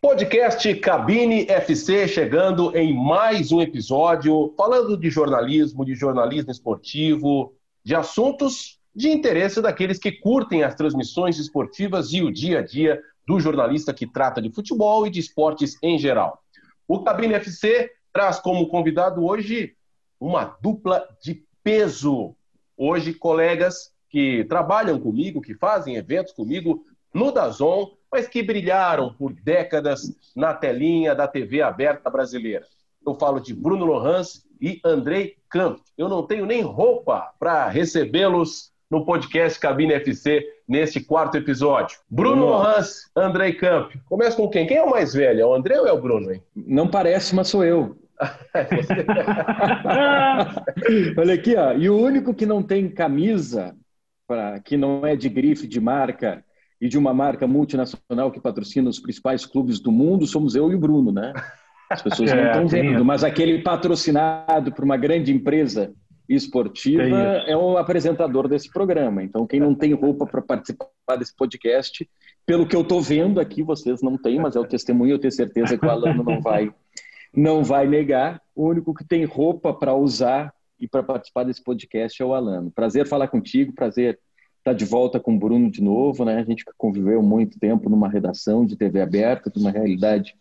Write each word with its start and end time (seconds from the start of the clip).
Podcast 0.00 0.72
Cabine 0.76 1.44
FC 1.50 2.06
chegando 2.06 2.76
em 2.76 2.94
mais 2.94 3.50
um 3.50 3.60
episódio, 3.60 4.54
falando 4.56 4.96
de 4.96 5.10
jornalismo, 5.10 5.84
de 5.84 5.96
jornalismo 5.96 6.52
esportivo, 6.52 7.52
de 7.82 7.96
assuntos 7.96 8.78
de 8.94 9.08
interesse 9.08 9.60
daqueles 9.60 9.98
que 9.98 10.12
curtem 10.12 10.62
as 10.62 10.76
transmissões 10.76 11.36
esportivas 11.38 12.12
e 12.12 12.22
o 12.22 12.32
dia 12.32 12.60
a 12.60 12.62
dia 12.62 13.00
do 13.26 13.40
jornalista 13.40 13.92
que 13.92 14.06
trata 14.06 14.40
de 14.40 14.50
futebol 14.50 15.04
e 15.04 15.10
de 15.10 15.18
esportes 15.18 15.76
em 15.82 15.98
geral. 15.98 16.44
O 16.86 17.02
Cabine 17.02 17.34
FC 17.34 17.90
traz 18.12 18.38
como 18.38 18.68
convidado 18.68 19.24
hoje 19.24 19.74
uma 20.20 20.56
dupla 20.62 21.08
de 21.20 21.42
peso. 21.62 22.36
Hoje, 22.76 23.12
colegas 23.12 23.92
que 24.08 24.44
trabalham 24.44 25.00
comigo, 25.00 25.40
que 25.40 25.54
fazem 25.54 25.96
eventos 25.96 26.32
comigo 26.32 26.86
no 27.12 27.32
Dazon, 27.32 27.97
mas 28.10 28.26
que 28.26 28.42
brilharam 28.42 29.14
por 29.14 29.32
décadas 29.32 30.12
na 30.34 30.54
telinha 30.54 31.14
da 31.14 31.28
TV 31.28 31.62
aberta 31.62 32.10
brasileira. 32.10 32.66
Eu 33.06 33.14
falo 33.14 33.40
de 33.40 33.54
Bruno 33.54 33.84
Lohans 33.84 34.44
e 34.60 34.80
Andrei 34.84 35.36
Camp. 35.48 35.78
Eu 35.96 36.08
não 36.08 36.26
tenho 36.26 36.44
nem 36.44 36.62
roupa 36.62 37.32
para 37.38 37.68
recebê-los 37.68 38.72
no 38.90 39.04
podcast 39.04 39.60
Cabine 39.60 39.94
FC 39.94 40.44
neste 40.66 41.00
quarto 41.00 41.36
episódio. 41.36 41.98
Bruno 42.08 42.46
Lohans, 42.46 43.10
Andrei 43.14 43.52
Camp. 43.52 43.92
Começa 44.06 44.36
com 44.36 44.48
quem? 44.48 44.66
Quem 44.66 44.78
é 44.78 44.82
o 44.82 44.90
mais 44.90 45.14
velho? 45.14 45.40
É 45.40 45.46
o 45.46 45.54
André 45.54 45.80
ou 45.80 45.86
é 45.86 45.92
o 45.92 46.00
Bruno? 46.00 46.32
Hein? 46.32 46.42
Não 46.54 46.88
parece, 46.88 47.34
mas 47.34 47.48
sou 47.48 47.64
eu. 47.64 47.96
Olha 51.16 51.34
aqui, 51.34 51.54
ó. 51.54 51.72
E 51.74 51.88
o 51.88 51.96
único 51.96 52.34
que 52.34 52.46
não 52.46 52.62
tem 52.62 52.88
camisa, 52.88 53.76
pra, 54.26 54.58
que 54.60 54.76
não 54.76 55.06
é 55.06 55.14
de 55.14 55.28
grife 55.28 55.66
de 55.66 55.80
marca 55.80 56.44
e 56.80 56.88
de 56.88 56.96
uma 56.96 57.12
marca 57.12 57.46
multinacional 57.46 58.30
que 58.30 58.40
patrocina 58.40 58.88
os 58.88 59.00
principais 59.00 59.44
clubes 59.44 59.80
do 59.80 59.90
mundo, 59.90 60.26
somos 60.26 60.54
eu 60.54 60.70
e 60.70 60.74
o 60.74 60.78
Bruno, 60.78 61.10
né? 61.10 61.32
As 61.90 62.02
pessoas 62.02 62.30
não 62.32 62.44
estão 62.44 62.62
é, 62.62 62.66
vendo, 62.66 63.04
mas 63.04 63.24
aquele 63.24 63.62
patrocinado 63.62 64.72
por 64.72 64.84
uma 64.84 64.96
grande 64.96 65.32
empresa 65.32 65.92
esportiva 66.28 67.02
é 67.46 67.56
o 67.56 67.78
apresentador 67.78 68.46
desse 68.48 68.70
programa. 68.70 69.22
Então, 69.22 69.46
quem 69.46 69.58
não 69.58 69.74
tem 69.74 69.94
roupa 69.94 70.26
para 70.26 70.42
participar 70.42 70.88
desse 71.18 71.34
podcast, 71.34 72.08
pelo 72.44 72.66
que 72.66 72.76
eu 72.76 72.82
estou 72.82 73.00
vendo 73.00 73.40
aqui, 73.40 73.62
vocês 73.62 74.02
não 74.02 74.18
têm, 74.18 74.38
mas 74.38 74.54
é 74.54 74.60
o 74.60 74.66
testemunho, 74.66 75.12
eu 75.12 75.18
tenho 75.18 75.32
certeza 75.32 75.78
que 75.78 75.86
o 75.86 75.90
Alano 75.90 76.22
não 76.22 76.40
vai, 76.42 76.70
não 77.34 77.64
vai 77.64 77.88
negar. 77.88 78.40
O 78.54 78.68
único 78.68 78.92
que 78.92 79.04
tem 79.04 79.24
roupa 79.24 79.72
para 79.72 79.94
usar 79.94 80.52
e 80.78 80.86
para 80.86 81.02
participar 81.02 81.44
desse 81.44 81.64
podcast 81.64 82.22
é 82.22 82.24
o 82.24 82.34
Alano. 82.34 82.70
Prazer 82.70 83.06
falar 83.06 83.28
contigo, 83.28 83.72
prazer 83.74 84.18
está 84.68 84.72
de 84.72 84.84
volta 84.84 85.18
com 85.18 85.34
o 85.34 85.38
Bruno 85.38 85.70
de 85.70 85.82
novo, 85.82 86.24
né? 86.24 86.38
A 86.38 86.44
gente 86.44 86.64
conviveu 86.76 87.22
muito 87.22 87.58
tempo 87.58 87.88
numa 87.88 88.08
redação 88.08 88.66
de 88.66 88.76
TV 88.76 89.00
aberta, 89.00 89.50
de 89.50 89.58
uma 89.58 89.70
realidade 89.70 90.34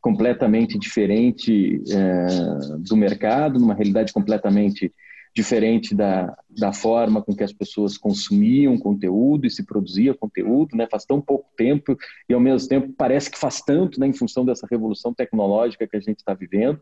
completamente 0.00 0.78
diferente 0.78 1.82
é, 1.90 2.78
do 2.78 2.96
mercado, 2.96 3.58
numa 3.58 3.74
realidade 3.74 4.12
completamente 4.12 4.92
diferente 5.34 5.94
da, 5.94 6.36
da 6.48 6.72
forma 6.72 7.20
com 7.20 7.34
que 7.34 7.42
as 7.42 7.52
pessoas 7.52 7.98
consumiam 7.98 8.78
conteúdo 8.78 9.46
e 9.46 9.50
se 9.50 9.64
produzia 9.64 10.14
conteúdo, 10.14 10.76
né? 10.76 10.86
Faz 10.90 11.04
tão 11.04 11.20
pouco 11.20 11.46
tempo 11.56 11.96
e 12.28 12.32
ao 12.32 12.40
mesmo 12.40 12.68
tempo 12.68 12.92
parece 12.96 13.30
que 13.30 13.38
faz 13.38 13.60
tanto, 13.60 14.00
né? 14.00 14.06
Em 14.06 14.12
função 14.12 14.44
dessa 14.44 14.66
revolução 14.70 15.12
tecnológica 15.12 15.86
que 15.86 15.96
a 15.96 16.00
gente 16.00 16.18
está 16.18 16.32
vivendo 16.32 16.80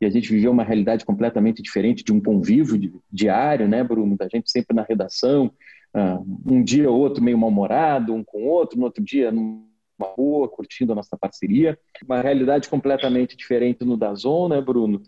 e 0.00 0.04
a 0.04 0.10
gente 0.10 0.32
viveu 0.32 0.50
uma 0.50 0.64
realidade 0.64 1.04
completamente 1.04 1.62
diferente 1.62 2.02
de 2.02 2.12
um 2.12 2.20
convívio 2.20 3.00
diário, 3.10 3.68
né, 3.68 3.84
Bruno? 3.84 4.16
Da 4.16 4.28
gente 4.28 4.50
sempre 4.50 4.74
na 4.74 4.82
redação, 4.82 5.52
um 5.94 6.62
dia 6.62 6.90
ou 6.90 6.98
outro 6.98 7.22
meio 7.22 7.38
mal-humorado, 7.38 8.14
um 8.14 8.24
com 8.24 8.44
o 8.44 8.48
outro, 8.48 8.78
no 8.78 8.84
outro 8.84 9.02
dia 9.02 9.30
numa 9.30 9.62
rua, 10.16 10.48
curtindo 10.48 10.92
a 10.92 10.94
nossa 10.94 11.16
parceria. 11.16 11.78
Uma 12.04 12.20
realidade 12.20 12.68
completamente 12.68 13.36
diferente 13.36 13.84
no 13.84 13.96
Dazon, 13.96 14.48
né, 14.48 14.60
Bruno? 14.60 15.02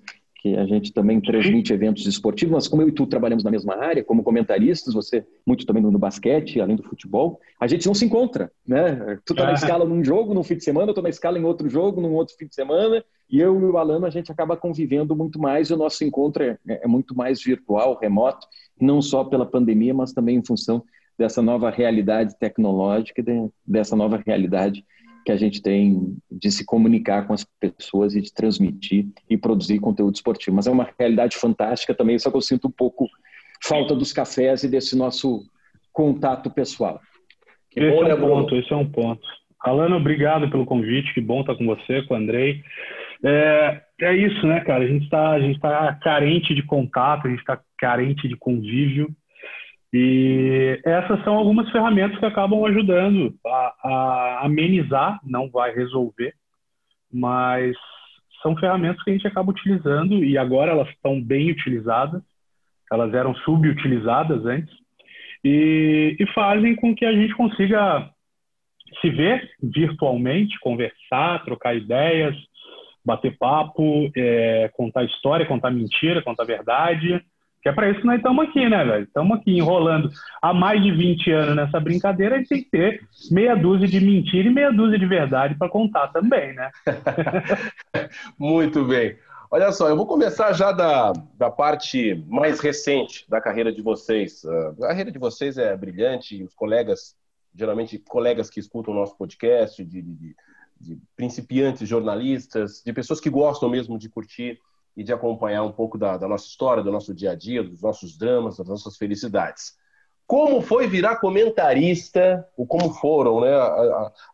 Que 0.45 0.55
a 0.57 0.67
gente 0.67 0.93
também 0.93 1.23
transmite 1.23 1.73
eventos 1.73 2.05
esportivos, 2.05 2.53
mas 2.53 2.69
como 2.69 2.83
eu 2.83 2.89
e 2.91 2.93
tu 2.93 3.07
trabalhamos 3.07 3.43
na 3.43 3.51
mesma 3.51 3.77
área, 3.77 4.05
como 4.05 4.23
comentaristas, 4.23 4.93
você 4.93 5.27
muito 5.47 5.65
também 5.65 5.83
no 5.83 5.99
basquete, 5.99 6.61
além 6.61 6.77
do 6.77 6.83
futebol, 6.83 7.41
a 7.59 7.67
gente 7.67 7.87
não 7.87 7.95
se 7.95 8.05
encontra, 8.05 8.53
né? 8.67 9.19
Tu 9.25 9.35
tá 9.35 9.45
na 9.45 9.53
ah. 9.53 9.55
escala 9.55 9.87
num 9.87 10.05
jogo, 10.05 10.35
num 10.35 10.43
fim 10.43 10.59
de 10.59 10.63
semana, 10.63 10.91
eu 10.91 10.95
tô 10.95 11.01
na 11.01 11.09
escala 11.09 11.39
em 11.39 11.45
outro 11.45 11.67
jogo, 11.67 11.99
num 11.99 12.13
outro 12.13 12.37
fim 12.37 12.47
de 12.47 12.55
semana, 12.55 13.03
e 13.31 13.41
eu 13.41 13.59
e 13.59 13.65
o 13.65 13.79
Alano 13.79 14.05
a 14.05 14.11
gente 14.11 14.31
acaba 14.31 14.55
convivendo 14.55 15.17
muito 15.17 15.41
mais, 15.41 15.71
e 15.71 15.73
o 15.73 15.79
nosso 15.79 16.05
encontro 16.05 16.43
é, 16.43 16.59
é 16.69 16.87
muito 16.87 17.17
mais 17.17 17.43
virtual, 17.43 17.99
remoto, 17.99 18.47
não 18.79 19.01
só 19.01 19.25
pela 19.25 19.47
pandemia, 19.47 19.95
mas 19.95 20.13
também 20.13 20.37
em 20.37 20.45
função 20.45 20.85
dessa 21.17 21.41
nova 21.41 21.71
realidade 21.71 22.39
tecnológica, 22.39 23.23
de, 23.23 23.49
dessa 23.67 23.97
nova 23.97 24.23
realidade 24.27 24.85
que 25.25 25.33
a 25.33 25.37
gente 25.37 25.63
tem 25.63 26.17
de 26.31 26.51
se 26.51 26.65
comunicar 26.65 27.27
com 27.27 27.33
as 27.33 27.47
pessoas 27.59 28.15
e 28.15 28.21
de 28.21 28.33
transmitir 28.33 29.07
e 29.29 29.37
produzir 29.37 29.79
conteúdo 29.79 30.15
esportivo. 30.15 30.57
Mas 30.57 30.67
é 30.67 30.71
uma 30.71 30.89
realidade 30.99 31.37
fantástica 31.37 31.95
também, 31.95 32.19
só 32.19 32.31
que 32.31 32.37
eu 32.37 32.43
sinto 32.43 32.69
um 32.69 32.71
pouco 32.71 33.09
falta 33.63 33.95
dos 33.95 34.13
cafés 34.13 34.63
e 34.63 34.69
desse 34.69 34.97
nosso 34.97 35.45
contato 35.93 36.51
pessoal. 36.51 37.01
Que 37.71 37.81
esse 37.81 37.91
bom, 37.91 38.03
é 38.03 38.15
um 38.15 38.19
né, 38.19 38.27
ponto, 38.27 38.57
esse 38.57 38.73
é 38.73 38.77
um 38.77 38.89
ponto. 38.89 39.27
Alano, 39.61 39.97
obrigado 39.97 40.51
pelo 40.51 40.67
convite, 40.67 41.15
que 41.15 41.21
bom 41.21 41.41
estar 41.41 41.55
com 41.55 41.65
você, 41.65 42.03
com 42.03 42.15
o 42.15 42.17
Andrei. 42.17 42.63
É, 43.25 43.81
é 44.03 44.15
isso, 44.15 44.47
né, 44.47 44.61
cara? 44.61 44.85
A 44.85 44.87
gente 44.87 45.05
está 45.05 45.39
tá 45.61 45.95
carente 46.03 46.55
de 46.55 46.63
contato, 46.63 47.27
a 47.27 47.31
gente 47.31 47.41
está 47.41 47.59
carente 47.79 48.29
de 48.29 48.37
convívio. 48.37 49.09
E 49.97 50.81
essas 50.85 51.23
são 51.23 51.35
algumas 51.35 51.71
ferramentas 51.71 52.19
que 52.19 52.27
acabam 52.27 52.65
ajudando 52.65 53.33
a, 53.47 53.75
a, 53.85 54.45
amenizar, 54.45 55.21
não 55.23 55.49
vai 55.49 55.73
resolver, 55.73 56.35
mas 57.13 57.77
são 58.43 58.57
ferramentas 58.57 59.01
que 59.05 59.11
a 59.11 59.13
gente 59.13 59.29
acaba 59.29 59.53
utilizando 59.53 60.25
e 60.25 60.37
agora 60.37 60.73
elas 60.73 60.89
estão 60.89 61.23
bem 61.23 61.53
utilizadas, 61.53 62.21
elas 62.91 63.15
eram 63.15 63.37
subutilizadas 63.37 64.45
antes, 64.45 64.75
e, 65.45 66.17
e 66.19 66.27
fazem 66.33 66.75
com 66.75 66.93
que 66.93 67.05
a 67.05 67.13
gente 67.13 67.33
consiga 67.37 68.11
se 69.01 69.11
ver 69.11 69.49
virtualmente, 69.63 70.59
conversar, 70.59 71.45
trocar 71.45 71.77
ideias, 71.77 72.35
bater 73.05 73.39
papo, 73.39 74.11
é, 74.17 74.69
contar 74.75 75.05
história, 75.05 75.47
contar 75.47 75.71
mentira, 75.71 76.21
contar 76.21 76.43
verdade 76.43 77.25
que 77.65 77.69
é 77.71 77.73
para 77.73 77.89
isso 77.89 78.01
que 78.01 78.07
nós 78.07 78.19
estamos 78.19 78.47
aqui, 78.47 78.69
né, 78.69 78.85
velho? 78.85 79.05
Estamos 79.05 79.39
aqui 79.39 79.57
enrolando 79.57 80.11
há 80.43 80.53
mais 80.53 80.83
de 80.83 80.93
20 80.93 81.31
anos 81.31 81.57
nessa 81.57 81.81
brincadeira, 81.81 82.37
gente 82.37 82.49
tem 82.49 82.63
que 82.63 82.69
ter 82.69 83.09
meia 83.31 83.55
dúzia 83.55 83.89
de 83.89 83.99
mentira 84.03 84.47
e 84.47 84.53
meia 84.53 84.71
dúzia 84.71 84.99
de 84.99 85.07
verdade 85.07 85.55
para 85.55 85.71
contar 85.71 86.09
também, 86.09 86.53
né? 86.53 86.71
Muito 88.39 88.85
bem. 88.85 89.17
Olha 89.51 89.73
só, 89.73 89.89
eu 89.89 89.97
vou 89.97 90.07
começar 90.07 90.53
já 90.53 90.73
da, 90.73 91.15
da 91.39 91.51
parte 91.51 92.23
mais 92.29 92.61
recente 92.61 93.25
da 93.31 93.41
carreira 93.41 93.73
de 93.73 93.81
vocês. 93.81 94.45
A 94.45 94.89
carreira 94.89 95.11
de 95.11 95.19
vocês 95.19 95.57
é 95.57 95.75
brilhante, 95.75 96.45
os 96.45 96.53
colegas, 96.53 97.17
geralmente 97.55 97.99
colegas 97.99 98.51
que 98.51 98.61
escutam 98.61 98.93
o 98.93 98.97
nosso 98.97 99.17
podcast, 99.17 99.83
de, 99.83 100.03
de, 100.03 100.37
de 100.79 100.99
principiantes 101.17 101.89
jornalistas, 101.89 102.83
de 102.85 102.93
pessoas 102.93 103.21
que 103.21 103.31
gostam 103.31 103.71
mesmo 103.71 103.99
de 103.99 104.11
curtir 104.11 104.61
e 104.97 105.03
de 105.03 105.13
acompanhar 105.13 105.63
um 105.63 105.73
pouco 105.73 105.99
da, 105.99 106.17
da, 106.17 106.29
nossa 106.29 106.47
história, 106.47 106.83
do 106.83 106.93
nosso 106.93 107.15
dia 107.15 107.33
a 107.33 107.35
dia, 107.35 107.63
dos 107.63 107.83
nossos 107.83 108.17
dramas, 108.17 108.57
das 108.57 108.69
nossas 108.69 108.97
felicidades. 108.97 109.73
Como 110.27 110.61
foi 110.63 110.87
virar 110.87 111.17
comentarista, 111.17 112.47
ou 112.57 112.67
como 112.67 112.93
foram 112.95 113.41
né, 113.41 113.51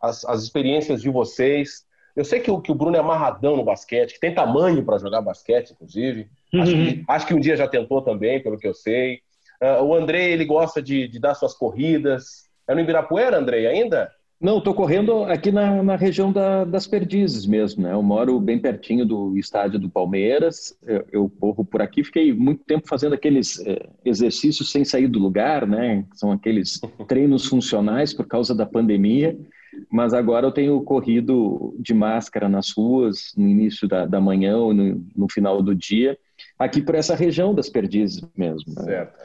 as, 0.01 0.25
as 0.25 0.43
experiências 0.43 1.03
de 1.03 1.11
vocês? 1.11 1.85
Eu 2.15 2.25
sei 2.25 2.41
que 2.41 2.51
o, 2.51 2.61
que 2.61 2.71
o 2.71 2.75
Bruno 2.75 2.97
é 2.97 3.01
amarradão 3.01 3.57
no 3.57 3.65
basquete, 3.65 4.15
que 4.15 4.21
tem 4.21 4.35
tamanho 4.35 4.85
para 4.85 4.99
jogar 4.99 5.23
basquete, 5.23 5.71
inclusive. 5.73 6.29
Uhum. 6.53 6.63
Acho, 6.63 6.73
que, 6.73 7.05
acho, 7.09 7.27
que, 7.27 7.35
um 7.35 7.41
dia 7.41 7.57
já 7.57 7.67
tentou 7.67 8.03
também, 8.03 8.43
pelo 8.43 8.59
que 8.59 8.69
eu 8.69 8.75
sei. 8.75 9.21
Uh, 9.63 9.83
o 9.83 9.95
André, 9.95 10.31
ele 10.31 10.45
gosta 10.45 10.81
de, 10.81 11.09
de 11.09 11.19
dar 11.19 11.35
suas 11.35 11.55
corridas. 11.55 12.49
É 12.69 12.75
no 12.75 12.81
Ibirapuera, 12.81 13.39
André, 13.39 13.67
ainda? 13.67 14.13
Não, 14.41 14.57
estou 14.57 14.73
correndo 14.73 15.25
aqui 15.25 15.53
na, 15.53 15.83
na 15.83 15.97
região 15.97 16.33
da, 16.33 16.65
das 16.65 16.87
Perdizes 16.87 17.45
mesmo, 17.45 17.83
né? 17.83 17.93
Eu 17.93 18.03
moro 18.03 18.41
bem 18.41 18.59
pertinho 18.59 19.05
do 19.05 19.37
estádio 19.37 19.79
do 19.79 19.91
Palmeiras, 19.91 20.75
eu, 20.87 21.05
eu 21.13 21.33
corro 21.39 21.63
por 21.63 21.83
aqui, 21.83 22.03
fiquei 22.03 22.33
muito 22.33 22.65
tempo 22.65 22.89
fazendo 22.89 23.15
aqueles 23.15 23.61
é, 23.67 23.87
exercícios 24.03 24.73
sem 24.73 24.83
sair 24.83 25.09
do 25.09 25.19
lugar, 25.19 25.67
né? 25.67 26.07
São 26.15 26.33
aqueles 26.33 26.81
treinos 27.07 27.45
funcionais 27.45 28.15
por 28.15 28.27
causa 28.27 28.55
da 28.55 28.65
pandemia, 28.65 29.39
mas 29.91 30.15
agora 30.15 30.47
eu 30.47 30.53
tenho 30.53 30.81
corrido 30.85 31.77
de 31.79 31.93
máscara 31.93 32.49
nas 32.49 32.71
ruas, 32.71 33.35
no 33.37 33.47
início 33.47 33.87
da, 33.87 34.07
da 34.07 34.23
manhã 34.23 34.57
ou 34.57 34.73
no, 34.73 35.05
no 35.15 35.31
final 35.31 35.63
do 35.63 35.75
dia, 35.75 36.19
aqui 36.59 36.81
por 36.81 36.95
essa 36.95 37.15
região 37.15 37.55
das 37.55 37.69
Perdizes 37.69 38.23
mesmo. 38.35 38.73
Né? 38.75 38.85
Certo. 38.85 39.19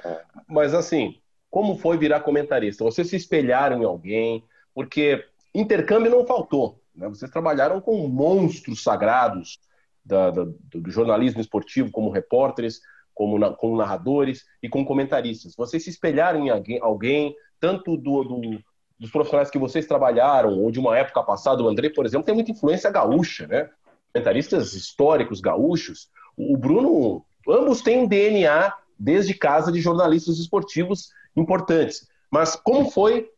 Mas 0.50 0.74
assim, 0.74 1.16
como 1.50 1.78
foi 1.78 1.98
virar 1.98 2.20
comentarista? 2.20 2.84
Vocês 2.84 3.08
se 3.08 3.16
espelharam 3.16 3.82
em 3.82 3.86
alguém? 3.86 4.44
Porque 4.76 5.26
intercâmbio 5.54 6.12
não 6.12 6.28
faltou. 6.28 6.80
Né? 6.94 7.08
Vocês 7.08 7.32
trabalharam 7.32 7.80
com 7.80 8.08
monstros 8.08 8.84
sagrados 8.84 9.58
da, 10.04 10.30
da, 10.30 10.44
do 10.44 10.92
jornalismo 10.92 11.40
esportivo, 11.42 11.90
como 11.90 12.12
repórteres, 12.12 12.82
como, 13.14 13.40
na, 13.40 13.52
como, 13.52 13.78
narradores 13.78 14.46
e 14.62 14.68
como 14.68 14.86
comentaristas. 14.86 15.56
Vocês 15.56 15.84
se 15.84 15.90
espelharam 15.90 16.46
em 16.46 16.50
alguém, 16.50 16.80
alguém 16.82 17.36
tanto 17.60 17.96
do, 17.96 18.24
do, 18.24 18.60
dos 19.00 19.10
profissionais 19.10 19.50
que 19.50 19.58
vocês 19.58 19.88
trabalharam, 19.88 20.60
ou 20.60 20.70
de 20.70 20.80
uma 20.80 20.98
época 20.98 21.24
passada, 21.24 21.64
o 21.64 21.70
André, 21.70 21.90
por 21.90 22.06
exemplo, 22.06 22.26
tem 22.26 22.36
muita 22.36 22.52
influência 22.52 22.92
gaúcha, 22.92 23.48
né? 23.48 23.70
Comentaristas 24.14 24.74
históricos 24.74 25.40
gaúchos. 25.40 26.10
O 26.38 26.58
Bruno, 26.58 27.26
ambos 27.48 27.82
têm 27.82 28.00
um 28.00 28.08
DNA 28.08 28.74
desde 29.00 29.34
casa 29.34 29.72
de 29.72 29.80
jornalistas 29.80 30.38
esportivos 30.38 31.10
importantes. 31.36 32.08
Mas 32.30 32.56
como 32.56 32.92
foi 32.92 33.30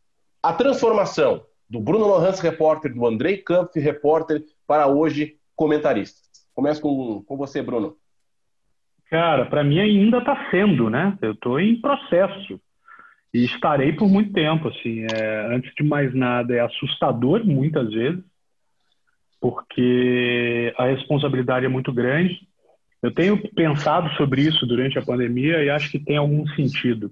a 0.47 0.53
transformação 0.53 1.43
do 1.69 1.77
Bruno 1.81 2.07
Lohans, 2.07 2.39
repórter, 2.39 2.93
do 2.93 3.05
Andrei 3.05 3.35
Kampf, 3.35 3.77
repórter, 3.77 4.41
para 4.65 4.87
hoje 4.87 5.35
comentarista? 5.57 6.21
Começo 6.55 6.81
com, 6.81 7.21
com 7.23 7.35
você, 7.35 7.61
Bruno. 7.61 7.97
Cara, 9.09 9.45
para 9.45 9.61
mim 9.61 9.79
ainda 9.79 10.19
está 10.19 10.49
sendo, 10.49 10.89
né? 10.89 11.17
Eu 11.21 11.33
estou 11.33 11.59
em 11.59 11.81
processo 11.81 12.61
e 13.33 13.43
estarei 13.43 13.91
por 13.91 14.07
muito 14.07 14.31
tempo. 14.31 14.69
Assim, 14.69 15.05
é, 15.13 15.53
antes 15.53 15.73
de 15.75 15.83
mais 15.83 16.15
nada, 16.15 16.55
é 16.55 16.61
assustador 16.61 17.45
muitas 17.45 17.91
vezes, 17.91 18.23
porque 19.41 20.73
a 20.77 20.85
responsabilidade 20.85 21.65
é 21.65 21.69
muito 21.69 21.91
grande. 21.91 22.39
Eu 23.03 23.13
tenho 23.13 23.37
pensado 23.53 24.09
sobre 24.15 24.43
isso 24.43 24.65
durante 24.65 24.97
a 24.97 25.05
pandemia 25.05 25.61
e 25.61 25.69
acho 25.69 25.91
que 25.91 25.99
tem 25.99 26.15
algum 26.15 26.47
sentido. 26.55 27.11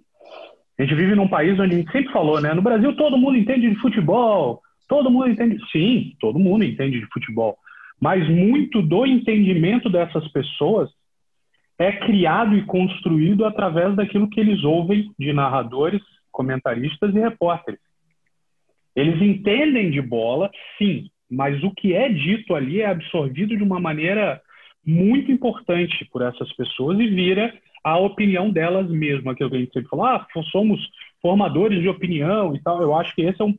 A 0.77 0.83
gente 0.83 0.95
vive 0.95 1.15
num 1.15 1.27
país 1.27 1.57
onde 1.59 1.75
a 1.75 1.77
gente 1.77 1.91
sempre 1.91 2.11
falou, 2.11 2.41
né? 2.41 2.53
No 2.53 2.61
Brasil 2.61 2.95
todo 2.95 3.17
mundo 3.17 3.37
entende 3.37 3.69
de 3.69 3.75
futebol, 3.77 4.61
todo 4.87 5.09
mundo 5.09 5.29
entende. 5.29 5.57
Sim, 5.71 6.15
todo 6.19 6.39
mundo 6.39 6.63
entende 6.63 6.99
de 6.99 7.07
futebol. 7.07 7.57
Mas 7.99 8.27
muito 8.29 8.81
do 8.81 9.05
entendimento 9.05 9.89
dessas 9.89 10.27
pessoas 10.31 10.89
é 11.79 11.91
criado 11.91 12.55
e 12.55 12.65
construído 12.65 13.45
através 13.45 13.95
daquilo 13.95 14.29
que 14.29 14.39
eles 14.39 14.63
ouvem 14.63 15.11
de 15.17 15.33
narradores, 15.33 16.01
comentaristas 16.31 17.13
e 17.15 17.19
repórteres. 17.19 17.79
Eles 18.95 19.21
entendem 19.21 19.91
de 19.91 20.01
bola, 20.01 20.49
sim, 20.77 21.09
mas 21.29 21.61
o 21.63 21.71
que 21.71 21.93
é 21.93 22.07
dito 22.07 22.55
ali 22.55 22.81
é 22.81 22.87
absorvido 22.87 23.57
de 23.57 23.63
uma 23.63 23.79
maneira 23.79 24.41
muito 24.85 25.31
importante 25.31 26.05
por 26.11 26.21
essas 26.21 26.51
pessoas 26.53 26.99
e 26.99 27.07
vira 27.07 27.53
a 27.83 27.97
opinião 27.97 28.49
delas 28.49 28.89
mesmas, 28.89 29.33
aquilo 29.33 29.49
que 29.49 29.55
a 29.55 29.59
gente 29.59 29.73
sempre 29.73 29.89
fala, 29.89 30.15
ah, 30.15 30.41
somos 30.51 30.79
formadores 31.21 31.81
de 31.81 31.87
opinião 31.87 32.55
e 32.55 32.61
tal. 32.61 32.81
Eu 32.81 32.95
acho 32.95 33.13
que 33.15 33.21
esse 33.21 33.41
é, 33.41 33.45
um, 33.45 33.55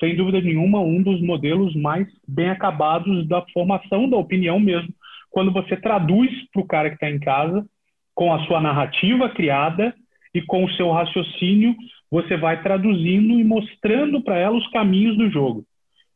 sem 0.00 0.16
dúvida 0.16 0.40
nenhuma, 0.40 0.80
um 0.80 1.02
dos 1.02 1.20
modelos 1.20 1.74
mais 1.74 2.06
bem 2.26 2.50
acabados 2.50 3.26
da 3.28 3.42
formação 3.52 4.08
da 4.08 4.16
opinião 4.16 4.58
mesmo, 4.58 4.92
quando 5.30 5.52
você 5.52 5.76
traduz 5.76 6.30
para 6.52 6.62
o 6.62 6.66
cara 6.66 6.88
que 6.88 6.96
está 6.96 7.10
em 7.10 7.18
casa, 7.18 7.66
com 8.14 8.32
a 8.32 8.42
sua 8.46 8.60
narrativa 8.60 9.28
criada 9.28 9.94
e 10.34 10.40
com 10.40 10.64
o 10.64 10.72
seu 10.72 10.90
raciocínio, 10.90 11.76
você 12.10 12.36
vai 12.36 12.62
traduzindo 12.62 13.38
e 13.38 13.44
mostrando 13.44 14.22
para 14.22 14.38
ela 14.38 14.56
os 14.56 14.66
caminhos 14.68 15.16
do 15.18 15.30
jogo. 15.30 15.64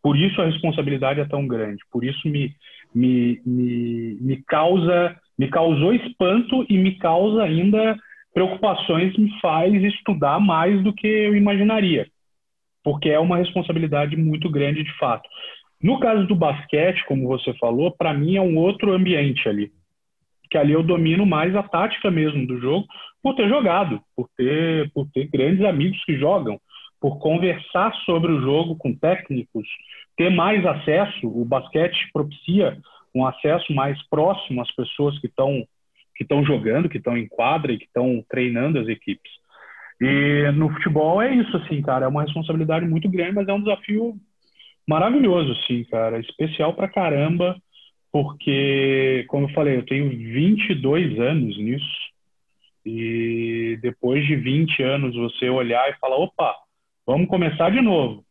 Por 0.02 0.16
isso 0.16 0.40
a 0.40 0.46
responsabilidade 0.46 1.20
é 1.20 1.26
tão 1.26 1.46
grande, 1.46 1.82
por 1.92 2.04
isso 2.04 2.26
me, 2.26 2.54
me, 2.94 3.40
me, 3.44 4.16
me 4.20 4.42
causa, 4.44 5.16
me 5.38 5.48
causou 5.48 5.94
espanto 5.94 6.64
e 6.68 6.76
me 6.78 6.96
causa 6.98 7.42
ainda 7.42 7.96
preocupações, 8.32 9.16
me 9.16 9.30
faz 9.40 9.72
estudar 9.82 10.38
mais 10.40 10.82
do 10.82 10.92
que 10.92 11.06
eu 11.06 11.34
imaginaria, 11.34 12.06
porque 12.82 13.08
é 13.08 13.18
uma 13.18 13.38
responsabilidade 13.38 14.16
muito 14.16 14.48
grande 14.48 14.84
de 14.84 14.92
fato. 14.98 15.28
No 15.82 15.98
caso 15.98 16.26
do 16.26 16.34
basquete, 16.34 17.04
como 17.06 17.26
você 17.26 17.54
falou, 17.54 17.90
para 17.90 18.12
mim 18.12 18.36
é 18.36 18.40
um 18.40 18.58
outro 18.58 18.92
ambiente 18.92 19.48
ali. 19.48 19.72
Que 20.50 20.58
ali 20.58 20.72
eu 20.72 20.82
domino 20.82 21.24
mais 21.24 21.54
a 21.56 21.62
tática 21.62 22.10
mesmo 22.10 22.46
do 22.46 22.58
jogo, 22.60 22.86
por 23.22 23.34
ter 23.34 23.48
jogado, 23.48 24.00
por 24.14 24.28
ter, 24.36 24.90
por 24.92 25.08
ter 25.10 25.28
grandes 25.28 25.64
amigos 25.64 26.02
que 26.04 26.18
jogam, 26.18 26.60
por 27.00 27.18
conversar 27.18 27.94
sobre 28.04 28.30
o 28.30 28.40
jogo 28.40 28.76
com 28.76 28.94
técnicos, 28.94 29.66
ter 30.20 30.28
mais 30.28 30.64
acesso. 30.66 31.26
O 31.26 31.46
basquete 31.46 32.10
propicia 32.12 32.76
um 33.14 33.24
acesso 33.24 33.72
mais 33.72 33.98
próximo 34.10 34.60
às 34.60 34.70
pessoas 34.72 35.18
que 35.18 35.26
estão 35.26 35.66
que 36.14 36.24
estão 36.24 36.44
jogando, 36.44 36.90
que 36.90 36.98
estão 36.98 37.16
em 37.16 37.26
quadra 37.26 37.72
e 37.72 37.78
que 37.78 37.86
estão 37.86 38.22
treinando 38.28 38.78
as 38.78 38.86
equipes. 38.88 39.32
E 39.98 40.52
no 40.52 40.68
futebol 40.68 41.22
é 41.22 41.34
isso, 41.34 41.56
assim, 41.56 41.80
cara, 41.80 42.04
é 42.04 42.08
uma 42.08 42.20
responsabilidade 42.20 42.84
muito 42.84 43.08
grande, 43.08 43.36
mas 43.36 43.48
é 43.48 43.52
um 43.54 43.62
desafio 43.62 44.14
maravilhoso, 44.86 45.54
sim, 45.66 45.82
cara. 45.84 46.18
Especial 46.18 46.74
pra 46.74 46.90
caramba, 46.90 47.56
porque, 48.12 49.24
como 49.28 49.46
eu 49.46 49.54
falei, 49.54 49.78
eu 49.78 49.86
tenho 49.86 50.10
22 50.10 51.18
anos 51.18 51.56
nisso. 51.56 52.00
E 52.84 53.78
depois 53.80 54.26
de 54.26 54.36
20 54.36 54.82
anos, 54.82 55.16
você 55.16 55.48
olhar 55.48 55.88
e 55.88 55.98
falar: 55.98 56.16
opa, 56.16 56.54
vamos 57.06 57.28
começar 57.28 57.70
de 57.70 57.80
novo. 57.80 58.22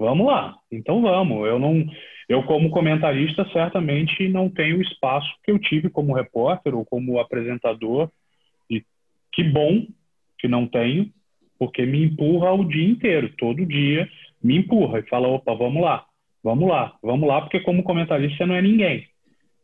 Vamos 0.00 0.26
lá, 0.28 0.56
então 0.72 1.02
vamos. 1.02 1.46
Eu 1.46 1.58
não, 1.58 1.84
eu 2.26 2.42
como 2.44 2.70
comentarista 2.70 3.46
certamente 3.52 4.26
não 4.30 4.48
tenho 4.48 4.78
o 4.78 4.82
espaço 4.82 5.28
que 5.44 5.50
eu 5.50 5.58
tive 5.58 5.90
como 5.90 6.14
repórter 6.14 6.74
ou 6.74 6.86
como 6.86 7.20
apresentador. 7.20 8.08
E 8.70 8.82
que 9.30 9.44
bom 9.44 9.86
que 10.38 10.48
não 10.48 10.66
tenho, 10.66 11.10
porque 11.58 11.84
me 11.84 12.02
empurra 12.02 12.50
o 12.50 12.64
dia 12.64 12.88
inteiro, 12.88 13.30
todo 13.36 13.66
dia 13.66 14.08
me 14.42 14.56
empurra 14.56 15.00
e 15.00 15.02
fala, 15.02 15.28
opa, 15.28 15.54
vamos 15.54 15.82
lá, 15.82 16.06
vamos 16.42 16.66
lá, 16.66 16.94
vamos 17.02 17.28
lá, 17.28 17.42
porque 17.42 17.60
como 17.60 17.82
comentarista 17.82 18.38
você 18.38 18.46
não 18.46 18.54
é 18.54 18.62
ninguém. 18.62 19.06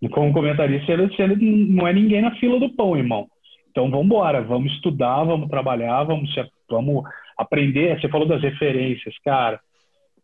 E 0.03 0.09
como 0.11 0.35
comentarista 0.35 0.95
você 0.99 1.27
não 1.29 1.89
é 1.89 1.95
ninguém 1.95 2.21
na 2.21 2.37
fila 2.37 2.61
do 2.61 2.69
pão, 2.69 2.95
irmão. 2.95 3.27
Então 3.71 3.91
vamos 3.91 4.05
embora, 4.05 4.43
vamos 4.43 4.71
estudar, 4.75 5.25
vamos 5.25 5.49
trabalhar, 5.49 6.05
vamos, 6.05 6.31
vamos 6.69 7.05
aprender. 7.39 7.99
Você 7.99 8.07
falou 8.11 8.29
das 8.29 8.43
referências, 8.43 9.17
cara. 9.25 9.59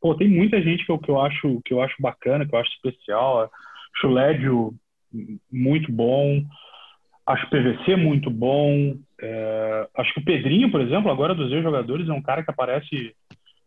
Pô, 0.02 0.16
tem 0.16 0.28
muita 0.28 0.60
gente 0.60 0.84
que 0.84 0.90
eu, 0.90 0.98
que 0.98 1.08
eu 1.08 1.20
acho 1.20 1.62
que 1.64 1.72
eu 1.72 1.80
acho 1.80 1.94
bacana, 2.00 2.44
que 2.44 2.52
eu 2.52 2.58
acho 2.58 2.72
especial. 2.72 3.48
Chulédio 4.00 4.74
muito 5.50 5.92
bom, 5.92 6.42
acho 7.24 7.48
PVC 7.48 7.94
muito 7.94 8.28
bom. 8.28 8.96
É, 9.20 9.88
acho 9.96 10.12
que 10.12 10.20
o 10.20 10.24
Pedrinho, 10.24 10.72
por 10.72 10.80
exemplo, 10.80 11.08
agora 11.08 11.36
dos 11.36 11.50
meus 11.50 11.62
jogadores 11.62 12.08
é 12.08 12.12
um 12.12 12.22
cara 12.22 12.42
que 12.42 12.50
aparece 12.50 13.14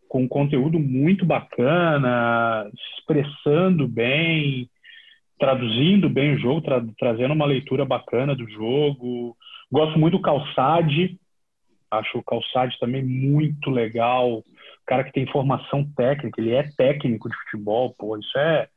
com 0.08 0.28
conteúdo 0.28 0.78
muito 0.78 1.24
bacana, 1.24 2.70
expressando 2.98 3.88
bem, 3.88 4.68
traduzindo 5.38 6.08
bem 6.10 6.34
o 6.34 6.38
jogo, 6.38 6.60
tra 6.60 6.84
trazendo 6.98 7.32
uma 7.32 7.46
leitura 7.46 7.84
bacana 7.84 8.36
do 8.36 8.46
jogo. 8.48 9.34
Gosto 9.72 9.98
muito 9.98 10.18
do 10.18 10.22
Calçade, 10.22 11.18
acho 11.90 12.18
o 12.18 12.24
Calçade 12.24 12.78
também 12.78 13.02
muito 13.02 13.70
legal. 13.70 14.44
Cara 14.86 15.04
que 15.04 15.12
tem 15.12 15.26
formação 15.26 15.84
técnica, 15.96 16.40
ele 16.40 16.54
é 16.54 16.62
técnico 16.76 17.28
de 17.28 17.36
futebol, 17.36 17.94
pô, 17.98 18.16
isso 18.16 18.38
é 18.38 18.68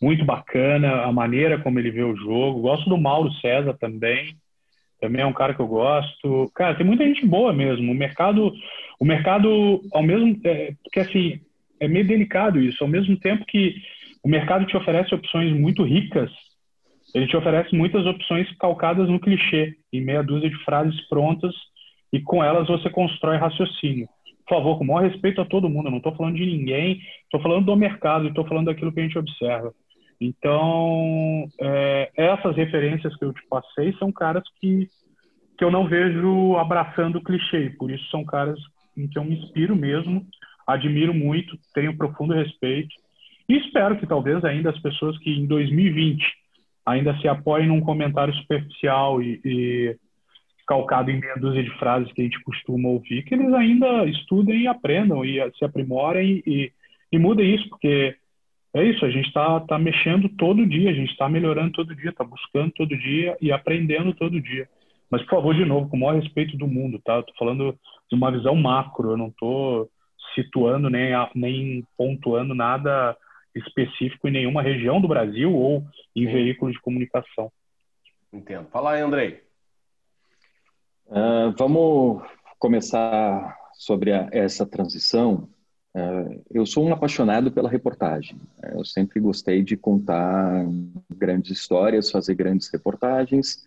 muito 0.00 0.24
bacana, 0.24 1.02
a 1.02 1.12
maneira 1.12 1.58
como 1.58 1.78
ele 1.78 1.90
vê 1.90 2.02
o 2.02 2.16
jogo. 2.16 2.62
Gosto 2.62 2.88
do 2.88 2.96
Mauro 2.96 3.32
César 3.34 3.74
também, 3.74 4.36
também 5.00 5.22
é 5.22 5.26
um 5.26 5.32
cara 5.32 5.54
que 5.54 5.60
eu 5.60 5.66
gosto. 5.66 6.50
Cara, 6.54 6.74
tem 6.74 6.86
muita 6.86 7.04
gente 7.04 7.26
boa 7.26 7.52
mesmo. 7.52 7.92
O 7.92 7.94
mercado, 7.94 8.52
o 8.98 9.04
mercado, 9.04 9.82
ao 9.92 10.02
mesmo 10.02 10.40
é, 10.44 10.72
porque 10.82 11.00
assim 11.00 11.40
é 11.80 11.86
meio 11.86 12.06
delicado 12.06 12.60
isso. 12.60 12.82
Ao 12.82 12.88
mesmo 12.88 13.18
tempo 13.18 13.44
que 13.46 13.74
o 14.22 14.28
mercado 14.28 14.66
te 14.66 14.76
oferece 14.76 15.14
opções 15.14 15.52
muito 15.52 15.82
ricas, 15.84 16.30
ele 17.14 17.26
te 17.26 17.36
oferece 17.36 17.74
muitas 17.74 18.04
opções 18.06 18.48
calcadas 18.58 19.08
no 19.08 19.20
clichê, 19.20 19.74
em 19.92 20.00
meia 20.00 20.22
dúzia 20.22 20.50
de 20.50 20.64
frases 20.64 21.00
prontas 21.08 21.54
e 22.12 22.20
com 22.20 22.42
elas 22.42 22.68
você 22.68 22.90
constrói 22.90 23.36
raciocínio. 23.36 24.08
Por 24.48 24.56
favor, 24.56 24.78
com 24.78 24.84
o 24.84 24.86
maior 24.86 25.10
respeito 25.10 25.42
a 25.42 25.44
todo 25.44 25.68
mundo, 25.68 25.86
eu 25.86 25.90
não 25.90 25.98
estou 25.98 26.14
falando 26.16 26.36
de 26.36 26.46
ninguém, 26.46 27.02
estou 27.24 27.40
falando 27.40 27.66
do 27.66 27.76
mercado, 27.76 28.28
estou 28.28 28.46
falando 28.46 28.66
daquilo 28.66 28.90
que 28.90 29.00
a 29.00 29.02
gente 29.02 29.18
observa. 29.18 29.74
Então, 30.18 31.46
é, 31.60 32.10
essas 32.16 32.56
referências 32.56 33.14
que 33.16 33.24
eu 33.24 33.32
te 33.32 33.46
passei 33.48 33.92
são 33.98 34.10
caras 34.10 34.42
que, 34.58 34.88
que 35.56 35.62
eu 35.62 35.70
não 35.70 35.86
vejo 35.86 36.56
abraçando 36.56 37.22
clichê, 37.22 37.70
por 37.78 37.90
isso 37.90 38.08
são 38.10 38.24
caras 38.24 38.58
em 38.96 39.06
que 39.06 39.18
eu 39.18 39.24
me 39.24 39.38
inspiro 39.38 39.76
mesmo, 39.76 40.26
admiro 40.66 41.12
muito, 41.12 41.56
tenho 41.74 41.96
profundo 41.96 42.34
respeito 42.34 42.94
e 43.48 43.56
espero 43.56 43.96
que 43.98 44.06
talvez 44.06 44.44
ainda 44.44 44.70
as 44.70 44.78
pessoas 44.80 45.16
que 45.18 45.30
em 45.30 45.46
2020 45.46 46.22
ainda 46.84 47.16
se 47.18 47.28
apoiem 47.28 47.68
num 47.68 47.80
comentário 47.80 48.34
superficial 48.34 49.22
e, 49.22 49.40
e 49.44 49.96
calcado 50.68 51.10
em 51.10 51.18
meia 51.18 51.34
dúzia 51.34 51.64
de 51.64 51.70
frases 51.78 52.12
que 52.12 52.20
a 52.20 52.24
gente 52.24 52.40
costuma 52.42 52.90
ouvir, 52.90 53.24
que 53.24 53.34
eles 53.34 53.52
ainda 53.54 54.04
estudem 54.04 54.62
e 54.62 54.66
aprendam 54.68 55.24
e 55.24 55.40
se 55.58 55.64
aprimorem 55.64 56.42
e, 56.46 56.70
e 57.10 57.18
mudem 57.18 57.54
isso, 57.54 57.66
porque 57.70 58.14
é 58.74 58.84
isso, 58.84 59.02
a 59.04 59.10
gente 59.10 59.26
está 59.28 59.60
tá 59.60 59.78
mexendo 59.78 60.28
todo 60.36 60.66
dia, 60.66 60.90
a 60.90 60.94
gente 60.94 61.10
está 61.10 61.26
melhorando 61.26 61.72
todo 61.72 61.96
dia, 61.96 62.10
está 62.10 62.22
buscando 62.22 62.70
todo 62.72 62.96
dia 62.98 63.34
e 63.40 63.50
aprendendo 63.50 64.12
todo 64.12 64.40
dia. 64.40 64.68
Mas, 65.10 65.22
por 65.22 65.30
favor, 65.30 65.54
de 65.54 65.64
novo, 65.64 65.88
com 65.88 65.96
o 65.96 66.00
maior 66.00 66.20
respeito 66.20 66.54
do 66.58 66.68
mundo, 66.68 67.00
tá? 67.02 67.18
Estou 67.18 67.34
falando 67.38 67.74
de 68.10 68.14
uma 68.14 68.30
visão 68.30 68.54
macro, 68.54 69.12
eu 69.12 69.16
não 69.16 69.28
estou 69.28 69.88
situando 70.34 70.90
nem, 70.90 71.12
nem 71.34 71.84
pontuando 71.96 72.54
nada 72.54 73.16
específico 73.54 74.28
em 74.28 74.32
nenhuma 74.32 74.60
região 74.60 75.00
do 75.00 75.08
Brasil 75.08 75.50
ou 75.50 75.82
em 76.14 76.26
Sim. 76.26 76.32
veículos 76.32 76.74
de 76.74 76.80
comunicação. 76.82 77.50
Entendo. 78.30 78.68
Fala 78.68 78.92
aí, 78.92 79.00
Andrei. 79.00 79.47
Uh, 81.08 81.54
vamos 81.58 82.22
começar 82.58 83.56
sobre 83.74 84.12
a, 84.12 84.28
essa 84.32 84.66
transição 84.66 85.48
Uh, 85.98 86.44
eu 86.50 86.64
sou 86.64 86.86
um 86.86 86.92
apaixonado 86.92 87.50
pela 87.50 87.68
reportagem. 87.68 88.38
Eu 88.72 88.84
sempre 88.84 89.18
gostei 89.20 89.62
de 89.62 89.76
contar 89.76 90.64
grandes 91.10 91.50
histórias, 91.50 92.10
fazer 92.10 92.34
grandes 92.34 92.68
reportagens. 92.68 93.66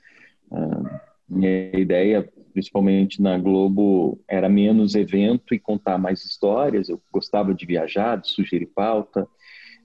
Uh, 0.50 0.89
minha 1.27 1.77
ideia, 1.77 2.29
principalmente 2.53 3.21
na 3.21 3.38
Globo, 3.38 4.19
era 4.27 4.48
menos 4.48 4.95
evento 4.95 5.53
e 5.53 5.60
contar 5.60 5.98
mais 5.98 6.24
histórias. 6.24 6.89
Eu 6.89 7.01
gostava 7.12 7.53
de 7.53 7.65
viajar, 7.65 8.17
de 8.17 8.29
sugerir 8.29 8.67
pauta, 8.67 9.27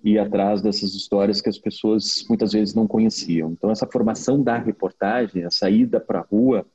ir 0.05 0.19
atrás 0.19 0.63
dessas 0.63 0.95
histórias 0.95 1.41
que 1.41 1.49
as 1.49 1.59
pessoas 1.59 2.25
muitas 2.29 2.53
vezes 2.53 2.75
não 2.75 2.87
conheciam. 2.87 3.51
Então, 3.53 3.71
essa 3.71 3.87
formação 3.87 4.43
da 4.43 4.59
reportagem, 4.59 5.45
a 5.45 5.51
saída 5.51 5.99
para 5.99 6.21
a 6.21 6.23
rua, 6.23 6.67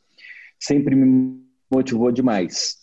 sempre 0.62 0.96
me 0.96 1.42
motivou 1.70 2.12
demais. 2.12 2.78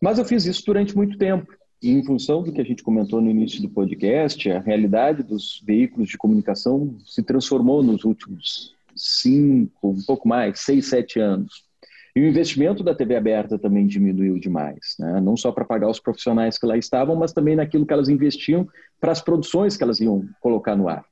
Mas 0.00 0.18
eu 0.18 0.24
fiz 0.24 0.46
isso 0.46 0.64
durante 0.64 0.96
muito 0.96 1.18
tempo. 1.18 1.52
E 1.82 1.90
em 1.90 2.02
função 2.04 2.42
do 2.42 2.52
que 2.52 2.60
a 2.60 2.64
gente 2.64 2.82
comentou 2.82 3.20
no 3.20 3.30
início 3.30 3.60
do 3.60 3.68
podcast, 3.68 4.50
a 4.50 4.60
realidade 4.60 5.22
dos 5.22 5.62
veículos 5.64 6.08
de 6.08 6.16
comunicação 6.16 6.96
se 7.04 7.22
transformou 7.22 7.82
nos 7.82 8.04
últimos 8.04 8.74
cinco, 8.94 9.90
um 9.90 10.02
pouco 10.06 10.26
mais, 10.26 10.60
seis, 10.60 10.86
sete 10.86 11.20
anos. 11.20 11.66
E 12.14 12.20
o 12.20 12.26
investimento 12.26 12.82
da 12.82 12.94
TV 12.94 13.14
aberta 13.14 13.58
também 13.58 13.86
diminuiu 13.86 14.38
demais, 14.38 14.96
né? 14.98 15.20
não 15.20 15.36
só 15.36 15.52
para 15.52 15.66
pagar 15.66 15.90
os 15.90 16.00
profissionais 16.00 16.56
que 16.56 16.64
lá 16.64 16.78
estavam, 16.78 17.14
mas 17.14 17.34
também 17.34 17.54
naquilo 17.54 17.84
que 17.84 17.92
elas 17.92 18.08
investiam 18.08 18.66
para 18.98 19.12
as 19.12 19.20
produções 19.20 19.76
que 19.76 19.84
elas 19.84 20.00
iam 20.00 20.26
colocar 20.40 20.74
no 20.74 20.88
ar. 20.88 21.04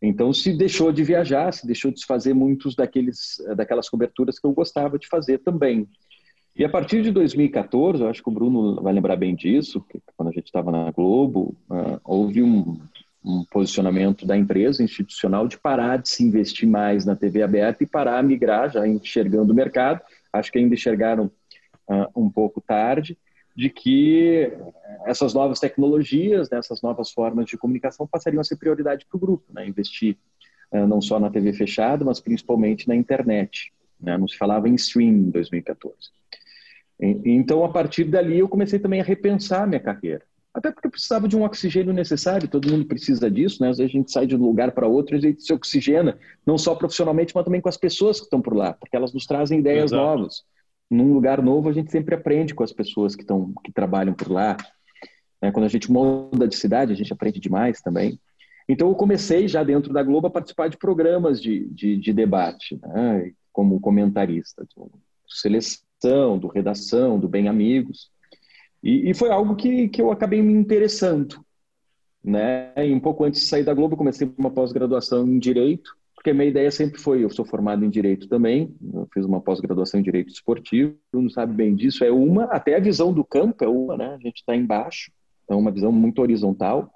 Então 0.00 0.32
se 0.32 0.52
deixou 0.52 0.92
de 0.92 1.02
viajar, 1.02 1.52
se 1.52 1.66
deixou 1.66 1.90
de 1.90 2.04
fazer 2.06 2.34
muitos 2.34 2.74
daqueles 2.74 3.42
daquelas 3.56 3.88
coberturas 3.88 4.38
que 4.38 4.46
eu 4.46 4.52
gostava 4.52 4.98
de 4.98 5.08
fazer 5.08 5.38
também. 5.38 5.88
E 6.58 6.64
a 6.64 6.68
partir 6.68 7.02
de 7.02 7.12
2014, 7.12 8.02
eu 8.02 8.08
acho 8.08 8.20
que 8.20 8.28
o 8.28 8.32
Bruno 8.32 8.82
vai 8.82 8.92
lembrar 8.92 9.14
bem 9.14 9.32
disso, 9.32 9.84
quando 10.16 10.30
a 10.30 10.32
gente 10.32 10.46
estava 10.46 10.72
na 10.72 10.90
Globo, 10.90 11.56
uh, 11.70 12.00
houve 12.04 12.42
um, 12.42 12.80
um, 13.24 13.44
posicionamento 13.44 14.26
da 14.26 14.36
empresa 14.36 14.82
institucional 14.82 15.46
de 15.46 15.56
parar 15.56 15.98
de 15.98 16.08
se 16.08 16.24
investir 16.24 16.68
mais 16.68 17.06
na 17.06 17.14
TV 17.14 17.42
aberta 17.42 17.84
e 17.84 17.86
parar 17.86 18.18
a 18.18 18.22
migrar, 18.24 18.72
já 18.72 18.88
enxergando 18.88 19.52
o 19.52 19.56
mercado. 19.56 20.00
Acho 20.32 20.50
que 20.50 20.58
ainda 20.58 20.74
enxergaram 20.74 21.30
uh, 21.88 22.20
um 22.20 22.28
pouco 22.28 22.60
tarde, 22.60 23.16
de 23.58 23.68
que 23.68 24.52
essas 25.04 25.34
novas 25.34 25.58
tecnologias, 25.58 26.48
né, 26.48 26.58
essas 26.58 26.80
novas 26.80 27.10
formas 27.10 27.44
de 27.44 27.58
comunicação 27.58 28.06
passariam 28.06 28.40
a 28.40 28.44
ser 28.44 28.54
prioridade 28.54 29.04
para 29.04 29.16
o 29.16 29.20
grupo, 29.20 29.52
né, 29.52 29.66
investir 29.66 30.16
uh, 30.72 30.86
não 30.86 31.00
só 31.00 31.18
na 31.18 31.28
TV 31.28 31.52
fechada, 31.52 32.04
mas 32.04 32.20
principalmente 32.20 32.86
na 32.86 32.94
internet. 32.94 33.72
Né, 34.00 34.16
não 34.16 34.28
se 34.28 34.38
falava 34.38 34.68
em 34.68 34.76
stream 34.76 35.08
em 35.08 35.30
2014. 35.30 35.92
Então, 37.00 37.64
a 37.64 37.68
partir 37.68 38.04
dali, 38.04 38.38
eu 38.38 38.48
comecei 38.48 38.78
também 38.78 39.00
a 39.00 39.04
repensar 39.04 39.64
a 39.64 39.66
minha 39.66 39.80
carreira. 39.80 40.22
Até 40.54 40.70
porque 40.70 40.86
eu 40.86 40.92
precisava 40.92 41.26
de 41.26 41.36
um 41.36 41.42
oxigênio 41.42 41.92
necessário, 41.92 42.46
todo 42.46 42.70
mundo 42.70 42.86
precisa 42.86 43.28
disso, 43.28 43.60
né? 43.60 43.70
Às 43.70 43.78
vezes 43.78 43.92
a 43.92 43.98
gente 43.98 44.12
sai 44.12 44.26
de 44.26 44.36
um 44.36 44.40
lugar 44.40 44.70
para 44.70 44.86
outro 44.86 45.16
e 45.16 45.18
a 45.18 45.20
gente 45.20 45.42
se 45.42 45.52
oxigena, 45.52 46.16
não 46.46 46.56
só 46.56 46.76
profissionalmente, 46.76 47.34
mas 47.34 47.44
também 47.44 47.60
com 47.60 47.68
as 47.68 47.76
pessoas 47.76 48.18
que 48.18 48.24
estão 48.26 48.40
por 48.40 48.54
lá, 48.54 48.72
porque 48.72 48.96
elas 48.96 49.12
nos 49.12 49.26
trazem 49.26 49.58
ideias 49.58 49.90
Exato. 49.92 50.02
novas. 50.02 50.44
Num 50.90 51.12
lugar 51.12 51.42
novo, 51.42 51.68
a 51.68 51.72
gente 51.72 51.90
sempre 51.90 52.14
aprende 52.14 52.54
com 52.54 52.64
as 52.64 52.72
pessoas 52.72 53.14
que, 53.14 53.22
estão, 53.22 53.52
que 53.62 53.70
trabalham 53.70 54.14
por 54.14 54.30
lá. 54.30 54.56
Né? 55.40 55.52
Quando 55.52 55.66
a 55.66 55.68
gente 55.68 55.90
muda 55.90 56.48
de 56.48 56.56
cidade, 56.56 56.92
a 56.92 56.96
gente 56.96 57.12
aprende 57.12 57.38
demais 57.38 57.80
também. 57.80 58.18
Então, 58.68 58.88
eu 58.88 58.94
comecei 58.94 59.48
já 59.48 59.62
dentro 59.62 59.92
da 59.92 60.02
Globo 60.02 60.26
a 60.26 60.30
participar 60.30 60.68
de 60.68 60.76
programas 60.76 61.40
de, 61.40 61.66
de, 61.70 61.96
de 61.96 62.12
debate, 62.12 62.78
né? 62.82 63.32
como 63.52 63.80
comentarista. 63.80 64.66
Então, 64.70 64.90
seleção 65.26 66.38
do 66.38 66.48
redação, 66.48 67.18
do 67.18 67.28
Bem 67.28 67.48
Amigos. 67.48 68.10
E, 68.82 69.10
e, 69.10 69.14
foi 69.14 69.30
algo 69.30 69.56
que, 69.56 69.88
que 69.88 70.00
eu 70.00 70.10
acabei 70.10 70.40
me 70.40 70.52
interessando. 70.52 71.44
Né? 72.22 72.72
E 72.76 72.92
um 72.92 73.00
pouco 73.00 73.24
antes 73.24 73.40
de 73.40 73.46
sair 73.46 73.64
da 73.64 73.74
Globo, 73.74 73.96
comecei 73.96 74.32
uma 74.36 74.50
pós-graduação 74.50 75.26
em 75.26 75.38
Direito, 75.38 75.96
porque 76.28 76.30
a 76.30 76.34
minha 76.34 76.48
ideia 76.48 76.70
sempre 76.70 77.00
foi, 77.00 77.24
eu 77.24 77.30
sou 77.30 77.44
formado 77.44 77.84
em 77.84 77.88
Direito 77.88 78.28
também, 78.28 78.74
fiz 79.14 79.24
uma 79.24 79.40
pós-graduação 79.40 79.98
em 79.98 80.02
Direito 80.02 80.30
Esportivo, 80.30 80.94
não 81.12 81.30
sabe 81.30 81.54
bem 81.54 81.74
disso, 81.74 82.04
é 82.04 82.10
uma, 82.10 82.44
até 82.44 82.76
a 82.76 82.80
visão 82.80 83.12
do 83.12 83.24
campo 83.24 83.64
é 83.64 83.68
uma, 83.68 83.96
né? 83.96 84.14
a 84.14 84.18
gente 84.18 84.38
está 84.38 84.54
embaixo, 84.54 85.10
é 85.48 85.54
uma 85.54 85.70
visão 85.70 85.90
muito 85.90 86.20
horizontal, 86.20 86.92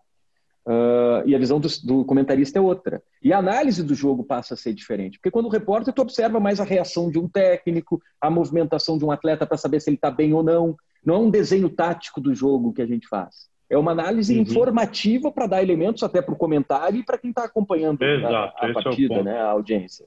Uh, 0.64 1.26
e 1.26 1.34
a 1.34 1.38
visão 1.40 1.58
do, 1.58 1.66
do, 1.82 2.04
comentarista 2.04 2.56
é 2.56 2.62
outra. 2.62 3.02
E 3.20 3.32
a 3.32 3.38
análise 3.38 3.82
do 3.82 3.96
jogo 3.96 4.22
passa 4.22 4.54
a 4.54 4.56
ser 4.56 4.72
diferente. 4.72 5.18
Porque 5.18 5.32
quando 5.32 5.46
o 5.46 5.48
repórter, 5.48 5.92
tu 5.92 6.00
observa 6.00 6.38
mais 6.38 6.60
a 6.60 6.64
reação 6.64 7.10
de 7.10 7.18
um 7.18 7.28
técnico, 7.28 8.00
a 8.20 8.30
movimentação 8.30 8.96
de 8.96 9.04
um 9.04 9.10
atleta 9.10 9.44
para 9.44 9.56
saber 9.56 9.80
se 9.80 9.90
ele 9.90 9.96
está 9.96 10.08
bem 10.08 10.32
ou 10.32 10.40
não. 10.40 10.76
Não 11.04 11.16
é 11.16 11.18
um 11.18 11.30
desenho 11.30 11.68
tático 11.68 12.20
do 12.20 12.32
jogo 12.32 12.72
que 12.72 12.80
a 12.80 12.86
gente 12.86 13.08
faz. 13.08 13.48
É 13.72 13.78
uma 13.78 13.92
análise 13.92 14.34
uhum. 14.34 14.42
informativa 14.42 15.32
para 15.32 15.46
dar 15.46 15.62
elementos 15.62 16.02
até 16.02 16.20
para 16.20 16.34
o 16.34 16.36
comentário 16.36 17.00
e 17.00 17.02
para 17.02 17.16
quem 17.16 17.30
está 17.30 17.44
acompanhando 17.44 18.02
Exato, 18.02 18.54
a, 18.58 18.68
a 18.68 18.72
partida, 18.74 19.14
é 19.14 19.22
né, 19.22 19.40
a 19.40 19.50
audiência. 19.50 20.04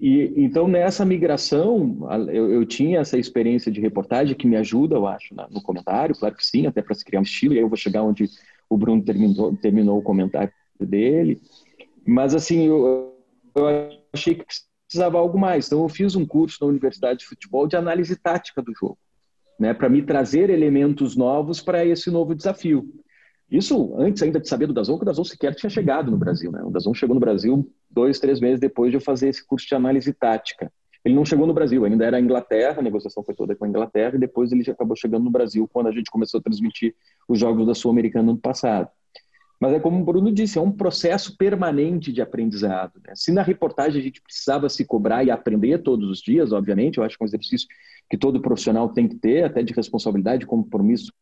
E, 0.00 0.32
então, 0.36 0.68
nessa 0.68 1.04
migração, 1.04 2.08
eu, 2.32 2.52
eu, 2.52 2.64
tinha 2.64 3.00
essa 3.00 3.18
experiência 3.18 3.72
de 3.72 3.80
reportagem 3.80 4.36
que 4.36 4.46
me 4.46 4.56
ajuda, 4.56 4.94
eu 4.94 5.08
acho, 5.08 5.34
no 5.50 5.60
comentário, 5.60 6.14
claro 6.14 6.36
que 6.36 6.46
sim, 6.46 6.64
até 6.64 6.80
para 6.80 6.94
se 6.94 7.04
criar 7.04 7.18
um 7.18 7.24
estilo, 7.24 7.54
e 7.54 7.56
aí 7.56 7.64
eu 7.64 7.68
vou 7.68 7.76
chegar 7.76 8.04
onde 8.04 8.28
o 8.70 8.76
Bruno 8.76 9.02
terminou, 9.02 9.56
terminou 9.56 9.98
o 9.98 10.02
comentário 10.02 10.52
dele. 10.78 11.40
Mas, 12.06 12.36
assim, 12.36 12.68
eu, 12.68 13.16
eu 13.56 13.66
achei 14.12 14.36
que 14.36 14.44
precisava 14.86 15.18
algo 15.18 15.36
mais. 15.36 15.66
Então, 15.66 15.82
eu 15.82 15.88
fiz 15.88 16.14
um 16.14 16.24
curso 16.24 16.58
na 16.60 16.68
Universidade 16.68 17.18
de 17.18 17.26
Futebol 17.26 17.66
de 17.66 17.74
análise 17.74 18.14
tática 18.14 18.62
do 18.62 18.72
jogo, 18.72 18.98
né, 19.62 19.72
para 19.72 19.88
me 19.88 20.02
trazer 20.02 20.50
elementos 20.50 21.14
novos 21.14 21.62
para 21.62 21.84
esse 21.86 22.10
novo 22.10 22.34
desafio. 22.34 22.84
Isso 23.48 23.94
antes 23.96 24.20
ainda 24.20 24.40
de 24.40 24.48
saber 24.48 24.66
do 24.66 24.72
Dazon, 24.72 24.96
que 24.96 25.04
o 25.04 25.06
Dazon 25.06 25.22
sequer 25.22 25.54
tinha 25.54 25.70
chegado 25.70 26.10
no 26.10 26.16
Brasil. 26.16 26.50
Né? 26.50 26.60
O 26.64 26.70
Dazon 26.70 26.92
chegou 26.92 27.14
no 27.14 27.20
Brasil 27.20 27.70
dois, 27.88 28.18
três 28.18 28.40
meses 28.40 28.58
depois 28.58 28.90
de 28.90 28.96
eu 28.96 29.00
fazer 29.00 29.28
esse 29.28 29.46
curso 29.46 29.68
de 29.68 29.74
análise 29.76 30.12
tática. 30.12 30.72
Ele 31.04 31.14
não 31.14 31.24
chegou 31.24 31.46
no 31.46 31.54
Brasil, 31.54 31.84
ainda 31.84 32.04
era 32.04 32.16
a 32.16 32.20
Inglaterra, 32.20 32.80
a 32.80 32.82
negociação 32.82 33.22
foi 33.22 33.36
toda 33.36 33.54
com 33.54 33.64
a 33.64 33.68
Inglaterra, 33.68 34.16
e 34.16 34.18
depois 34.18 34.50
ele 34.50 34.64
já 34.64 34.72
acabou 34.72 34.96
chegando 34.96 35.22
no 35.22 35.30
Brasil 35.30 35.68
quando 35.72 35.86
a 35.86 35.92
gente 35.92 36.10
começou 36.10 36.40
a 36.40 36.42
transmitir 36.42 36.92
os 37.28 37.38
jogos 37.38 37.64
da 37.64 37.74
Sul-Americana 37.74 38.32
no 38.32 38.38
passado. 38.38 38.88
Mas 39.62 39.74
é 39.74 39.78
como 39.78 40.00
o 40.00 40.04
Bruno 40.04 40.32
disse, 40.32 40.58
é 40.58 40.60
um 40.60 40.72
processo 40.72 41.36
permanente 41.36 42.12
de 42.12 42.20
aprendizado. 42.20 43.00
Né? 43.06 43.12
Se 43.14 43.30
na 43.30 43.42
reportagem 43.42 44.00
a 44.00 44.02
gente 44.02 44.20
precisava 44.20 44.68
se 44.68 44.84
cobrar 44.84 45.22
e 45.22 45.30
aprender 45.30 45.78
todos 45.84 46.10
os 46.10 46.18
dias, 46.20 46.50
obviamente, 46.50 46.98
eu 46.98 47.04
acho 47.04 47.16
que 47.16 47.22
é 47.22 47.24
um 47.24 47.28
exercício 47.28 47.68
que 48.10 48.18
todo 48.18 48.42
profissional 48.42 48.88
tem 48.88 49.06
que 49.06 49.14
ter, 49.14 49.44
até 49.44 49.62
de 49.62 49.72
responsabilidade, 49.72 50.46
compromisso 50.46 51.12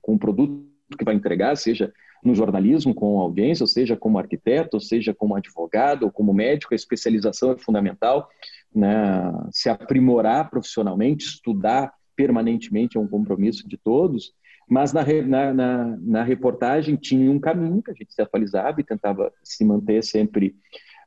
com 0.00 0.14
o 0.14 0.18
produto 0.18 0.66
que 0.98 1.04
vai 1.04 1.14
entregar, 1.14 1.54
seja 1.54 1.92
no 2.24 2.34
jornalismo 2.34 2.94
com 2.94 3.20
audiência, 3.20 3.62
ou 3.62 3.68
seja 3.68 3.94
como 3.94 4.18
arquiteto, 4.18 4.78
ou 4.78 4.80
seja 4.80 5.12
como 5.12 5.36
advogado 5.36 6.04
ou 6.04 6.10
como 6.10 6.32
médico, 6.32 6.72
a 6.72 6.76
especialização 6.76 7.52
é 7.52 7.58
fundamental 7.58 8.26
né, 8.74 9.30
se 9.50 9.68
aprimorar 9.68 10.48
profissionalmente, 10.48 11.26
estudar 11.26 11.92
permanentemente 12.16 12.96
é 12.96 13.00
um 13.00 13.08
compromisso 13.08 13.68
de 13.68 13.76
todos, 13.76 14.32
mas 14.68 14.92
na, 14.92 15.04
na, 15.04 15.54
na, 15.54 15.96
na, 16.00 16.22
reportagem 16.22 16.96
tinha 16.96 17.30
um 17.30 17.38
caminho 17.38 17.82
que 17.82 17.90
a 17.90 17.94
gente 17.94 18.12
se 18.14 18.22
atualizava 18.22 18.80
e 18.80 18.84
tentava 18.84 19.32
se 19.42 19.64
manter 19.64 20.02
sempre 20.02 20.56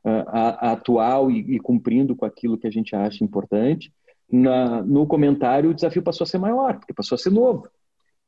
uh, 0.04 0.28
atual 0.60 1.30
e, 1.30 1.56
e, 1.56 1.58
cumprindo 1.58 2.14
com 2.14 2.24
aquilo 2.24 2.58
que 2.58 2.66
a 2.66 2.70
gente 2.70 2.94
acha 2.94 3.24
importante. 3.24 3.92
Na, 4.30 4.82
no 4.82 5.06
comentário, 5.06 5.70
o 5.70 5.74
desafio 5.74 6.02
passou 6.02 6.24
a 6.24 6.28
ser 6.28 6.38
maior, 6.38 6.78
porque 6.78 6.92
passou 6.92 7.16
a 7.16 7.18
ser 7.18 7.30
novo. 7.30 7.68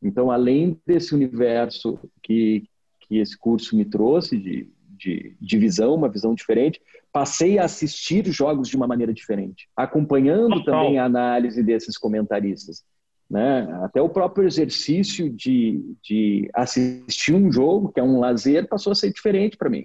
Então, 0.03 0.31
além 0.31 0.81
desse 0.87 1.15
universo 1.15 1.99
que, 2.23 2.69
que 3.01 3.19
esse 3.19 3.37
curso 3.37 3.77
me 3.77 3.85
trouxe 3.85 4.39
de, 4.39 4.71
de, 4.89 5.37
de 5.41 5.59
visão, 5.59 5.95
uma 5.95 6.09
visão 6.09 6.35
diferente, 6.35 6.81
passei 7.13 7.59
a 7.59 7.65
assistir 7.65 8.27
jogos 8.31 8.69
de 8.69 8.77
uma 8.77 8.87
maneira 8.87 9.13
diferente, 9.13 9.69
acompanhando 9.77 10.63
também 10.65 10.99
a 10.99 11.05
análise 11.05 11.63
desses 11.63 11.97
comentaristas. 11.97 12.85
Né? 13.31 13.69
Até 13.83 14.01
o 14.01 14.09
próprio 14.09 14.47
exercício 14.47 15.29
de, 15.29 15.97
de 16.03 16.49
assistir 16.55 17.35
um 17.35 17.53
jogo, 17.53 17.93
que 17.93 18.01
é 18.01 18.03
um 18.03 18.19
lazer, 18.19 18.67
passou 18.67 18.93
a 18.93 18.95
ser 18.95 19.13
diferente 19.13 19.57
para 19.57 19.69
mim. 19.69 19.85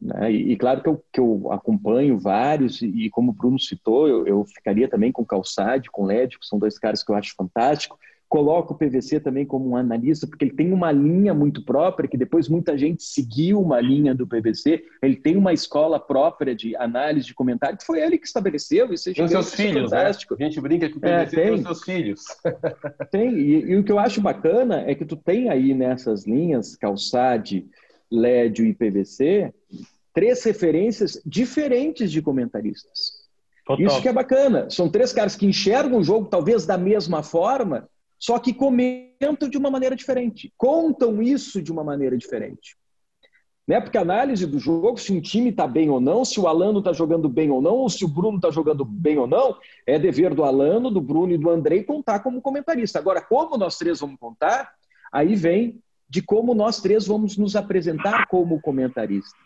Né? 0.00 0.32
E, 0.32 0.52
e, 0.52 0.56
claro 0.56 0.82
que 0.82 0.88
eu, 0.88 1.04
que 1.12 1.20
eu 1.20 1.52
acompanho 1.52 2.18
vários, 2.18 2.80
e, 2.80 3.10
como 3.10 3.32
o 3.32 3.34
Bruno 3.34 3.58
citou, 3.58 4.08
eu, 4.08 4.26
eu 4.26 4.44
ficaria 4.44 4.88
também 4.88 5.10
com 5.12 5.26
Calçade, 5.26 5.90
com 5.90 6.06
Led, 6.06 6.38
que 6.38 6.46
são 6.46 6.58
dois 6.58 6.78
caras 6.78 7.02
que 7.02 7.10
eu 7.10 7.16
acho 7.16 7.34
fantástico. 7.34 7.98
Coloco 8.30 8.74
o 8.74 8.76
PVC 8.76 9.18
também 9.18 9.44
como 9.44 9.68
um 9.68 9.76
analista, 9.76 10.24
porque 10.24 10.44
ele 10.44 10.54
tem 10.54 10.72
uma 10.72 10.92
linha 10.92 11.34
muito 11.34 11.64
própria, 11.64 12.08
que 12.08 12.16
depois 12.16 12.48
muita 12.48 12.78
gente 12.78 13.02
seguiu 13.02 13.60
uma 13.60 13.80
linha 13.80 14.14
do 14.14 14.24
PVC. 14.24 14.84
Ele 15.02 15.16
tem 15.16 15.36
uma 15.36 15.52
escola 15.52 15.98
própria 15.98 16.54
de 16.54 16.76
análise 16.76 17.26
de 17.26 17.34
comentário, 17.34 17.76
que 17.76 17.84
foi 17.84 18.00
ele 18.00 18.16
que 18.16 18.28
estabeleceu. 18.28 18.94
Isso 18.94 19.12
tem 19.12 19.26
seus 19.26 19.52
filhos, 19.52 19.90
né? 19.90 19.98
fantástico. 19.98 20.36
Né? 20.38 20.46
A 20.46 20.48
gente 20.48 20.60
brinca 20.60 20.88
que 20.88 20.96
o 20.96 21.00
PVC 21.00 21.10
é, 21.10 21.26
tem. 21.26 21.44
tem 21.44 21.54
os 21.54 21.62
seus 21.62 21.82
filhos. 21.82 22.24
Tem, 23.10 23.34
e, 23.34 23.70
e, 23.72 23.76
o 23.76 23.82
que 23.82 23.90
eu 23.90 23.98
acho 23.98 24.20
bacana 24.20 24.84
é 24.86 24.94
que 24.94 25.04
tu 25.04 25.16
tem 25.16 25.48
aí 25.48 25.74
nessas 25.74 26.24
linhas, 26.24 26.76
Calçade, 26.76 27.66
LED 28.08 28.62
e 28.62 28.72
PVC, 28.72 29.52
três 30.14 30.44
referências 30.44 31.20
diferentes 31.26 32.12
de 32.12 32.22
comentaristas. 32.22 33.28
Total. 33.66 33.86
Isso 33.86 34.02
que 34.02 34.08
é 34.08 34.12
bacana. 34.12 34.70
São 34.70 34.88
três 34.88 35.12
caras 35.12 35.34
que 35.34 35.46
enxergam 35.46 35.98
o 35.98 36.04
jogo 36.04 36.26
talvez 36.26 36.64
da 36.64 36.78
mesma 36.78 37.24
forma, 37.24 37.88
só 38.20 38.38
que 38.38 38.52
comentam 38.52 39.48
de 39.48 39.56
uma 39.56 39.70
maneira 39.70 39.96
diferente, 39.96 40.52
contam 40.58 41.22
isso 41.22 41.62
de 41.62 41.72
uma 41.72 41.82
maneira 41.82 42.18
diferente. 42.18 42.76
Né? 43.66 43.80
Porque 43.80 43.96
a 43.96 44.02
análise 44.02 44.46
do 44.46 44.58
jogo, 44.58 44.98
se 44.98 45.12
um 45.12 45.20
time 45.20 45.50
está 45.50 45.66
bem 45.66 45.88
ou 45.88 46.00
não, 46.00 46.24
se 46.24 46.38
o 46.38 46.46
Alano 46.46 46.80
está 46.80 46.92
jogando 46.92 47.28
bem 47.28 47.50
ou 47.50 47.62
não, 47.62 47.76
ou 47.76 47.88
se 47.88 48.04
o 48.04 48.08
Bruno 48.08 48.36
está 48.36 48.50
jogando 48.50 48.84
bem 48.84 49.16
ou 49.16 49.26
não, 49.26 49.56
é 49.86 49.98
dever 49.98 50.34
do 50.34 50.44
Alano, 50.44 50.90
do 50.90 51.00
Bruno 51.00 51.32
e 51.32 51.38
do 51.38 51.48
Andrei 51.48 51.82
contar 51.82 52.20
como 52.20 52.42
comentarista. 52.42 52.98
Agora, 52.98 53.22
como 53.22 53.56
nós 53.56 53.78
três 53.78 54.00
vamos 54.00 54.18
contar, 54.18 54.74
aí 55.10 55.34
vem 55.34 55.80
de 56.08 56.20
como 56.20 56.54
nós 56.54 56.80
três 56.80 57.06
vamos 57.06 57.38
nos 57.38 57.56
apresentar 57.56 58.26
como 58.26 58.60
comentarista. 58.60 59.38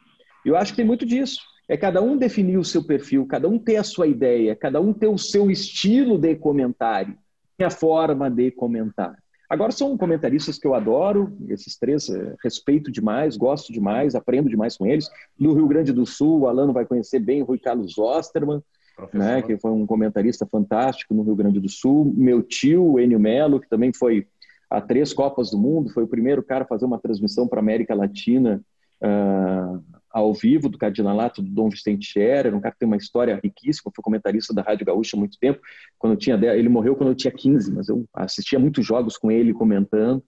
Eu 0.44 0.56
acho 0.56 0.72
que 0.72 0.76
tem 0.78 0.86
muito 0.86 1.06
disso. 1.06 1.40
É 1.68 1.76
cada 1.76 2.02
um 2.02 2.16
definir 2.16 2.58
o 2.58 2.64
seu 2.64 2.82
perfil, 2.82 3.26
cada 3.26 3.48
um 3.48 3.58
ter 3.58 3.76
a 3.76 3.84
sua 3.84 4.06
ideia, 4.06 4.56
cada 4.56 4.80
um 4.80 4.92
ter 4.92 5.06
o 5.06 5.18
seu 5.18 5.50
estilo 5.50 6.18
de 6.18 6.34
comentário, 6.34 7.16
a 7.62 7.70
forma 7.70 8.28
de 8.30 8.50
comentar. 8.50 9.16
Agora 9.48 9.70
são 9.70 9.96
comentaristas 9.96 10.58
que 10.58 10.66
eu 10.66 10.74
adoro, 10.74 11.36
esses 11.48 11.76
três, 11.76 12.08
é, 12.08 12.34
respeito 12.42 12.90
demais, 12.90 13.36
gosto 13.36 13.72
demais, 13.72 14.14
aprendo 14.14 14.48
demais 14.48 14.76
com 14.76 14.86
eles. 14.86 15.08
No 15.38 15.52
Rio 15.52 15.68
Grande 15.68 15.92
do 15.92 16.06
Sul, 16.06 16.40
o 16.40 16.48
Alano 16.48 16.72
vai 16.72 16.86
conhecer 16.86 17.20
bem 17.20 17.42
o 17.42 17.44
Rui 17.44 17.58
Carlos 17.58 17.96
Osterman, 17.98 18.62
né, 19.12 19.42
que 19.42 19.58
foi 19.58 19.70
um 19.70 19.86
comentarista 19.86 20.46
fantástico 20.46 21.14
no 21.14 21.22
Rio 21.22 21.36
Grande 21.36 21.60
do 21.60 21.68
Sul. 21.68 22.12
Meu 22.16 22.42
tio, 22.42 22.98
Enio 22.98 23.20
Melo, 23.20 23.60
que 23.60 23.68
também 23.68 23.92
foi 23.92 24.26
a 24.70 24.80
três 24.80 25.12
Copas 25.12 25.50
do 25.50 25.58
Mundo, 25.58 25.90
foi 25.90 26.04
o 26.04 26.08
primeiro 26.08 26.42
cara 26.42 26.64
a 26.64 26.66
fazer 26.66 26.86
uma 26.86 26.98
transmissão 26.98 27.46
para 27.46 27.60
a 27.60 27.62
América 27.62 27.94
Latina 27.94 28.60
uh, 29.00 29.84
ao 30.14 30.32
vivo 30.32 30.68
do 30.68 30.78
Cardinalato 30.78 31.42
do 31.42 31.50
Dom 31.50 31.68
Vicente 31.68 32.06
Scherer, 32.06 32.54
um 32.54 32.60
cara 32.60 32.72
que 32.72 32.78
tem 32.78 32.86
uma 32.86 32.96
história 32.96 33.40
riquíssima, 33.42 33.90
foi 33.92 34.00
comentarista 34.00 34.54
da 34.54 34.62
Rádio 34.62 34.86
Gaúcha 34.86 35.16
há 35.16 35.18
muito 35.18 35.36
tempo. 35.40 35.60
Quando 35.98 36.16
tinha 36.16 36.36
ele 36.54 36.68
morreu 36.68 36.94
quando 36.94 37.08
eu 37.08 37.16
tinha 37.16 37.32
15, 37.32 37.74
mas 37.74 37.88
eu 37.88 38.04
assistia 38.14 38.56
muitos 38.56 38.86
jogos 38.86 39.16
com 39.16 39.28
ele 39.28 39.52
comentando 39.52 40.22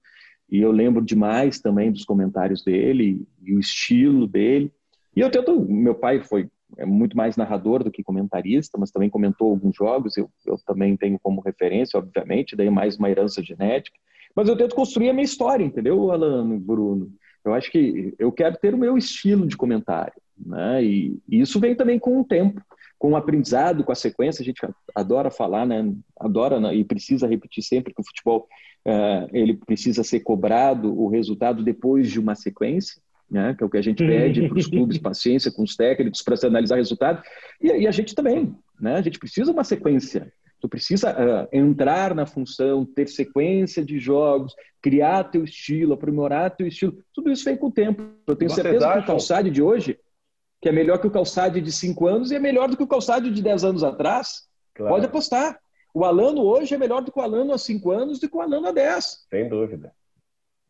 e 0.51 0.59
eu 0.59 0.73
lembro 0.73 1.05
demais 1.05 1.61
também 1.61 1.93
dos 1.93 2.05
comentários 2.05 2.65
dele 2.65 3.25
e 3.41 3.55
o 3.55 3.61
estilo 3.61 4.27
dele. 4.27 4.73
E 5.15 5.21
eu 5.21 5.31
tento, 5.31 5.57
meu 5.61 5.95
pai 5.95 6.21
foi 6.21 6.51
é 6.77 6.85
muito 6.85 7.17
mais 7.17 7.37
narrador 7.37 7.85
do 7.85 7.93
que 7.93 8.03
comentarista, 8.03 8.77
mas 8.77 8.91
também 8.91 9.09
comentou 9.09 9.51
alguns 9.51 9.77
jogos, 9.77 10.17
eu, 10.17 10.29
eu 10.45 10.59
também 10.67 10.97
tenho 10.97 11.17
como 11.23 11.41
referência, 11.41 11.97
obviamente, 11.97 12.57
daí 12.57 12.69
mais 12.69 12.99
uma 12.99 13.09
herança 13.09 13.41
genética. 13.41 13.97
Mas 14.35 14.49
eu 14.49 14.57
tento 14.57 14.75
construir 14.75 15.09
a 15.11 15.13
minha 15.13 15.25
história, 15.25 15.65
entendeu, 15.65 16.11
Alan, 16.11 16.59
Bruno? 16.59 17.13
Eu 17.47 17.55
acho 17.55 17.71
que 17.71 18.15
eu 18.19 18.33
quero 18.33 18.57
ter 18.57 18.75
o 18.75 18.79
meu 18.79 18.99
estilo 18.99 19.47
de 19.47 19.57
comentário, 19.57 20.15
né? 20.37 20.83
E, 20.85 21.19
e 21.29 21.41
isso 21.41 21.61
vem 21.61 21.75
também 21.75 21.99
com 21.99 22.21
o 22.21 22.25
tempo, 22.25 22.61
com 22.99 23.13
o 23.13 23.17
aprendizado, 23.17 23.85
com 23.85 23.93
a 23.93 23.97
sequência. 23.97 24.43
A 24.43 24.45
gente 24.45 24.61
adora 24.95 25.31
falar, 25.31 25.65
né? 25.65 25.93
Adora 26.19 26.59
né? 26.59 26.75
e 26.75 26.85
precisa 26.85 27.27
repetir 27.27 27.63
sempre 27.63 27.95
que 27.95 28.01
o 28.01 28.05
futebol 28.05 28.49
uh, 28.87 29.29
ele 29.33 29.55
precisa 29.55 30.03
ser 30.03 30.21
cobrado 30.21 30.93
o 30.93 31.09
resultado 31.09 31.63
depois 31.63 32.11
de 32.11 32.19
uma 32.19 32.35
sequência. 32.35 33.01
Né, 33.29 33.57
que 33.59 33.65
é 33.65 33.67
o 33.67 33.69
que 33.69 33.77
a 33.77 33.83
gente 33.83 34.07
pede 34.07 34.49
para 34.49 34.57
os 34.57 34.69
clubes, 34.69 34.99
paciência 34.99 35.51
com 35.51 35.65
os 35.65 35.75
técnicos 35.75 36.23
para 36.23 36.37
se 36.37 36.47
analisar 36.47 36.77
o 36.77 36.79
resultado. 36.79 37.21
E, 37.61 37.67
e, 37.67 37.89
a 37.89 37.91
gente 37.91 38.15
também, 38.15 38.55
né, 38.81 38.95
a 38.95 39.03
gente 39.03 39.19
precisa 39.19 39.51
uma 39.51 39.65
sequência. 39.65 40.33
Tu 40.67 40.69
precisa 40.69 41.13
uh, 41.13 41.49
entrar 41.53 42.13
na 42.13 42.27
função, 42.27 42.85
ter 42.85 43.09
sequência 43.09 43.85
de 43.85 44.01
jogos, 44.01 44.53
criar 44.83 45.23
teu 45.23 45.45
estilo, 45.45 45.95
aprimorar 45.95 46.57
teu 46.57 46.67
estilo. 46.67 46.99
Tudo 47.15 47.31
isso 47.31 47.45
vem 47.45 47.57
com 47.57 47.69
o 47.69 47.73
tempo. 47.73 48.03
Eu 48.27 48.35
tenho 48.35 48.51
Vocês 48.51 48.65
certeza 48.65 48.89
acham? 48.89 48.99
que 48.99 49.05
o 49.05 49.07
calçado 49.07 49.49
de 49.49 49.63
hoje, 49.63 49.97
que 50.61 50.69
é 50.69 50.73
melhor 50.73 50.99
que 50.99 51.07
o 51.07 51.11
calçado 51.11 51.61
de 51.61 51.71
5 51.71 52.05
anos, 52.09 52.33
e 52.33 52.35
é 52.35 52.41
melhor 52.41 52.69
do 52.69 52.77
que 52.77 52.83
o 52.83 52.87
calçado 52.89 53.31
de 53.31 53.41
10 53.41 53.63
anos 53.63 53.85
atrás. 53.85 54.49
Claro. 54.75 54.93
Pode 54.93 55.07
apostar. 55.07 55.61
O 55.95 56.05
Alano 56.05 56.43
hoje 56.43 56.75
é 56.75 56.79
melhor 56.79 57.01
do 57.01 57.13
que 57.13 57.19
o 57.21 57.23
Alano 57.23 57.53
há 57.53 57.59
5 57.59 57.89
anos 57.93 58.19
do 58.19 58.29
que 58.29 58.37
o 58.37 58.41
Alano 58.41 58.67
há 58.67 58.73
10. 58.73 59.27
Sem 59.31 59.49
dúvida. 59.49 59.93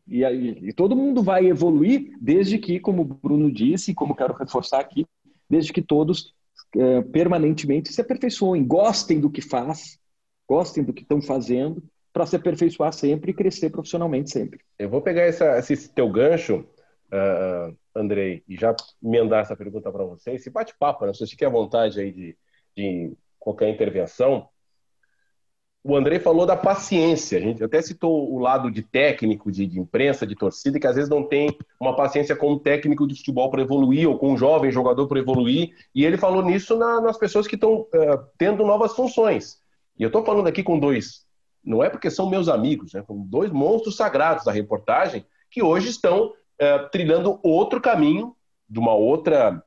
E, 0.07 0.23
e, 0.23 0.69
e, 0.69 0.73
todo 0.73 0.95
mundo 0.95 1.23
vai 1.23 1.47
evoluir, 1.47 2.15
desde 2.21 2.59
que, 2.59 2.79
como 2.79 3.01
o 3.01 3.05
Bruno 3.05 3.51
disse, 3.51 3.91
e 3.91 3.95
como 3.95 4.15
quero 4.15 4.35
reforçar 4.35 4.79
aqui, 4.79 5.07
desde 5.49 5.73
que 5.73 5.81
todos 5.81 6.35
é, 6.75 7.01
permanentemente 7.01 7.91
se 7.91 8.01
aperfeiçoem, 8.01 8.65
gostem 8.65 9.19
do 9.19 9.29
que 9.29 9.41
faz, 9.41 9.99
gostem 10.47 10.83
do 10.83 10.93
que 10.93 11.01
estão 11.01 11.21
fazendo, 11.21 11.83
para 12.11 12.25
se 12.25 12.35
aperfeiçoar 12.35 12.91
sempre 12.93 13.31
e 13.31 13.33
crescer 13.33 13.69
profissionalmente 13.69 14.31
sempre. 14.31 14.59
Eu 14.79 14.89
vou 14.89 15.01
pegar 15.01 15.21
essa, 15.21 15.59
esse 15.59 15.93
teu 15.93 16.09
gancho, 16.09 16.65
uh, 17.13 17.77
Andrei, 17.95 18.43
e 18.47 18.55
já 18.55 18.75
emendar 19.03 19.41
essa 19.41 19.55
pergunta 19.55 19.91
para 19.91 20.03
você. 20.03 20.31
Esse 20.31 20.49
bate-papo, 20.49 21.05
né? 21.05 21.13
se 21.13 21.25
você 21.25 21.35
quer 21.35 21.49
vontade 21.49 21.99
aí 21.99 22.11
de, 22.11 22.37
de 22.75 23.13
qualquer 23.37 23.69
intervenção, 23.69 24.49
o 25.87 25.95
André 25.95 26.19
falou 26.19 26.45
da 26.45 26.57
paciência. 26.57 27.37
A 27.37 27.41
gente 27.41 27.63
até 27.63 27.81
citou 27.81 28.29
o 28.29 28.39
lado 28.39 28.69
de 28.69 28.81
técnico, 28.81 29.49
de, 29.49 29.65
de, 29.65 29.79
imprensa, 29.79 30.27
de 30.27 30.35
torcida, 30.35 30.77
que 30.77 30.85
às 30.85 30.95
vezes 30.95 31.09
não 31.09 31.23
tem 31.23 31.57
uma 31.79 31.95
paciência 31.95 32.35
com 32.35 32.51
o 32.51 32.59
técnico 32.59 33.07
de 33.07 33.15
futebol 33.15 33.49
para 33.49 33.61
evoluir, 33.61 34.05
ou 34.09 34.17
com 34.17 34.33
um 34.33 34.37
jovem 34.37 34.69
jogador 34.69 35.07
para 35.07 35.19
evoluir. 35.19 35.73
E 35.95 36.03
ele 36.03 36.17
falou 36.17 36.43
nisso 36.43 36.75
na, 36.75 36.99
nas 36.99 37.17
pessoas 37.17 37.47
que 37.47 37.55
estão 37.55 37.81
uh, 37.81 38.19
tendo 38.37 38.65
novas 38.65 38.93
funções. 38.93 39.61
E 39.97 40.03
eu 40.03 40.07
estou 40.07 40.25
falando 40.25 40.47
aqui 40.47 40.61
com 40.61 40.77
dois, 40.77 41.25
não 41.63 41.81
é 41.81 41.89
porque 41.89 42.11
são 42.11 42.29
meus 42.29 42.49
amigos, 42.49 42.93
né, 42.93 43.01
com 43.01 43.25
dois 43.25 43.49
monstros 43.49 43.95
sagrados 43.95 44.43
da 44.43 44.51
reportagem, 44.51 45.25
que 45.49 45.63
hoje 45.63 45.89
estão 45.89 46.27
uh, 46.27 46.89
trilhando 46.91 47.39
outro 47.41 47.79
caminho, 47.79 48.35
de 48.69 48.77
uma 48.77 48.93
outra, 48.93 49.63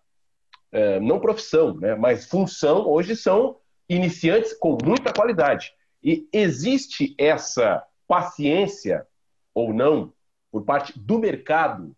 uh, 0.72 1.00
não 1.00 1.18
profissão, 1.18 1.74
né, 1.74 1.94
mas 1.94 2.26
função, 2.26 2.86
hoje 2.86 3.16
são 3.16 3.56
iniciantes 3.88 4.52
com 4.52 4.76
muita 4.84 5.14
qualidade. 5.14 5.72
E 6.02 6.28
existe 6.32 7.14
essa 7.18 7.84
paciência 8.06 9.06
ou 9.54 9.72
não 9.72 10.12
por 10.50 10.64
parte 10.64 10.98
do 10.98 11.18
mercado 11.18 11.94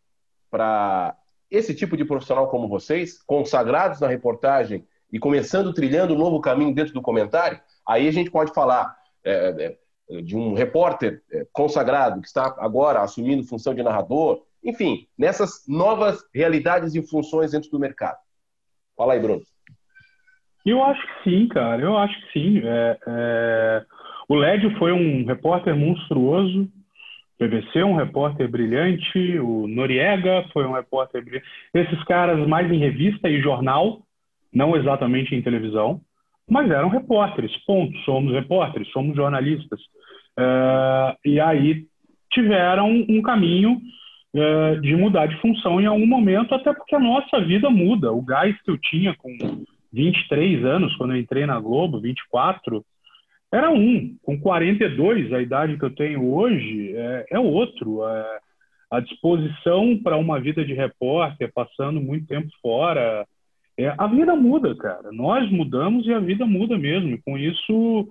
para 0.51 1.17
esse 1.51 1.75
tipo 1.75 1.97
de 1.97 2.05
profissional 2.05 2.49
como 2.49 2.69
vocês, 2.69 3.23
consagrados 3.23 4.01
na 4.01 4.09
reportagem 4.09 4.87
e 5.11 5.19
começando 5.19 5.73
trilhando 5.73 6.15
um 6.15 6.19
novo 6.19 6.41
caminho 6.41 6.75
dentro 6.75 6.95
do 6.95 7.03
comentário? 7.03 7.61
Aí 7.87 8.09
a 8.09 8.13
gente 8.13 8.31
pode 8.31 8.53
falar 8.53 8.97
é, 9.25 9.77
é, 10.11 10.23
de 10.23 10.37
um 10.37 10.55
repórter 10.55 11.23
é, 11.31 11.47
consagrado 11.53 12.21
que 12.21 12.27
está 12.27 12.55
agora 12.59 13.03
assumindo 13.03 13.45
função 13.45 13.75
de 13.75 13.83
narrador, 13.83 14.43
enfim, 14.65 15.09
nessas 15.17 15.65
novas 15.67 16.25
realidades 16.35 16.95
e 16.95 17.03
funções 17.03 17.53
dentro 17.53 17.71
do 17.71 17.79
mercado. 17.79 18.19
Fala 18.97 19.15
aí, 19.15 19.21
Bruno. 19.21 19.43
Eu 20.65 20.83
acho 20.83 21.01
que 21.01 21.31
sim, 21.31 21.49
cara. 21.49 21.83
Eu 21.83 21.97
acho 21.97 22.15
que 22.21 22.33
sim. 22.33 22.61
É, 22.65 22.99
é... 23.07 23.85
O 24.29 24.35
Lédio 24.35 24.77
foi 24.79 24.93
um 24.93 25.25
repórter 25.25 25.77
monstruoso. 25.77 26.69
PVC 27.39 27.81
é 27.81 27.85
um 27.85 27.97
repórter 27.97 28.49
brilhante. 28.49 29.39
O 29.39 29.67
Noriega 29.67 30.45
foi 30.53 30.65
um 30.65 30.73
repórter 30.73 31.25
brilhante. 31.25 31.47
Esses 31.75 32.03
caras 32.05 32.47
mais 32.47 32.71
em 32.71 32.79
revista 32.79 33.29
e 33.29 33.43
jornal, 33.43 34.03
não 34.53 34.77
exatamente 34.77 35.35
em 35.35 35.43
televisão, 35.43 36.01
mas 36.49 36.71
eram 36.71 36.89
repórteres. 36.89 37.57
Ponto. 37.65 37.97
Somos 38.01 38.33
repórteres, 38.33 38.91
somos 38.93 39.17
jornalistas. 39.17 39.81
É... 40.39 41.17
E 41.25 41.41
aí 41.41 41.85
tiveram 42.31 42.89
um 42.89 43.21
caminho 43.21 43.81
é, 44.35 44.77
de 44.77 44.97
mudar 44.97 45.27
de 45.27 45.39
função 45.43 45.79
em 45.79 45.85
algum 45.85 46.07
momento, 46.07 46.55
até 46.55 46.73
porque 46.73 46.95
a 46.95 47.01
nossa 47.01 47.39
vida 47.41 47.69
muda. 47.69 48.11
O 48.11 48.23
gás 48.23 48.57
que 48.63 48.71
eu 48.71 48.79
tinha 48.79 49.15
com 49.15 49.31
23 49.93 50.65
anos, 50.65 50.97
quando 50.97 51.13
eu 51.13 51.21
entrei 51.21 51.47
na 51.47 51.61
Globo, 51.61 52.01
24, 52.01 52.85
era 53.53 53.71
um. 53.71 54.17
Com 54.23 54.41
42, 54.41 55.33
a 55.33 55.43
idade 55.43 55.77
que 55.77 55.85
eu 55.85 55.95
tenho 55.95 56.33
hoje, 56.33 56.95
é, 56.97 57.27
é 57.33 57.39
outro. 57.39 58.07
É, 58.07 58.39
a 58.91 59.01
disposição 59.01 59.99
para 60.03 60.17
uma 60.17 60.39
vida 60.39 60.65
de 60.65 60.75
repórter, 60.75 61.51
passando 61.55 62.01
muito 62.01 62.27
tempo 62.27 62.49
fora. 62.61 63.27
É, 63.79 63.95
a 63.97 64.07
vida 64.07 64.35
muda, 64.37 64.75
cara. 64.77 65.11
Nós 65.13 65.51
mudamos 65.51 66.07
e 66.07 66.13
a 66.13 66.19
vida 66.19 66.45
muda 66.47 66.77
mesmo. 66.79 67.19
Com 67.25 67.39
isso, 67.39 68.09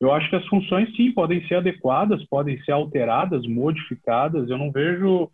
eu 0.00 0.12
acho 0.12 0.28
que 0.30 0.36
as 0.36 0.46
funções, 0.46 0.94
sim, 0.96 1.12
podem 1.12 1.46
ser 1.46 1.56
adequadas, 1.56 2.24
podem 2.24 2.58
ser 2.62 2.72
alteradas, 2.72 3.46
modificadas. 3.46 4.48
Eu 4.48 4.58
não 4.58 4.72
vejo 4.72 5.30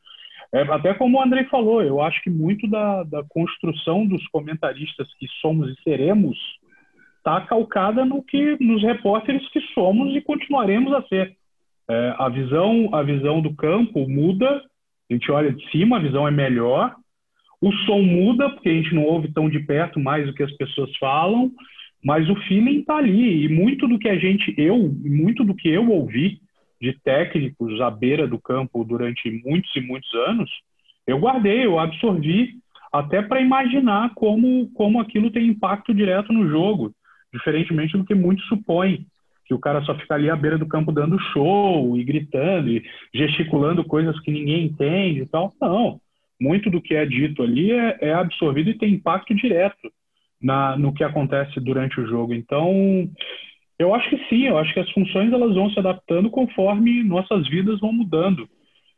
é, 0.52 0.62
até 0.62 0.94
como 0.94 1.18
o 1.18 1.22
Andrei 1.22 1.44
falou, 1.44 1.82
eu 1.82 2.00
acho 2.00 2.22
que 2.22 2.30
muito 2.30 2.66
da, 2.68 3.02
da 3.02 3.22
construção 3.28 4.06
dos 4.06 4.26
comentaristas 4.28 5.06
que 5.18 5.26
somos 5.40 5.70
e 5.70 5.82
seremos 5.82 6.38
está 7.18 7.40
calcada 7.42 8.04
no 8.04 8.22
que 8.22 8.56
nos 8.58 8.82
repórteres 8.82 9.46
que 9.50 9.60
somos 9.74 10.14
e 10.16 10.20
continuaremos 10.22 10.92
a 10.94 11.02
ser. 11.02 11.36
É, 11.90 12.14
a 12.18 12.28
visão 12.28 12.94
a 12.94 13.02
visão 13.02 13.42
do 13.42 13.54
campo 13.54 14.08
muda, 14.08 14.62
a 15.10 15.12
gente 15.12 15.30
olha 15.30 15.52
de 15.52 15.70
cima, 15.70 15.96
a 15.96 16.00
visão 16.00 16.26
é 16.26 16.30
melhor. 16.30 16.94
O 17.60 17.72
som 17.84 18.00
muda 18.00 18.48
porque 18.50 18.68
a 18.68 18.74
gente 18.74 18.94
não 18.94 19.04
ouve 19.04 19.32
tão 19.32 19.50
de 19.50 19.58
perto 19.60 20.00
mais 20.00 20.28
o 20.28 20.32
que 20.32 20.42
as 20.42 20.52
pessoas 20.52 20.96
falam, 20.96 21.50
mas 22.02 22.28
o 22.30 22.36
feeling 22.42 22.80
está 22.80 22.96
ali 22.96 23.44
e 23.44 23.48
muito 23.48 23.86
do 23.86 23.98
que 23.98 24.08
a 24.08 24.16
gente 24.16 24.54
eu 24.56 24.78
muito 24.78 25.44
do 25.44 25.54
que 25.54 25.68
eu 25.68 25.90
ouvi 25.90 26.40
de 26.80 26.92
técnicos 27.02 27.80
à 27.80 27.90
beira 27.90 28.26
do 28.26 28.38
campo 28.38 28.84
durante 28.84 29.30
muitos 29.44 29.74
e 29.74 29.80
muitos 29.80 30.12
anos, 30.14 30.50
eu 31.06 31.18
guardei, 31.18 31.64
eu 31.64 31.78
absorvi, 31.78 32.54
até 32.92 33.22
para 33.22 33.40
imaginar 33.40 34.12
como, 34.14 34.70
como 34.72 35.00
aquilo 35.00 35.30
tem 35.30 35.46
impacto 35.46 35.92
direto 35.92 36.32
no 36.32 36.48
jogo, 36.48 36.92
diferentemente 37.32 37.96
do 37.96 38.04
que 38.04 38.14
muitos 38.14 38.46
supõem. 38.46 39.06
que 39.46 39.54
o 39.54 39.58
cara 39.58 39.82
só 39.82 39.94
fica 39.94 40.14
ali 40.14 40.28
à 40.28 40.36
beira 40.36 40.58
do 40.58 40.68
campo 40.68 40.92
dando 40.92 41.18
show 41.32 41.96
e 41.96 42.04
gritando 42.04 42.68
e 42.68 42.82
gesticulando 43.14 43.82
coisas 43.82 44.18
que 44.20 44.30
ninguém 44.30 44.66
entende 44.66 45.22
e 45.22 45.26
tal. 45.26 45.52
Não. 45.60 45.98
Muito 46.40 46.70
do 46.70 46.80
que 46.80 46.94
é 46.94 47.04
dito 47.04 47.42
ali 47.42 47.72
é, 47.72 47.98
é 48.00 48.14
absorvido 48.14 48.70
e 48.70 48.78
tem 48.78 48.92
impacto 48.92 49.34
direto 49.34 49.90
na, 50.40 50.76
no 50.76 50.92
que 50.92 51.02
acontece 51.02 51.58
durante 51.60 51.98
o 52.00 52.06
jogo. 52.06 52.34
Então, 52.34 53.10
eu 53.78 53.94
acho 53.94 54.10
que 54.10 54.18
sim, 54.28 54.46
eu 54.46 54.58
acho 54.58 54.74
que 54.74 54.80
as 54.80 54.90
funções 54.90 55.32
elas 55.32 55.54
vão 55.54 55.70
se 55.70 55.78
adaptando 55.78 56.30
conforme 56.30 57.04
nossas 57.04 57.48
vidas 57.48 57.78
vão 57.80 57.92
mudando. 57.92 58.48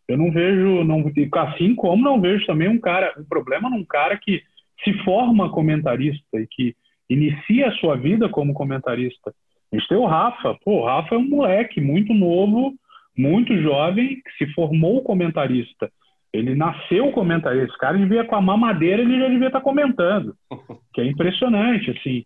Eu 0.09 0.16
não 0.16 0.31
vejo, 0.33 0.83
não, 0.85 1.05
assim 1.49 1.75
como 1.75 2.03
não 2.03 2.21
vejo 2.21 2.45
também 2.47 2.69
um 2.69 2.81
cara, 2.81 3.14
um 3.19 3.25
problema 3.25 3.71
num 3.71 3.85
cara 3.85 4.16
que 4.16 4.43
se 4.83 4.93
forma 5.05 5.51
comentarista 5.51 6.40
e 6.40 6.47
que 6.47 6.75
inicia 7.09 7.69
a 7.69 7.73
sua 7.73 7.97
vida 7.97 8.29
como 8.29 8.55
comentarista. 8.55 9.33
A 9.73 9.77
gente 9.77 9.88
tem 9.88 9.99
o 9.99 10.07
Rafa. 10.07 10.57
Pô, 10.64 10.81
o 10.81 10.85
Rafa 10.85 11.14
é 11.14 11.19
um 11.19 11.29
moleque 11.29 11.81
muito 11.81 12.12
novo, 12.14 12.75
muito 13.16 13.57
jovem, 13.61 14.16
que 14.16 14.45
se 14.45 14.53
formou 14.55 15.03
comentarista. 15.03 15.90
Ele 16.33 16.55
nasceu 16.55 17.11
comentarista. 17.12 17.66
Esse 17.66 17.79
cara 17.79 17.99
devia 17.99 18.25
com 18.25 18.37
a 18.37 18.40
mamadeira, 18.40 19.03
ele 19.03 19.19
já 19.19 19.29
devia 19.29 19.49
estar 19.49 19.61
comentando. 19.61 20.35
Que 20.93 21.03
é 21.03 21.07
impressionante, 21.07 21.88
assim. 21.93 22.25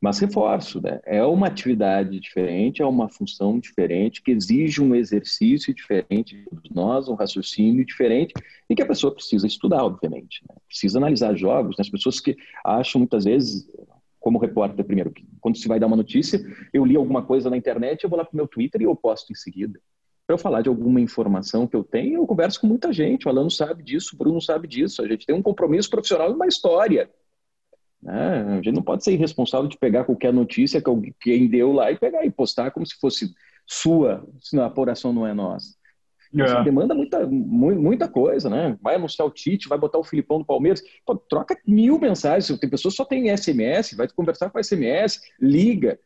Mas 0.00 0.18
reforço, 0.18 0.80
né? 0.80 0.98
é 1.04 1.22
uma 1.22 1.46
atividade 1.46 2.18
diferente, 2.18 2.80
é 2.80 2.86
uma 2.86 3.10
função 3.10 3.58
diferente, 3.58 4.22
que 4.22 4.30
exige 4.30 4.80
um 4.80 4.94
exercício 4.94 5.74
diferente 5.74 6.36
de 6.36 6.44
todos 6.44 6.70
nós, 6.70 7.06
um 7.06 7.14
raciocínio 7.14 7.84
diferente, 7.84 8.32
e 8.68 8.74
que 8.74 8.80
a 8.82 8.86
pessoa 8.86 9.14
precisa 9.14 9.46
estudar, 9.46 9.84
obviamente. 9.84 10.42
Né? 10.48 10.56
Precisa 10.66 10.98
analisar 10.98 11.36
jogos. 11.36 11.76
Né? 11.76 11.82
As 11.82 11.90
pessoas 11.90 12.18
que 12.18 12.34
acham 12.64 13.00
muitas 13.00 13.24
vezes, 13.24 13.68
como 14.20 14.38
repórter, 14.38 14.84
primeiro, 14.84 15.12
quando 15.40 15.56
se 15.56 15.66
vai 15.66 15.80
dar 15.80 15.86
uma 15.86 15.96
notícia, 15.96 16.40
eu 16.72 16.84
li 16.84 16.94
alguma 16.94 17.22
coisa 17.22 17.48
na 17.48 17.56
internet, 17.56 18.04
eu 18.04 18.10
vou 18.10 18.18
lá 18.18 18.24
para 18.24 18.34
o 18.34 18.36
meu 18.36 18.46
Twitter 18.46 18.82
e 18.82 18.84
eu 18.84 18.94
posto 18.94 19.32
em 19.32 19.34
seguida. 19.34 19.80
Para 20.26 20.34
eu 20.34 20.38
falar 20.38 20.62
de 20.62 20.68
alguma 20.68 21.00
informação 21.00 21.66
que 21.66 21.74
eu 21.74 21.82
tenho, 21.82 22.20
eu 22.20 22.26
converso 22.26 22.60
com 22.60 22.66
muita 22.66 22.92
gente. 22.92 23.26
O 23.26 23.30
Alano 23.30 23.50
sabe 23.50 23.82
disso, 23.82 24.14
o 24.14 24.18
Bruno 24.18 24.40
sabe 24.40 24.68
disso. 24.68 25.02
A 25.02 25.08
gente 25.08 25.26
tem 25.26 25.34
um 25.34 25.42
compromisso 25.42 25.90
profissional 25.90 26.30
e 26.30 26.34
uma 26.34 26.46
história. 26.46 27.10
Né? 28.00 28.42
A 28.44 28.56
gente 28.56 28.72
não 28.72 28.82
pode 28.82 29.02
ser 29.02 29.12
irresponsável 29.12 29.66
de 29.66 29.76
pegar 29.76 30.04
qualquer 30.04 30.32
notícia 30.32 30.80
que 30.80 30.88
alguém 30.88 31.48
deu 31.48 31.72
lá 31.72 31.90
e 31.90 31.98
pegar 31.98 32.24
e 32.24 32.30
postar 32.30 32.70
como 32.70 32.86
se 32.86 32.94
fosse 33.00 33.34
sua, 33.66 34.24
se 34.38 34.58
a 34.58 34.66
apuração 34.66 35.12
não 35.12 35.26
é 35.26 35.34
nossa. 35.34 35.74
É. 36.36 36.62
demanda 36.62 36.94
muita, 36.94 37.26
muita 37.26 38.08
coisa, 38.08 38.48
né? 38.48 38.78
Vai 38.80 38.94
anunciar 38.94 39.26
o 39.26 39.30
Tite, 39.30 39.68
vai 39.68 39.78
botar 39.78 39.98
o 39.98 40.04
Filipão 40.04 40.38
do 40.38 40.44
Palmeiras, 40.44 40.80
Pô, 41.04 41.16
troca 41.16 41.58
mil 41.66 41.98
mensagens. 41.98 42.58
Tem 42.58 42.70
pessoas 42.70 42.94
só 42.94 43.04
tem 43.04 43.36
SMS, 43.36 43.96
vai 43.96 44.08
conversar 44.08 44.48
com 44.50 44.62
SMS, 44.62 45.20
liga. 45.40 45.98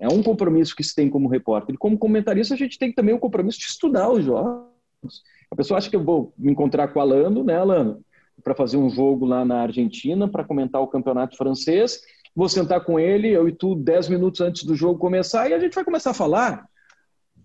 É 0.00 0.08
um 0.08 0.22
compromisso 0.22 0.74
que 0.74 0.82
se 0.82 0.94
tem 0.94 1.10
como 1.10 1.28
repórter. 1.28 1.74
E 1.74 1.78
como 1.78 1.98
comentarista, 1.98 2.54
a 2.54 2.56
gente 2.56 2.78
tem 2.78 2.90
também 2.90 3.14
o 3.14 3.18
compromisso 3.18 3.58
de 3.58 3.66
estudar 3.66 4.10
os 4.10 4.24
jogos. 4.24 5.22
A 5.50 5.56
pessoa 5.56 5.76
acha 5.76 5.90
que 5.90 5.96
eu 5.96 6.02
vou 6.02 6.32
me 6.38 6.50
encontrar 6.50 6.88
com 6.88 6.98
o 6.98 7.02
Alano, 7.02 7.44
né, 7.44 7.56
Alano? 7.56 8.02
para 8.42 8.54
fazer 8.54 8.76
um 8.76 8.90
jogo 8.90 9.24
lá 9.24 9.44
na 9.44 9.62
Argentina 9.62 10.28
para 10.28 10.44
comentar 10.44 10.80
o 10.80 10.86
campeonato 10.86 11.36
francês. 11.36 12.00
Vou 12.34 12.48
sentar 12.48 12.84
com 12.84 13.00
ele, 13.00 13.28
eu 13.28 13.48
e 13.48 13.52
tu, 13.52 13.74
dez 13.74 14.08
minutos 14.08 14.40
antes 14.40 14.64
do 14.64 14.74
jogo 14.74 14.98
começar, 14.98 15.48
e 15.48 15.54
a 15.54 15.58
gente 15.58 15.74
vai 15.74 15.84
começar 15.84 16.10
a 16.10 16.14
falar. 16.14 16.66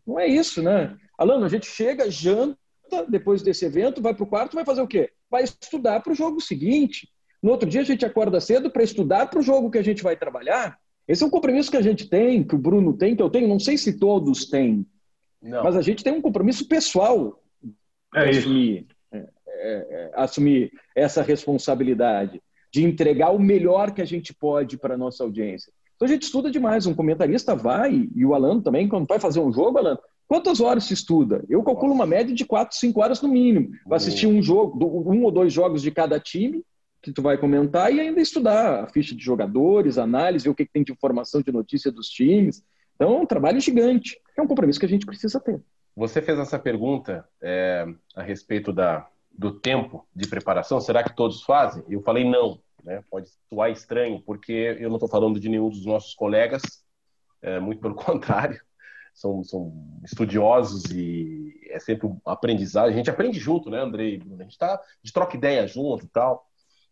Não 0.06 0.20
é 0.20 0.28
isso, 0.28 0.62
né? 0.62 0.96
Alano, 1.22 1.46
a 1.46 1.50
gente 1.50 1.68
chega, 1.68 2.10
janta 2.10 2.58
depois 3.08 3.44
desse 3.44 3.64
evento, 3.64 4.02
vai 4.02 4.12
para 4.12 4.24
o 4.24 4.28
quarto, 4.28 4.56
vai 4.56 4.66
fazer 4.66 4.82
o 4.82 4.88
quê? 4.88 5.12
Vai 5.30 5.44
estudar 5.44 6.00
para 6.00 6.12
o 6.12 6.16
jogo 6.16 6.42
seguinte. 6.42 7.08
No 7.44 7.52
outro 7.52 7.70
dia 7.70 7.82
a 7.82 7.84
gente 7.86 8.04
acorda 8.04 8.42
cedo 8.42 8.72
para 8.72 8.82
estudar 8.82 9.30
para 9.30 9.40
o 9.40 9.44
jogo 9.44 9.70
que 9.70 9.78
a 9.78 9.84
gente 9.84 10.02
vai 10.02 10.16
trabalhar. 10.16 10.80
Esse 11.08 11.24
é 11.24 11.28
um 11.28 11.30
compromisso 11.30 11.70
que 11.70 11.78
a 11.78 11.82
gente 11.82 12.10
tem, 12.10 12.44
que 12.44 12.56
o 12.56 12.58
Bruno 12.58 12.98
tem, 12.98 13.16
que 13.16 13.22
eu 13.22 13.30
tenho. 13.30 13.48
Não 13.48 13.60
sei 13.60 13.78
se 13.78 14.00
todos 14.00 14.46
têm, 14.46 14.84
não. 15.40 15.64
mas 15.64 15.78
a 15.78 15.82
gente 15.84 16.04
tem 16.04 16.12
um 16.12 16.22
compromisso 16.22 16.68
pessoal. 16.68 17.40
É. 18.16 18.30
Assumir. 18.30 18.88
É, 19.14 19.28
é, 19.64 20.12
assumir 20.16 20.72
essa 20.96 21.22
responsabilidade 21.22 22.42
de 22.74 22.84
entregar 22.84 23.30
o 23.30 23.38
melhor 23.38 23.92
que 23.92 24.02
a 24.02 24.06
gente 24.06 24.34
pode 24.34 24.76
para 24.76 24.96
a 24.96 24.98
nossa 24.98 25.24
audiência. 25.24 25.72
Então 25.96 26.08
a 26.08 26.10
gente 26.10 26.24
estuda 26.24 26.50
demais. 26.50 26.88
Um 26.88 26.96
comentarista 26.96 27.56
vai, 27.56 28.10
e 28.16 28.26
o 28.26 28.34
Alan 28.34 28.60
também, 28.60 28.88
quando 28.88 29.06
vai 29.06 29.20
fazer 29.20 29.40
um 29.40 29.54
jogo, 29.54 29.78
Alan, 29.78 30.00
quantas 30.32 30.62
horas 30.62 30.86
se 30.86 30.94
estuda? 30.94 31.44
Eu 31.50 31.62
calculo 31.62 31.94
uma 31.94 32.06
média 32.06 32.34
de 32.34 32.46
4, 32.46 32.78
5 32.78 33.02
horas 33.02 33.22
no 33.22 33.28
mínimo. 33.28 33.72
Vai 33.86 33.98
assistir 33.98 34.28
um 34.28 34.42
jogo, 34.42 34.82
um 35.12 35.26
ou 35.26 35.30
dois 35.30 35.52
jogos 35.52 35.82
de 35.82 35.92
cada 35.92 36.18
time 36.22 36.64
que 37.02 37.12
tu 37.12 37.22
vai 37.22 37.38
comentar 37.38 37.94
e 37.94 38.00
ainda 38.00 38.22
estudar 38.22 38.86
a 38.86 38.88
ficha 38.88 39.14
de 39.14 39.22
jogadores, 39.22 39.98
análise, 39.98 40.46
ver 40.46 40.52
o 40.52 40.56
que, 40.56 40.66
tem 40.66 40.86
de 40.86 40.94
informação 40.94 41.42
de 41.42 41.52
notícia 41.52 41.92
dos 41.92 42.08
times. 42.08 42.64
Então 42.96 43.14
é 43.14 43.20
um 43.20 43.26
trabalho 43.26 43.60
gigante. 43.60 44.18
É 44.38 44.42
um 44.42 44.48
compromisso 44.48 44.80
que 44.80 44.86
a 44.86 44.90
gente 44.90 45.06
precisa 45.06 45.38
ter. 45.38 45.60
Você 45.98 46.22
fez 46.22 46.40
essa 46.40 46.58
pergunta 46.58 47.28
é, 47.42 47.86
a 48.16 48.24
respeito 48.24 48.72
da, 48.72 49.06
do 49.38 49.52
tempo 49.52 50.08
de 50.16 50.30
preparação, 50.30 50.80
será 50.80 51.04
que 51.04 51.14
todos 51.14 51.44
fazem? 51.44 51.84
Eu 51.90 52.02
falei 52.04 52.24
não, 52.24 52.58
né? 52.86 53.04
Pode 53.12 53.28
soar 53.50 53.70
estranho, 53.70 54.22
porque 54.26 54.78
eu 54.80 54.88
não 54.88 54.96
estou 54.96 55.10
falando 55.10 55.42
de 55.42 55.50
nenhum 55.50 55.68
dos 55.68 55.86
nossos 55.86 56.16
colegas, 56.16 56.62
é, 57.42 57.60
muito 57.60 57.82
pelo 57.82 57.96
contrário, 58.00 58.62
são, 59.14 59.44
são 59.44 59.74
estudiosos 60.04 60.86
e 60.92 61.54
é 61.70 61.80
sempre 61.80 62.08
um 62.08 62.20
aprendizado. 62.26 62.90
A 62.90 62.92
gente 62.92 63.10
aprende 63.10 63.40
junto, 63.40 63.70
né, 63.70 63.80
Andrei? 63.80 64.22
A 64.40 64.44
gente, 64.44 64.58
tá, 64.58 64.82
troca 65.14 65.38
ideia 65.38 65.68
junto 65.68 66.06
e 66.06 66.08
tal. 66.10 66.48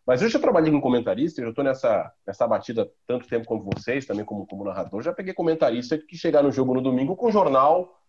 Mas 0.05 0.21
eu 0.21 0.29
já 0.29 0.39
trabalhei 0.39 0.71
como 0.71 0.81
comentarista, 0.81 1.39
eu 1.39 1.45
já 1.45 1.49
estou 1.51 1.63
nessa, 1.63 2.11
nessa 2.25 2.47
batida 2.47 2.89
tanto 3.05 3.27
tempo 3.27 3.45
como 3.45 3.69
vocês, 3.73 4.05
também 4.05 4.25
como, 4.25 4.45
como 4.47 4.63
narrador. 4.63 5.03
Já 5.03 5.13
peguei 5.13 5.33
comentarista 5.33 5.97
que 5.97 6.17
chegar 6.17 6.41
no 6.41 6.51
jogo 6.51 6.73
no 6.73 6.81
domingo 6.81 7.15
com 7.15 7.31
jornal 7.31 7.99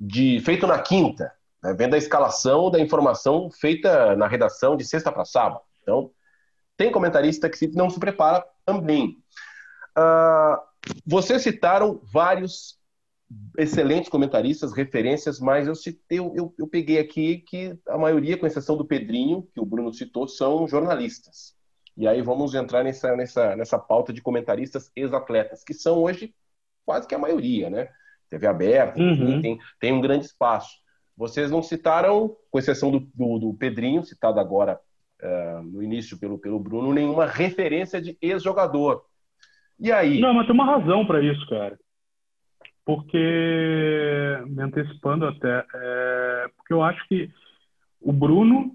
de 0.00 0.40
feito 0.40 0.66
na 0.66 0.78
quinta, 0.78 1.30
né, 1.62 1.74
vendo 1.74 1.94
a 1.94 1.98
escalação 1.98 2.70
da 2.70 2.80
informação 2.80 3.50
feita 3.50 4.16
na 4.16 4.26
redação 4.26 4.76
de 4.76 4.84
sexta 4.84 5.12
para 5.12 5.24
sábado. 5.24 5.60
Então, 5.82 6.10
tem 6.76 6.90
comentarista 6.90 7.50
que 7.50 7.68
não 7.68 7.90
se 7.90 8.00
prepara 8.00 8.44
também. 8.64 9.18
Uh, 9.96 10.58
vocês 11.06 11.42
citaram 11.42 12.00
vários 12.12 12.80
excelentes 13.58 14.08
comentaristas, 14.08 14.72
referências, 14.72 15.38
mas 15.38 15.66
eu, 15.66 15.74
citei, 15.74 16.18
eu, 16.18 16.54
eu 16.58 16.66
peguei 16.66 16.98
aqui 16.98 17.38
que 17.38 17.78
a 17.86 17.98
maioria, 17.98 18.36
com 18.36 18.46
exceção 18.46 18.76
do 18.76 18.84
Pedrinho, 18.84 19.46
que 19.52 19.60
o 19.60 19.66
Bruno 19.66 19.92
citou, 19.92 20.26
são 20.26 20.66
jornalistas. 20.66 21.54
E 21.96 22.08
aí 22.08 22.22
vamos 22.22 22.54
entrar 22.54 22.82
nessa, 22.82 23.14
nessa, 23.14 23.54
nessa 23.54 23.78
pauta 23.78 24.12
de 24.12 24.22
comentaristas 24.22 24.90
ex-atletas, 24.96 25.62
que 25.62 25.74
são 25.74 25.98
hoje 25.98 26.34
quase 26.84 27.06
que 27.06 27.14
a 27.14 27.18
maioria, 27.18 27.68
né? 27.68 27.88
TV 28.30 28.46
aberta, 28.46 28.98
uhum. 28.98 29.42
tem, 29.42 29.58
tem 29.78 29.92
um 29.92 30.00
grande 30.00 30.24
espaço. 30.24 30.78
Vocês 31.14 31.50
não 31.50 31.62
citaram, 31.62 32.34
com 32.50 32.58
exceção 32.58 32.90
do, 32.90 33.00
do, 33.14 33.38
do 33.38 33.54
Pedrinho, 33.54 34.02
citado 34.04 34.40
agora 34.40 34.80
uh, 35.22 35.62
no 35.62 35.82
início 35.82 36.18
pelo, 36.18 36.38
pelo 36.38 36.58
Bruno, 36.58 36.94
nenhuma 36.94 37.26
referência 37.26 38.00
de 38.00 38.16
ex-jogador. 38.22 39.04
E 39.78 39.92
aí? 39.92 40.18
Não, 40.20 40.32
mas 40.32 40.46
tem 40.46 40.54
uma 40.54 40.64
razão 40.64 41.04
para 41.06 41.22
isso, 41.22 41.46
cara. 41.48 41.78
Porque, 42.84 44.38
me 44.46 44.62
antecipando 44.62 45.26
até, 45.26 45.64
é, 45.74 46.46
porque 46.56 46.72
eu 46.72 46.82
acho 46.82 47.06
que 47.08 47.30
o 48.00 48.12
Bruno 48.12 48.72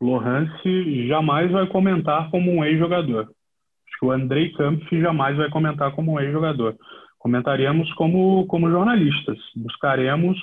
Lohance 0.00 1.08
jamais 1.08 1.50
vai 1.50 1.66
comentar 1.68 2.30
como 2.30 2.50
um 2.50 2.64
ex-jogador. 2.64 3.22
Acho 3.24 3.98
que 4.00 4.06
o 4.06 4.10
Andrei 4.10 4.52
Kampf 4.52 4.90
jamais 5.00 5.36
vai 5.36 5.48
comentar 5.48 5.92
como 5.92 6.12
um 6.12 6.20
ex-jogador. 6.20 6.76
Comentaríamos 7.18 7.92
como, 7.94 8.46
como 8.46 8.70
jornalistas. 8.70 9.38
Buscaremos 9.56 10.36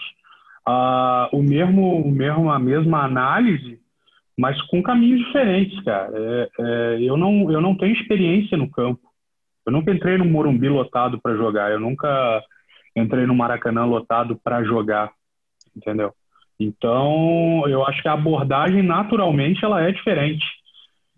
uh, 0.68 1.30
o 1.32 1.44
mesmo, 1.44 2.02
o 2.02 2.12
mesmo, 2.12 2.52
a 2.52 2.60
mesma 2.60 3.04
análise, 3.04 3.80
mas 4.38 4.60
com 4.64 4.82
caminhos 4.82 5.20
diferentes, 5.26 5.82
cara. 5.84 6.12
É, 6.14 6.50
é, 6.60 6.98
eu, 7.02 7.16
não, 7.16 7.52
eu 7.52 7.62
não 7.62 7.78
tenho 7.78 7.94
experiência 7.94 8.58
no 8.58 8.70
campo. 8.70 9.02
Eu 9.66 9.72
nunca 9.72 9.92
entrei 9.92 10.18
no 10.18 10.26
Morumbi 10.26 10.68
lotado 10.68 11.22
para 11.22 11.38
jogar. 11.38 11.72
Eu 11.72 11.80
nunca 11.80 12.44
entrei 12.96 13.26
no 13.26 13.36
Maracanã 13.36 13.86
lotado 13.86 14.40
para 14.44 14.64
jogar, 14.64 15.12
entendeu? 15.76 16.14
Então, 16.60 17.64
eu 17.68 17.86
acho 17.86 18.02
que 18.02 18.08
a 18.08 18.14
abordagem, 18.14 18.84
naturalmente, 18.84 19.64
ela 19.66 19.82
é 19.82 19.92
diferente. 19.92 20.46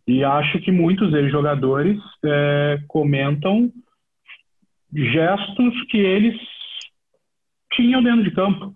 E 0.08 0.24
acho 0.24 0.60
que 0.60 0.72
muitos 0.72 1.14
ex-jogadores 1.14 2.00
é, 2.24 2.80
comentam 2.88 3.72
gestos 4.94 5.74
que 5.90 5.98
eles 5.98 6.40
tinham 7.74 8.02
dentro 8.02 8.24
de 8.24 8.32
campo. 8.32 8.74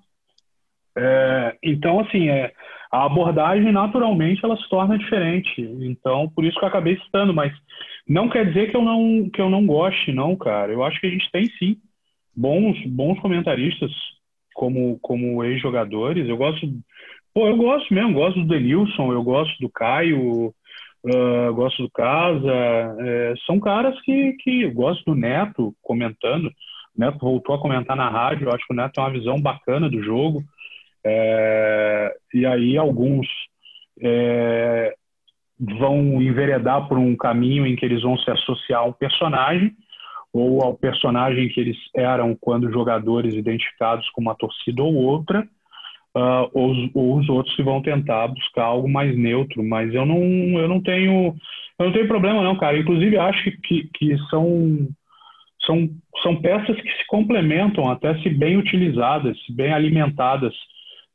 É, 0.97 1.57
então, 1.63 1.99
assim, 1.99 2.29
é, 2.29 2.51
a 2.91 3.05
abordagem, 3.05 3.71
naturalmente, 3.71 4.43
ela 4.43 4.57
se 4.57 4.67
torna 4.69 4.97
diferente. 4.97 5.61
Então, 5.61 6.27
por 6.29 6.43
isso 6.43 6.57
que 6.57 6.65
eu 6.65 6.69
acabei 6.69 6.97
citando, 6.97 7.33
mas 7.33 7.53
não 8.07 8.27
quer 8.27 8.47
dizer 8.47 8.71
que 8.71 8.75
eu 8.75 8.81
não, 8.81 9.29
que 9.29 9.39
eu 9.39 9.49
não 9.49 9.65
goste, 9.65 10.11
não, 10.11 10.35
cara. 10.35 10.73
Eu 10.73 10.83
acho 10.83 10.99
que 10.99 11.07
a 11.07 11.09
gente 11.09 11.29
tem, 11.31 11.45
sim, 11.57 11.77
bons, 12.39 12.81
bons 12.85 13.19
comentaristas 13.19 13.91
como, 14.53 14.97
como 15.01 15.43
ex-jogadores. 15.43 16.27
Eu 16.27 16.37
gosto, 16.37 16.67
pô, 17.33 17.47
eu 17.47 17.57
gosto 17.57 17.93
mesmo, 17.93 18.13
gosto 18.13 18.39
do 18.39 18.47
Denilson, 18.47 19.11
eu 19.11 19.21
gosto 19.21 19.59
do 19.59 19.69
Caio, 19.69 20.47
uh, 20.47 21.53
gosto 21.53 21.83
do 21.83 21.91
Casa. 21.91 22.95
É, 22.99 23.33
são 23.45 23.59
caras 23.59 23.99
que, 24.01 24.33
que 24.39 24.61
eu 24.63 24.71
gosto 24.71 25.03
do 25.05 25.15
Neto 25.15 25.75
comentando. 25.81 26.47
O 26.47 26.99
Neto 26.99 27.19
voltou 27.19 27.55
a 27.55 27.61
comentar 27.61 27.95
na 27.95 28.09
rádio, 28.09 28.47
eu 28.47 28.53
acho 28.53 28.65
que 28.65 28.73
o 28.73 28.75
Neto 28.75 28.93
tem 28.93 29.03
uma 29.03 29.11
visão 29.11 29.39
bacana 29.41 29.89
do 29.89 30.01
jogo. 30.01 30.41
É, 31.05 32.13
e 32.33 32.45
aí 32.45 32.77
alguns 32.77 33.27
é, 34.01 34.93
vão 35.59 36.21
enveredar 36.21 36.87
por 36.87 36.97
um 36.97 37.15
caminho 37.17 37.65
em 37.65 37.75
que 37.75 37.85
eles 37.85 38.01
vão 38.01 38.17
se 38.17 38.31
associar 38.31 38.81
a 38.81 38.85
um 38.85 38.93
personagem 38.93 39.73
ou 40.33 40.61
ao 40.63 40.75
personagem 40.75 41.49
que 41.49 41.59
eles 41.59 41.77
eram 41.95 42.35
quando 42.39 42.71
jogadores 42.71 43.33
identificados 43.33 44.07
com 44.09 44.21
uma 44.21 44.35
torcida 44.35 44.83
ou 44.83 44.93
outra, 44.93 45.47
uh, 46.15 46.49
ou, 46.53 46.71
os, 46.71 46.89
ou, 46.93 47.17
os, 47.17 47.29
outros 47.29 47.55
que 47.55 47.63
vão 47.63 47.81
tentar 47.81 48.27
buscar 48.27 48.65
algo 48.65 48.87
mais 48.87 49.17
neutro. 49.17 49.63
Mas 49.63 49.93
eu 49.93 50.05
não, 50.05 50.21
eu 50.59 50.67
não 50.67 50.81
tenho, 50.81 51.35
eu 51.79 51.85
não 51.85 51.91
tenho 51.91 52.07
problema 52.07 52.43
não, 52.43 52.55
cara. 52.57 52.77
Inclusive 52.77 53.17
acho 53.17 53.51
que, 53.63 53.89
que 53.93 54.17
são, 54.29 54.87
são, 55.65 55.89
são 56.21 56.35
peças 56.41 56.79
que 56.79 56.91
se 56.91 57.07
complementam, 57.07 57.89
até 57.89 58.17
se 58.19 58.29
bem 58.29 58.57
utilizadas, 58.57 59.37
se 59.45 59.53
bem 59.53 59.73
alimentadas, 59.73 60.53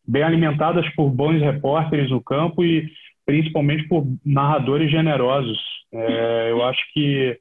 bem 0.06 0.22
alimentadas 0.22 0.88
por 0.94 1.08
bons 1.08 1.40
repórteres 1.40 2.10
no 2.10 2.22
campo 2.22 2.64
e 2.64 2.88
principalmente 3.24 3.86
por 3.88 4.04
narradores 4.24 4.90
generosos. 4.90 5.58
É, 5.92 6.50
eu 6.50 6.62
acho 6.64 6.80
que 6.92 7.38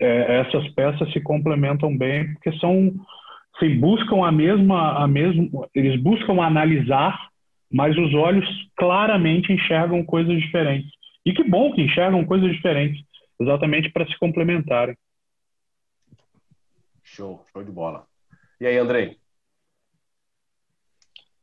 é, 0.00 0.40
essas 0.40 0.68
peças 0.74 1.12
se 1.12 1.20
complementam 1.20 1.96
bem 1.96 2.32
porque 2.34 2.52
são 2.58 2.92
se 3.58 3.68
buscam 3.68 4.24
a 4.24 4.32
mesma 4.32 5.04
a 5.04 5.06
mesma 5.06 5.68
eles 5.74 6.00
buscam 6.00 6.40
analisar 6.42 7.18
mas 7.72 7.96
os 7.98 8.14
olhos 8.14 8.46
claramente 8.76 9.52
enxergam 9.52 10.04
coisas 10.04 10.40
diferentes. 10.40 10.88
E 11.26 11.32
que 11.32 11.42
bom 11.42 11.72
que 11.72 11.82
enxergam 11.82 12.24
coisas 12.24 12.52
diferentes 12.52 13.04
exatamente 13.40 13.90
para 13.90 14.06
se 14.06 14.16
complementarem. 14.18 14.96
Show 17.02 17.44
show 17.52 17.64
de 17.64 17.72
bola. 17.72 18.06
E 18.60 18.66
aí 18.66 18.78
Andrei? 18.78 19.18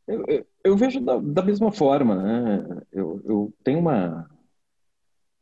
Eu, 0.07 0.25
eu, 0.27 0.47
eu 0.63 0.77
vejo 0.77 0.99
da, 1.01 1.17
da, 1.19 1.43
mesma 1.43 1.71
forma 1.71 2.15
né? 2.15 2.81
Eu, 2.91 3.21
eu 3.25 3.53
tenho 3.63 3.79
uma 3.79 4.29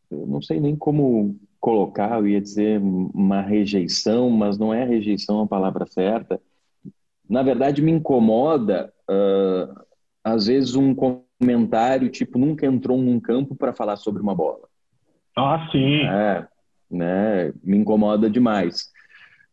eu 0.09 0.25
não 0.25 0.41
sei 0.41 0.59
nem 0.59 0.75
como 0.75 1.39
colocar, 1.59 2.19
eu 2.19 2.27
ia 2.27 2.41
dizer 2.41 2.79
uma 2.81 3.41
rejeição, 3.41 4.29
mas 4.29 4.57
não 4.57 4.73
é 4.73 4.83
rejeição 4.85 5.41
a 5.41 5.47
palavra 5.47 5.85
certa. 5.85 6.39
Na 7.29 7.43
verdade, 7.43 7.81
me 7.81 7.91
incomoda, 7.91 8.91
uh, 9.09 9.85
às 10.23 10.47
vezes, 10.47 10.75
um 10.75 10.95
comentário 10.95 12.09
tipo: 12.09 12.39
nunca 12.39 12.65
entrou 12.65 12.97
num 12.97 13.19
campo 13.19 13.55
para 13.55 13.73
falar 13.73 13.97
sobre 13.97 14.21
uma 14.21 14.33
bola. 14.33 14.67
Ah, 15.35 15.67
sim. 15.71 16.03
É, 16.05 16.47
né? 16.89 17.53
Me 17.63 17.77
incomoda 17.77 18.29
demais. 18.29 18.89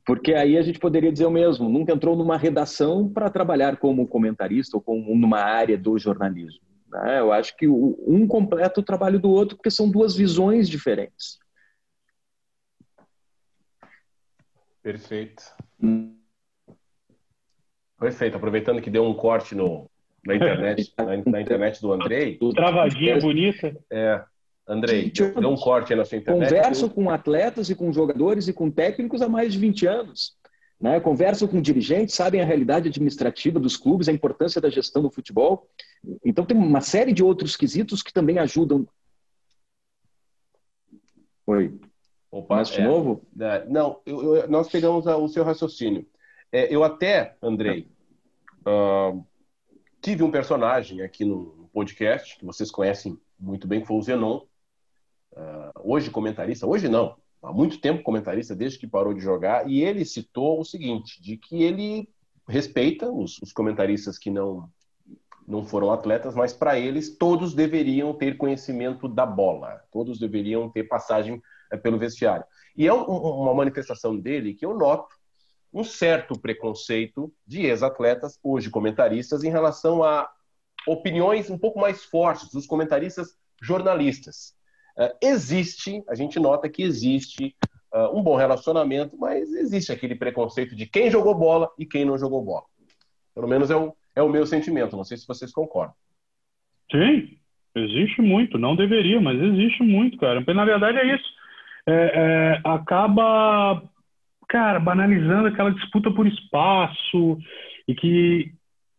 Porque 0.06 0.34
aí 0.34 0.56
a 0.56 0.62
gente 0.62 0.78
poderia 0.78 1.12
dizer 1.12 1.26
o 1.26 1.30
mesmo: 1.30 1.68
nunca 1.68 1.92
entrou 1.92 2.16
numa 2.16 2.36
redação 2.36 3.08
para 3.08 3.28
trabalhar 3.28 3.76
como 3.76 4.06
comentarista 4.06 4.76
ou 4.76 4.80
como 4.80 5.14
numa 5.14 5.40
área 5.40 5.76
do 5.76 5.98
jornalismo. 5.98 6.60
Né? 6.88 7.18
Eu 7.20 7.32
acho 7.32 7.56
que 7.56 7.68
um 7.68 8.26
completa 8.26 8.80
o 8.80 8.84
trabalho 8.84 9.18
do 9.18 9.28
outro 9.28 9.56
porque 9.56 9.70
são 9.70 9.90
duas 9.90 10.14
visões 10.16 10.68
diferentes. 10.68 11.38
Perfeito. 14.86 15.42
Perfeito. 17.98 18.36
Aproveitando 18.36 18.80
que 18.80 18.88
deu 18.88 19.04
um 19.04 19.14
corte 19.14 19.52
no, 19.52 19.90
na 20.24 20.36
internet, 20.36 20.94
na, 20.96 21.16
na 21.28 21.40
internet 21.40 21.80
do 21.80 21.92
Andrei. 21.92 22.38
Travadinha 22.54 23.18
bonita. 23.18 23.76
É. 23.90 24.22
Andrei, 24.64 25.10
deu 25.10 25.50
um 25.50 25.56
corte 25.56 25.92
aí 25.92 25.98
na 25.98 26.04
sua 26.04 26.18
internet. 26.18 26.48
Converso 26.48 26.88
com 26.88 27.10
atletas 27.10 27.68
e 27.68 27.74
com 27.74 27.92
jogadores 27.92 28.46
e 28.46 28.52
com 28.52 28.70
técnicos 28.70 29.22
há 29.22 29.28
mais 29.28 29.52
de 29.52 29.58
20 29.58 29.88
anos. 29.88 30.36
Né? 30.80 31.00
Converso 31.00 31.48
com 31.48 31.60
dirigentes, 31.60 32.14
sabem 32.14 32.40
a 32.40 32.44
realidade 32.44 32.88
administrativa 32.88 33.58
dos 33.58 33.76
clubes, 33.76 34.08
a 34.08 34.12
importância 34.12 34.60
da 34.60 34.70
gestão 34.70 35.02
do 35.02 35.10
futebol. 35.10 35.68
Então, 36.24 36.46
tem 36.46 36.56
uma 36.56 36.80
série 36.80 37.12
de 37.12 37.24
outros 37.24 37.56
quesitos 37.56 38.04
que 38.04 38.12
também 38.12 38.38
ajudam. 38.38 38.86
Oi. 41.44 41.76
Opa, 42.36 42.62
de 42.62 42.80
é, 42.80 42.84
novo? 42.84 43.22
É, 43.40 43.64
não, 43.66 44.00
eu, 44.04 44.36
eu, 44.36 44.48
nós 44.48 44.68
pegamos 44.68 45.06
a, 45.06 45.16
o 45.16 45.26
seu 45.26 45.42
raciocínio. 45.42 46.06
É, 46.52 46.72
eu 46.72 46.84
até, 46.84 47.34
Andrei, 47.40 47.88
uh, 48.60 49.24
tive 50.02 50.22
um 50.22 50.30
personagem 50.30 51.00
aqui 51.00 51.24
no 51.24 51.70
podcast, 51.72 52.38
que 52.38 52.44
vocês 52.44 52.70
conhecem 52.70 53.18
muito 53.40 53.66
bem, 53.66 53.80
que 53.80 53.86
foi 53.86 53.96
o 53.96 54.02
Zenon. 54.02 54.42
Uh, 55.32 55.72
hoje 55.82 56.10
comentarista, 56.10 56.66
hoje 56.66 56.90
não, 56.90 57.16
há 57.42 57.52
muito 57.52 57.80
tempo 57.80 58.02
comentarista, 58.02 58.54
desde 58.54 58.78
que 58.78 58.86
parou 58.86 59.14
de 59.14 59.20
jogar, 59.20 59.66
e 59.66 59.82
ele 59.82 60.04
citou 60.04 60.60
o 60.60 60.64
seguinte, 60.64 61.22
de 61.22 61.38
que 61.38 61.62
ele 61.62 62.06
respeita 62.46 63.10
os, 63.10 63.40
os 63.40 63.50
comentaristas 63.50 64.18
que 64.18 64.30
não, 64.30 64.70
não 65.48 65.64
foram 65.64 65.90
atletas, 65.90 66.34
mas 66.34 66.52
para 66.52 66.78
eles 66.78 67.16
todos 67.16 67.54
deveriam 67.54 68.12
ter 68.12 68.36
conhecimento 68.36 69.08
da 69.08 69.24
bola, 69.24 69.82
todos 69.90 70.18
deveriam 70.18 70.68
ter 70.68 70.84
passagem 70.84 71.42
pelo 71.82 71.98
vestiário. 71.98 72.44
E 72.76 72.86
é 72.86 72.92
um, 72.92 73.02
uma 73.04 73.54
manifestação 73.54 74.18
dele 74.18 74.54
que 74.54 74.66
eu 74.66 74.76
noto 74.76 75.08
um 75.72 75.84
certo 75.84 76.38
preconceito 76.38 77.32
de 77.46 77.66
ex-atletas, 77.66 78.38
hoje 78.42 78.70
comentaristas, 78.70 79.44
em 79.44 79.50
relação 79.50 80.02
a 80.02 80.28
opiniões 80.86 81.50
um 81.50 81.58
pouco 81.58 81.78
mais 81.80 82.04
fortes 82.04 82.50
dos 82.50 82.66
comentaristas 82.66 83.36
jornalistas. 83.60 84.54
Uh, 84.96 85.12
existe, 85.20 86.02
a 86.08 86.14
gente 86.14 86.38
nota 86.38 86.68
que 86.68 86.82
existe 86.82 87.54
uh, 87.92 88.16
um 88.16 88.22
bom 88.22 88.36
relacionamento, 88.36 89.16
mas 89.18 89.52
existe 89.52 89.92
aquele 89.92 90.14
preconceito 90.14 90.74
de 90.74 90.86
quem 90.86 91.10
jogou 91.10 91.34
bola 91.34 91.70
e 91.78 91.84
quem 91.84 92.04
não 92.04 92.16
jogou 92.16 92.42
bola. 92.42 92.64
Pelo 93.34 93.48
menos 93.48 93.70
é 93.70 93.76
o, 93.76 93.94
é 94.14 94.22
o 94.22 94.28
meu 94.28 94.46
sentimento, 94.46 94.96
não 94.96 95.04
sei 95.04 95.18
se 95.18 95.26
vocês 95.26 95.52
concordam. 95.52 95.94
Sim, 96.90 97.36
existe 97.74 98.22
muito, 98.22 98.56
não 98.56 98.76
deveria, 98.76 99.20
mas 99.20 99.38
existe 99.38 99.82
muito, 99.82 100.16
cara. 100.16 100.40
Na 100.54 100.64
verdade 100.64 100.98
é 100.98 101.14
isso 101.14 101.36
é, 101.86 101.92
é, 101.92 102.60
acaba 102.64 103.82
cara, 104.48 104.78
banalizando 104.78 105.48
aquela 105.48 105.72
disputa 105.72 106.10
por 106.10 106.26
espaço 106.26 107.38
e 107.86 107.94
que 107.94 108.52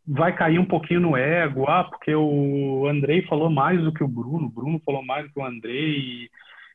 vai 0.07 0.33
cair 0.33 0.59
um 0.59 0.65
pouquinho 0.65 1.01
no 1.01 1.17
ego, 1.17 1.65
ah, 1.67 1.83
porque 1.83 2.15
o 2.15 2.87
Andrei 2.87 3.23
falou 3.23 3.49
mais 3.49 3.81
do 3.81 3.91
que 3.91 4.03
o 4.03 4.07
Bruno, 4.07 4.47
o 4.47 4.49
Bruno 4.49 4.81
falou 4.85 5.03
mais 5.03 5.25
do 5.25 5.33
que 5.33 5.39
o 5.39 5.45
Andrei, 5.45 6.29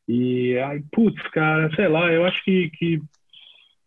e, 0.08 0.52
e 0.52 0.58
ai, 0.58 0.82
putz, 0.92 1.20
cara, 1.28 1.74
sei 1.74 1.88
lá, 1.88 2.12
eu 2.12 2.26
acho 2.26 2.42
que, 2.44 2.70
que, 2.70 3.00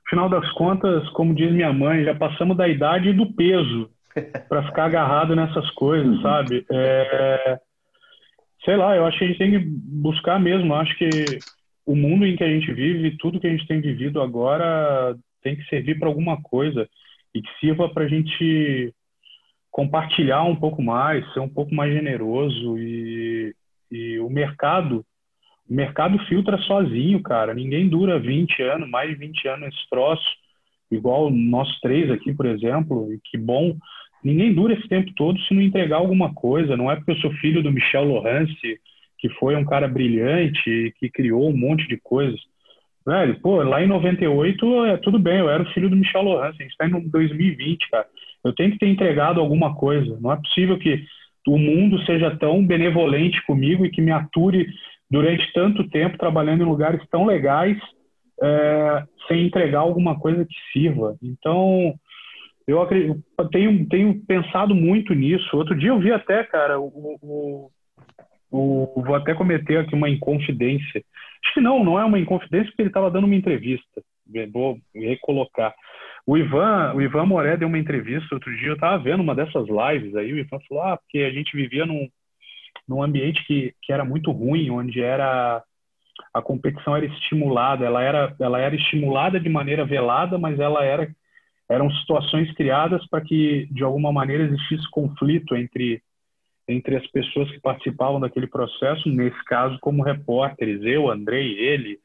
final 0.09 0.29
das 0.29 0.49
contas, 0.53 1.07
como 1.09 1.35
diz 1.35 1.51
minha 1.51 1.71
mãe, 1.71 2.03
já 2.03 2.15
passamos 2.15 2.57
da 2.57 2.67
idade 2.67 3.09
e 3.09 3.13
do 3.13 3.31
peso 3.33 3.89
para 4.49 4.63
ficar 4.63 4.85
agarrado 4.85 5.35
nessas 5.35 5.69
coisas, 5.71 6.19
sabe? 6.23 6.65
É, 6.71 7.59
sei 8.63 8.75
lá, 8.75 8.95
eu 8.95 9.05
acho 9.05 9.19
que 9.19 9.25
a 9.25 9.27
gente 9.27 9.37
tem 9.37 9.51
que 9.51 9.59
buscar 9.59 10.39
mesmo, 10.39 10.73
acho 10.73 10.97
que 10.97 11.43
o 11.85 11.95
mundo 11.95 12.25
em 12.25 12.35
que 12.35 12.43
a 12.43 12.49
gente 12.49 12.71
vive, 12.73 13.17
tudo 13.17 13.39
que 13.39 13.47
a 13.47 13.49
gente 13.49 13.67
tem 13.67 13.79
vivido 13.79 14.21
agora 14.21 15.15
tem 15.43 15.55
que 15.55 15.63
servir 15.65 15.99
para 15.99 16.07
alguma 16.07 16.41
coisa 16.41 16.89
e 17.33 17.41
que 17.41 17.49
sirva 17.59 17.87
para 17.89 18.05
a 18.05 18.07
gente 18.07 18.93
compartilhar 19.69 20.43
um 20.43 20.55
pouco 20.55 20.81
mais, 20.81 21.31
ser 21.33 21.41
um 21.41 21.49
pouco 21.49 21.75
mais 21.75 21.93
generoso 21.93 22.77
e, 22.79 23.53
e 23.91 24.17
o 24.19 24.29
mercado, 24.29 25.05
o 25.69 25.73
mercado 25.73 26.17
filtra 26.27 26.57
sozinho, 26.59 27.21
cara. 27.21 27.53
Ninguém 27.53 27.87
dura 27.87 28.17
20 28.17 28.63
anos, 28.63 28.89
mais 28.89 29.09
de 29.09 29.15
20 29.15 29.47
anos 29.49 29.65
nesse 29.65 29.89
troço, 29.89 30.25
igual 30.89 31.29
nós 31.29 31.67
três 31.81 32.09
aqui, 32.09 32.33
por 32.33 32.45
exemplo, 32.45 33.13
e 33.13 33.19
que 33.25 33.37
bom. 33.37 33.75
Ninguém 34.23 34.53
dura 34.53 34.73
esse 34.73 34.87
tempo 34.87 35.11
todo 35.13 35.39
se 35.41 35.53
não 35.53 35.61
entregar 35.61 35.97
alguma 35.97 36.33
coisa. 36.33 36.77
Não 36.77 36.89
é 36.89 36.95
porque 36.95 37.11
eu 37.11 37.17
sou 37.17 37.31
filho 37.33 37.61
do 37.61 37.71
Michel 37.71 38.05
Lawrence, 38.05 38.79
que 39.17 39.29
foi 39.29 39.55
um 39.55 39.65
cara 39.65 39.87
brilhante, 39.87 40.93
que 40.99 41.09
criou 41.09 41.49
um 41.49 41.57
monte 41.57 41.87
de 41.87 41.97
coisas. 41.97 42.39
Velho, 43.05 43.39
pô, 43.39 43.61
lá 43.61 43.83
em 43.83 43.87
98, 43.87 44.85
é, 44.85 44.97
tudo 44.97 45.19
bem, 45.19 45.37
eu 45.39 45.49
era 45.49 45.61
o 45.61 45.71
filho 45.73 45.89
do 45.89 45.95
Michel 45.95 46.23
Lawrence, 46.23 46.57
a 46.59 46.63
gente 46.63 46.71
está 46.71 46.87
em 46.87 47.07
2020, 47.07 47.89
cara. 47.91 48.07
Eu 48.43 48.53
tenho 48.53 48.71
que 48.71 48.79
ter 48.79 48.87
entregado 48.87 49.39
alguma 49.39 49.75
coisa. 49.75 50.17
Não 50.19 50.31
é 50.31 50.35
possível 50.37 50.77
que 50.77 51.03
o 51.47 51.57
mundo 51.57 52.03
seja 52.05 52.35
tão 52.37 52.65
benevolente 52.65 53.43
comigo 53.45 53.85
e 53.85 53.91
que 53.91 54.01
me 54.01 54.11
ature 54.11 54.67
durante 55.09 55.53
tanto 55.53 55.87
tempo 55.89 56.17
trabalhando 56.17 56.61
em 56.61 56.67
lugares 56.67 57.01
tão 57.09 57.25
legais 57.25 57.77
é, 58.41 59.03
sem 59.27 59.45
entregar 59.45 59.79
alguma 59.79 60.19
coisa 60.19 60.45
que 60.45 60.55
sirva. 60.73 61.15
Então, 61.21 61.93
eu, 62.67 62.81
acredito, 62.81 63.23
tenho, 63.51 63.87
tenho 63.87 64.21
pensado 64.25 64.73
muito 64.73 65.13
nisso. 65.13 65.55
Outro 65.55 65.77
dia 65.77 65.89
eu 65.89 65.99
vi 65.99 66.11
até, 66.11 66.43
cara, 66.43 66.79
o, 66.79 67.69
o, 68.55 69.01
vou 69.01 69.15
até 69.15 69.33
cometer 69.33 69.77
aqui 69.77 69.93
uma 69.93 70.09
inconfidência. 70.09 71.03
Acho 71.43 71.53
que 71.53 71.61
não, 71.61 71.83
não 71.83 71.99
é 71.99 72.05
uma 72.05 72.19
inconfidência 72.19 72.67
porque 72.67 72.81
ele 72.81 72.89
estava 72.89 73.11
dando 73.11 73.25
uma 73.25 73.35
entrevista. 73.35 74.01
Vou 74.51 74.79
recolocar. 74.93 75.73
O 76.25 76.37
Ivan, 76.37 76.93
o 76.95 77.01
Ivan 77.01 77.25
Moré 77.25 77.57
deu 77.57 77.67
uma 77.67 77.77
entrevista 77.77 78.33
outro 78.33 78.55
dia, 78.57 78.69
eu 78.69 78.73
estava 78.73 78.97
vendo 78.97 79.21
uma 79.21 79.35
dessas 79.35 79.67
lives 79.67 80.15
aí, 80.15 80.33
o 80.33 80.39
Ivan 80.39 80.59
falou, 80.67 80.83
ah, 80.83 80.97
porque 80.97 81.19
a 81.19 81.31
gente 81.31 81.55
vivia 81.55 81.85
num, 81.85 82.09
num 82.87 83.03
ambiente 83.03 83.45
que, 83.45 83.75
que 83.81 83.93
era 83.93 84.03
muito 84.03 84.31
ruim, 84.31 84.71
onde 84.71 85.01
era 85.01 85.61
a 86.33 86.41
competição 86.41 86.95
era 86.95 87.05
estimulada, 87.05 87.85
ela 87.85 88.01
era, 88.01 88.35
ela 88.39 88.59
era 88.59 88.75
estimulada 88.75 89.39
de 89.39 89.49
maneira 89.49 89.85
velada, 89.85 90.37
mas 90.37 90.59
ela 90.59 90.83
era 90.83 91.07
eram 91.67 91.89
situações 91.91 92.51
criadas 92.53 93.05
para 93.07 93.21
que 93.21 93.67
de 93.71 93.83
alguma 93.83 94.11
maneira 94.11 94.43
existisse 94.43 94.89
conflito 94.91 95.55
entre 95.55 96.01
entre 96.67 96.95
as 96.95 97.05
pessoas 97.07 97.49
que 97.51 97.59
participavam 97.59 98.19
daquele 98.19 98.47
processo, 98.47 99.07
nesse 99.09 99.43
caso 99.45 99.77
como 99.79 100.03
repórteres, 100.03 100.81
eu, 100.83 101.09
Andrei, 101.09 101.57
ele, 101.59 101.99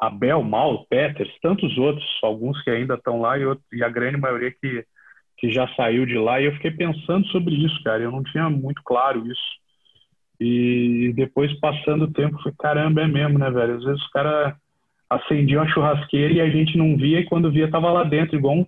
Abel, 0.00 0.42
Mal, 0.42 0.84
Peters, 0.86 1.30
tantos 1.40 1.76
outros, 1.78 2.04
alguns 2.22 2.60
que 2.62 2.70
ainda 2.70 2.94
estão 2.94 3.20
lá 3.20 3.38
e, 3.38 3.42
e 3.72 3.82
a 3.82 3.88
grande 3.88 4.18
maioria 4.18 4.50
que, 4.50 4.84
que 5.38 5.50
já 5.50 5.66
saiu 5.74 6.04
de 6.04 6.18
lá. 6.18 6.40
E 6.40 6.44
eu 6.44 6.52
fiquei 6.52 6.70
pensando 6.70 7.26
sobre 7.28 7.54
isso, 7.54 7.82
cara. 7.82 8.02
Eu 8.02 8.10
não 8.10 8.22
tinha 8.22 8.50
muito 8.50 8.82
claro 8.84 9.26
isso. 9.26 9.64
E 10.38 11.12
depois, 11.14 11.52
passando 11.60 12.04
o 12.04 12.12
tempo, 12.12 12.42
foi 12.42 12.52
caramba, 12.58 13.02
é 13.02 13.06
mesmo, 13.06 13.38
né, 13.38 13.50
velho? 13.50 13.76
Às 13.76 13.84
vezes 13.84 14.02
os 14.02 14.10
caras 14.10 14.54
acendiam 15.08 15.62
a 15.62 15.68
churrasqueira 15.68 16.34
e 16.34 16.40
a 16.40 16.50
gente 16.50 16.76
não 16.76 16.96
via, 16.96 17.20
e 17.20 17.24
quando 17.24 17.50
via, 17.50 17.70
tava 17.70 17.90
lá 17.92 18.04
dentro, 18.04 18.36
igual 18.36 18.56
um, 18.56 18.66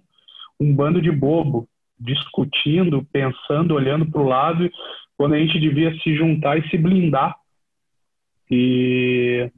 um 0.60 0.74
bando 0.74 1.02
de 1.02 1.10
bobo, 1.10 1.68
discutindo, 1.98 3.06
pensando, 3.12 3.74
olhando 3.74 4.10
para 4.10 4.20
o 4.20 4.28
lado, 4.28 4.70
quando 5.16 5.34
a 5.34 5.38
gente 5.38 5.58
devia 5.58 5.94
se 5.98 6.14
juntar 6.14 6.58
e 6.58 6.68
se 6.68 6.76
blindar. 6.76 7.36
E 8.50 9.50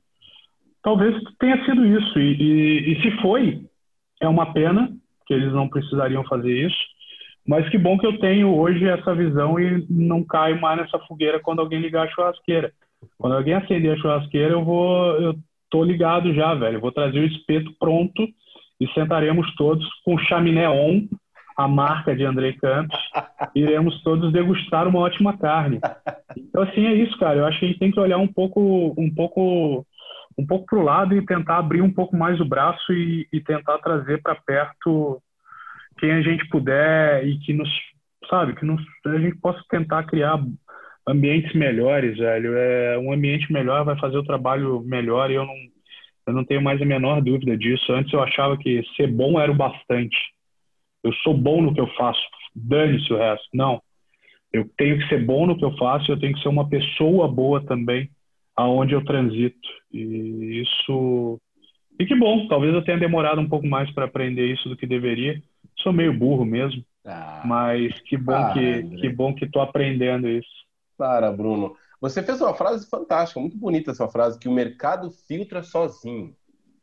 talvez 0.83 1.14
tenha 1.38 1.62
sido 1.64 1.85
isso. 1.85 2.18
E, 2.18 2.35
e, 2.35 2.92
e, 2.92 3.03
se 3.03 3.11
foi, 3.20 3.61
é 4.20 4.29
uma 4.29 4.53
pena 4.53 4.90
que 5.27 5.35
eles 5.35 5.53
não 5.53 5.68
precisariam 5.68 6.24
fazer 6.24 6.66
isso. 6.66 6.79
Mas 7.46 7.68
que 7.70 7.79
bom 7.79 7.98
que 7.98 8.07
eu 8.07 8.18
tenho 8.18 8.55
hoje 8.55 8.87
essa 8.87 9.14
visão 9.14 9.59
e 9.59 9.87
não 9.88 10.22
caio 10.22 10.61
mais 10.61 10.79
nessa 10.79 10.98
fogueira 11.01 11.40
quando 11.40 11.61
alguém 11.61 11.81
ligar 11.81 12.07
a 12.07 12.11
churrasqueira. 12.11 12.72
Quando 13.16 13.35
alguém 13.37 13.55
acender 13.55 13.92
a 13.92 13.96
churrasqueira, 13.96 14.53
eu 14.53 14.64
vou, 14.64 15.14
eu 15.20 15.35
tô 15.70 15.83
ligado 15.83 16.33
já, 16.35 16.55
velho. 16.55 16.81
Vou 16.81 16.92
trazer 16.92 17.20
o 17.20 17.27
espeto 17.27 17.72
pronto 17.79 18.27
e 18.81 18.87
sentaremos 18.88 19.55
todos 19.57 19.87
com 20.05 20.18
chaminé 20.18 20.68
on, 20.68 21.07
a 21.59 21.66
marca 21.66 22.14
de 22.14 22.25
Andrei 22.25 22.53
Campos, 22.53 22.97
iremos 23.53 24.01
todos 24.05 24.33
degustar 24.33 24.87
uma 24.87 25.01
ótima 25.01 25.37
carne. 25.37 25.81
Então 26.37 26.62
assim 26.62 26.87
é 26.87 26.94
isso, 26.94 27.18
cara. 27.18 27.40
Eu 27.40 27.47
acho 27.47 27.59
que 27.59 27.64
a 27.64 27.68
gente 27.68 27.81
tem 27.81 27.90
que 27.90 27.99
olhar 27.99 28.18
um 28.18 28.29
pouco, 28.29 28.94
um 28.97 29.12
pouco 29.12 29.85
um 30.38 30.47
pouco 30.47 30.66
para 30.66 30.79
o 30.79 30.85
lado 30.85 31.16
e 31.16 31.27
tentar 31.27 31.59
abrir 31.59 31.83
um 31.83 31.92
pouco 31.92 32.16
mais 32.16 32.40
o 32.40 32.44
braço 32.44 32.92
e, 32.92 33.27
e 33.33 33.40
tentar 33.40 33.77
trazer 33.79 34.23
para 34.23 34.37
perto 34.37 35.21
quem 35.99 36.12
a 36.12 36.23
gente 36.23 36.49
puder 36.49 37.27
e 37.27 37.40
que 37.40 37.53
nos, 37.53 37.68
sabe, 38.31 38.55
que 38.55 38.64
nos, 38.64 38.81
a 39.05 39.18
gente 39.18 39.37
possa 39.40 39.61
tentar 39.68 40.05
criar 40.05 40.40
ambientes 41.09 41.53
melhores, 41.55 42.16
velho. 42.16 42.57
É, 42.57 42.97
um 42.99 43.12
ambiente 43.12 43.53
melhor 43.53 43.85
vai 43.85 43.99
fazer 43.99 44.16
o 44.16 44.23
trabalho 44.23 44.81
melhor 44.83 45.29
e 45.29 45.35
eu 45.35 45.44
não, 45.44 45.57
eu 46.29 46.33
não 46.35 46.44
tenho 46.44 46.62
mais 46.62 46.81
a 46.81 46.85
menor 46.85 47.21
dúvida 47.21 47.57
disso. 47.59 47.92
Antes 47.92 48.12
eu 48.12 48.23
achava 48.23 48.57
que 48.57 48.85
ser 48.94 49.09
bom 49.09 49.40
era 49.40 49.51
o 49.51 49.57
bastante. 49.57 50.16
Eu 51.03 51.13
sou 51.23 51.35
bom 51.35 51.63
no 51.63 51.75
que 51.75 51.81
eu 51.81 51.89
faço, 51.95 52.21
dane-se 52.55 53.13
o 53.13 53.17
resto. 53.17 53.49
Não. 53.55 53.81
Eu 54.53 54.69
tenho 54.77 54.99
que 54.99 55.09
ser 55.09 55.25
bom 55.25 55.47
no 55.47 55.57
que 55.57 55.65
eu 55.65 55.77
faço, 55.77 56.11
eu 56.11 56.19
tenho 56.19 56.35
que 56.35 56.43
ser 56.43 56.49
uma 56.49 56.69
pessoa 56.69 57.29
boa 57.29 57.65
também 57.65 58.11
aonde 58.57 58.93
eu 58.93 59.05
transito. 59.05 59.69
E 59.93 60.63
isso. 60.63 61.41
E 61.99 62.07
que 62.07 62.15
bom, 62.15 62.49
talvez 62.49 62.75
eu 62.75 62.83
tenha 62.83 62.99
demorado 62.99 63.41
um 63.41 63.49
pouco 63.49 63.67
mais 63.67 63.91
para 63.93 64.05
aprender 64.05 64.53
isso 64.53 64.69
do 64.69 64.77
que 64.77 64.87
deveria. 64.87 65.41
Sou 65.79 65.93
meio 65.93 66.13
burro 66.13 66.45
mesmo, 66.45 66.85
ah, 67.05 67.43
mas 67.45 68.01
que 68.01 68.17
bom 68.17 68.33
para, 68.33 68.55
que 68.55 68.83
que 68.83 69.09
bom 69.09 69.35
que 69.35 69.49
tô 69.49 69.61
aprendendo 69.61 70.29
isso. 70.29 70.49
Para, 70.97 71.31
Bruno. 71.31 71.77
Você 72.01 72.23
fez 72.23 72.41
uma 72.41 72.55
frase 72.55 72.89
fantástica, 72.89 73.41
muito 73.41 73.57
bonita 73.57 73.93
essa 73.93 74.09
frase, 74.09 74.39
que 74.39 74.49
o 74.49 74.53
mercado 74.53 75.11
filtra 75.11 75.63
sozinho. 75.63 76.35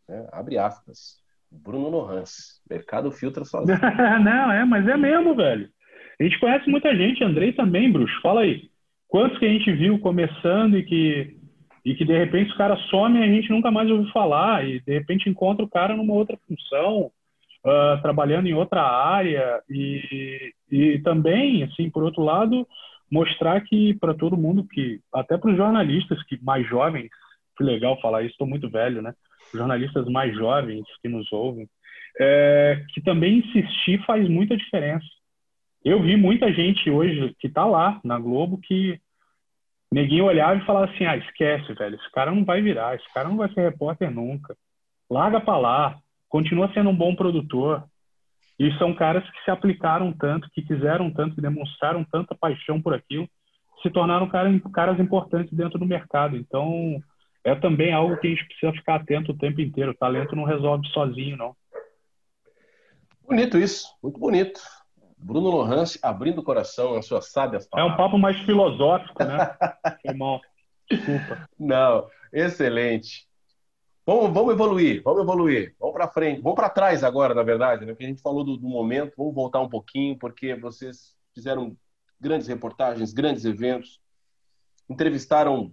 Né? 0.07 0.27
Abre 0.31 0.57
aspas. 0.57 1.21
Bruno 1.63 1.89
Lohans. 1.89 2.61
Mercado 2.69 3.11
filtra 3.11 3.43
sozinho. 3.45 3.77
Não, 4.23 4.51
é, 4.51 4.65
mas 4.65 4.87
é 4.87 4.97
mesmo, 4.97 5.35
velho. 5.35 5.69
A 6.19 6.23
gente 6.23 6.39
conhece 6.39 6.69
muita 6.69 6.95
gente, 6.95 7.23
Andrei 7.23 7.53
também, 7.53 7.91
Bruxo. 7.91 8.21
Fala 8.21 8.41
aí. 8.41 8.69
Quantos 9.07 9.37
que 9.37 9.45
a 9.45 9.49
gente 9.49 9.71
viu 9.71 9.99
começando 9.99 10.77
e 10.77 10.83
que 10.83 11.37
e 11.85 11.93
que 11.93 12.03
de 12.03 12.17
repente 12.17 12.49
os 12.49 12.57
caras 12.57 12.79
somem 12.89 13.21
e 13.21 13.23
a 13.23 13.31
gente 13.31 13.51
nunca 13.51 13.69
mais 13.69 13.89
ouviu 13.91 14.11
falar 14.11 14.67
e 14.67 14.79
de 14.81 14.91
repente 14.91 15.29
encontra 15.29 15.63
o 15.63 15.69
cara 15.69 15.95
numa 15.95 16.15
outra 16.15 16.35
função, 16.47 17.11
uh, 17.63 18.01
trabalhando 18.01 18.47
em 18.47 18.55
outra 18.55 18.81
área 18.81 19.61
e, 19.69 20.51
e 20.71 20.99
também, 21.03 21.63
assim, 21.63 21.87
por 21.91 22.03
outro 22.03 22.23
lado, 22.23 22.67
mostrar 23.11 23.61
que 23.61 23.93
para 23.99 24.15
todo 24.15 24.35
mundo 24.35 24.67
que, 24.67 24.99
até 25.13 25.37
para 25.37 25.51
os 25.51 25.57
jornalistas 25.57 26.23
que 26.23 26.43
mais 26.43 26.67
jovens, 26.67 27.09
que 27.55 27.63
legal 27.63 28.01
falar 28.01 28.23
isso, 28.23 28.31
estou 28.31 28.47
muito 28.47 28.67
velho, 28.67 29.03
né? 29.03 29.13
Jornalistas 29.55 30.07
mais 30.07 30.33
jovens 30.35 30.85
que 31.01 31.09
nos 31.09 31.31
ouvem, 31.31 31.67
é, 32.19 32.83
que 32.93 33.01
também 33.01 33.39
insistir 33.39 34.03
faz 34.05 34.27
muita 34.29 34.55
diferença. 34.55 35.05
Eu 35.83 36.01
vi 36.01 36.15
muita 36.15 36.51
gente 36.51 36.89
hoje 36.89 37.35
que 37.39 37.47
está 37.47 37.65
lá 37.65 37.99
na 38.03 38.17
Globo 38.17 38.57
que 38.57 38.99
Neguinho 39.91 40.25
olhava 40.25 40.55
e 40.55 40.65
falava 40.65 40.91
assim: 40.91 41.05
ah, 41.05 41.17
esquece, 41.17 41.73
velho, 41.73 41.95
esse 41.95 42.11
cara 42.11 42.31
não 42.31 42.43
vai 42.43 42.61
virar, 42.61 42.95
esse 42.95 43.13
cara 43.13 43.29
não 43.29 43.37
vai 43.37 43.51
ser 43.53 43.61
repórter 43.61 44.11
nunca. 44.11 44.55
Larga 45.09 45.39
pra 45.39 45.57
lá, 45.57 45.97
continua 46.27 46.71
sendo 46.73 46.89
um 46.89 46.95
bom 46.95 47.15
produtor. 47.15 47.83
E 48.57 48.71
são 48.77 48.93
caras 48.93 49.23
que 49.29 49.43
se 49.43 49.51
aplicaram 49.51 50.13
tanto, 50.13 50.49
que 50.51 50.61
quiseram 50.61 51.11
tanto, 51.11 51.35
que 51.35 51.41
demonstraram 51.41 52.05
tanta 52.05 52.33
paixão 52.33 52.81
por 52.81 52.93
aquilo, 52.93 53.27
se 53.81 53.89
tornaram 53.89 54.29
caras 54.29 54.99
importantes 54.99 55.53
dentro 55.53 55.77
do 55.77 55.85
mercado. 55.85 56.37
Então, 56.37 57.01
é 57.45 57.53
também 57.53 57.93
algo 57.93 58.17
que 58.17 58.25
a 58.25 58.29
gente 58.31 58.45
precisa 58.45 58.73
ficar 58.73 58.95
atento 58.95 59.31
o 59.31 59.37
tempo 59.37 59.61
inteiro. 59.61 59.91
O 59.91 59.95
talento 59.95 60.35
não 60.35 60.43
resolve 60.43 60.87
sozinho, 60.87 61.37
não. 61.37 61.55
Bonito 63.21 63.57
isso, 63.57 63.87
muito 64.01 64.19
bonito. 64.19 64.59
Bruno 65.15 65.49
Lohance 65.49 65.99
abrindo 66.01 66.39
o 66.39 66.43
coração, 66.43 66.95
as 66.95 67.05
suas 67.05 67.31
sábias 67.31 67.67
palavras. 67.67 67.91
É 67.91 67.93
um 67.93 67.97
papo 67.97 68.17
mais 68.17 68.37
filosófico, 68.41 69.23
né? 69.23 69.55
Mal. 70.17 70.41
Desculpa. 70.89 71.47
Não, 71.57 72.07
excelente. 72.33 73.27
Vamos, 74.05 74.31
vamos 74.31 74.53
evoluir, 74.53 75.01
vamos 75.03 75.23
evoluir, 75.23 75.75
vamos 75.79 75.95
para 75.95 76.07
frente, 76.07 76.41
vamos 76.41 76.55
para 76.55 76.69
trás 76.69 77.03
agora, 77.03 77.33
na 77.33 77.41
verdade, 77.41 77.85
né? 77.85 77.93
Porque 77.93 78.05
a 78.05 78.07
gente 78.07 78.21
falou 78.21 78.43
do, 78.43 78.55
do, 78.55 78.67
momento, 78.67 79.13
vamos 79.17 79.33
voltar 79.33 79.59
um 79.61 79.69
pouquinho, 79.69 80.15
porque 80.17 80.53
vocês 80.53 81.15
fizeram 81.33 81.75
grandes 82.21 82.47
reportagens, 82.47 83.13
grandes 83.13 83.45
eventos, 83.45 83.99
entrevistaram 84.87 85.71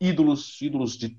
ídolos, 0.00 0.60
ídolos 0.60 0.96
de 0.96 1.18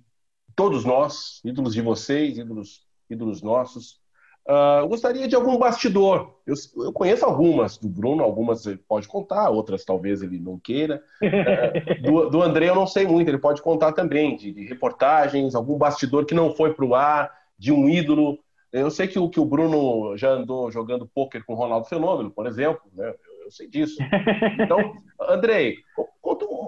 todos 0.55 0.85
nós, 0.85 1.41
ídolos 1.43 1.73
de 1.73 1.81
vocês, 1.81 2.37
ídolos, 2.37 2.85
ídolos 3.09 3.41
nossos. 3.41 3.99
Uh, 4.47 4.87
gostaria 4.87 5.27
de 5.27 5.35
algum 5.35 5.57
bastidor. 5.57 6.33
Eu, 6.45 6.55
eu, 6.83 6.91
conheço 6.91 7.23
algumas 7.23 7.77
do 7.77 7.87
Bruno, 7.87 8.23
algumas 8.23 8.65
ele 8.65 8.77
pode 8.77 9.07
contar, 9.07 9.49
outras 9.51 9.85
talvez 9.85 10.23
ele 10.23 10.39
não 10.39 10.57
queira. 10.59 11.03
Uh, 11.21 12.01
do, 12.01 12.29
do 12.29 12.41
André 12.41 12.67
eu 12.67 12.75
não 12.75 12.87
sei 12.87 13.05
muito, 13.05 13.29
ele 13.29 13.37
pode 13.37 13.61
contar 13.61 13.91
também 13.91 14.35
de, 14.35 14.51
de 14.51 14.65
reportagens, 14.65 15.53
algum 15.53 15.77
bastidor 15.77 16.25
que 16.25 16.33
não 16.33 16.55
foi 16.55 16.73
para 16.73 16.85
o 16.85 16.95
ar, 16.95 17.31
de 17.59 17.71
um 17.71 17.87
ídolo. 17.87 18.39
Eu 18.71 18.89
sei 18.89 19.07
que 19.07 19.19
o, 19.19 19.29
que 19.29 19.39
o 19.39 19.45
Bruno 19.45 20.17
já 20.17 20.29
andou 20.29 20.71
jogando 20.71 21.07
pôquer 21.07 21.43
com 21.43 21.53
o 21.53 21.57
Ronaldo 21.57 21.87
Fenômeno, 21.87 22.31
por 22.31 22.47
exemplo, 22.47 22.81
né? 22.93 23.13
eu, 23.43 23.51
sei 23.51 23.67
disso. 23.67 23.97
Então, 24.59 24.93
Andrei, 25.27 25.77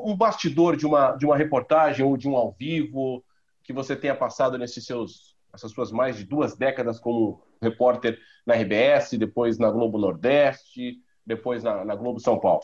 um 0.05 0.15
bastidor 0.15 0.75
de 0.75 0.85
uma, 0.85 1.11
de 1.11 1.25
uma 1.25 1.37
reportagem 1.37 2.05
ou 2.05 2.17
de 2.17 2.27
um 2.27 2.35
ao 2.35 2.51
vivo 2.51 3.23
que 3.63 3.73
você 3.73 3.95
tenha 3.95 4.15
passado 4.15 4.57
nesses 4.57 4.85
seus, 4.85 5.35
essas 5.53 5.71
suas 5.71 5.91
mais 5.91 6.17
de 6.17 6.23
duas 6.23 6.55
décadas 6.55 6.99
como 6.99 7.41
repórter 7.61 8.19
na 8.45 8.55
RBS, 8.55 9.17
depois 9.17 9.57
na 9.57 9.69
Globo 9.69 9.97
Nordeste, 9.97 10.99
depois 11.25 11.63
na, 11.63 11.85
na 11.85 11.95
Globo 11.95 12.19
São 12.19 12.39
Paulo? 12.39 12.63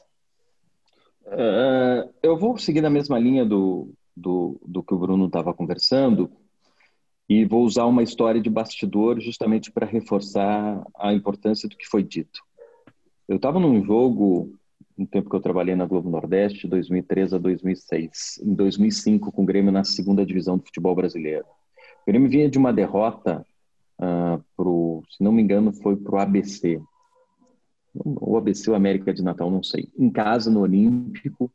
Uh, 1.26 2.10
eu 2.24 2.38
vou 2.38 2.58
seguir 2.58 2.82
na 2.82 2.90
mesma 2.90 3.20
linha 3.20 3.46
do, 3.46 3.94
do, 4.16 4.60
do 4.66 4.82
que 4.82 4.94
o 4.94 4.98
Bruno 4.98 5.28
estava 5.28 5.54
conversando 5.54 6.32
e 7.30 7.46
vou 7.46 7.64
usar 7.64 7.86
uma 7.86 8.02
história 8.02 8.42
de 8.42 8.50
bastidor 8.50 9.20
justamente 9.20 9.72
para 9.72 9.86
reforçar 9.86 10.82
a 10.98 11.14
importância 11.14 11.68
do 11.68 11.76
que 11.76 11.86
foi 11.86 12.02
dito. 12.02 12.42
Eu 13.28 13.36
estava 13.36 13.60
num 13.60 13.84
jogo, 13.84 14.58
no 14.98 15.06
tempo 15.06 15.30
que 15.30 15.36
eu 15.36 15.40
trabalhei 15.40 15.76
na 15.76 15.86
Globo 15.86 16.10
Nordeste, 16.10 16.68
2003 16.68 17.34
a 17.34 17.38
2006, 17.38 18.42
em 18.44 18.54
2005 18.54 19.32
com 19.32 19.44
o 19.44 19.46
Grêmio 19.46 19.72
na 19.72 19.84
segunda 19.84 20.26
divisão 20.26 20.58
do 20.58 20.66
futebol 20.66 20.96
brasileiro. 20.96 21.46
O 22.02 22.12
Grêmio 22.12 22.30
vinha 22.30 22.50
de 22.50 22.58
uma 22.58 22.74
derrota 22.74 23.46
uh, 24.00 24.44
pro, 24.56 25.04
se 25.10 25.24
não 25.24 25.32
me 25.32 25.42
engano, 25.42 25.72
foi 25.72 25.96
para 25.96 26.16
o 26.16 26.20
ABC. 26.20 26.82
O 27.94 28.38
ABC 28.38 28.70
ou 28.70 28.76
América 28.76 29.14
de 29.14 29.24
Natal, 29.24 29.52
não 29.52 29.62
sei. 29.62 29.90
Em 29.98 30.10
casa, 30.10 30.50
no 30.50 30.62
Olímpico, 30.62 31.52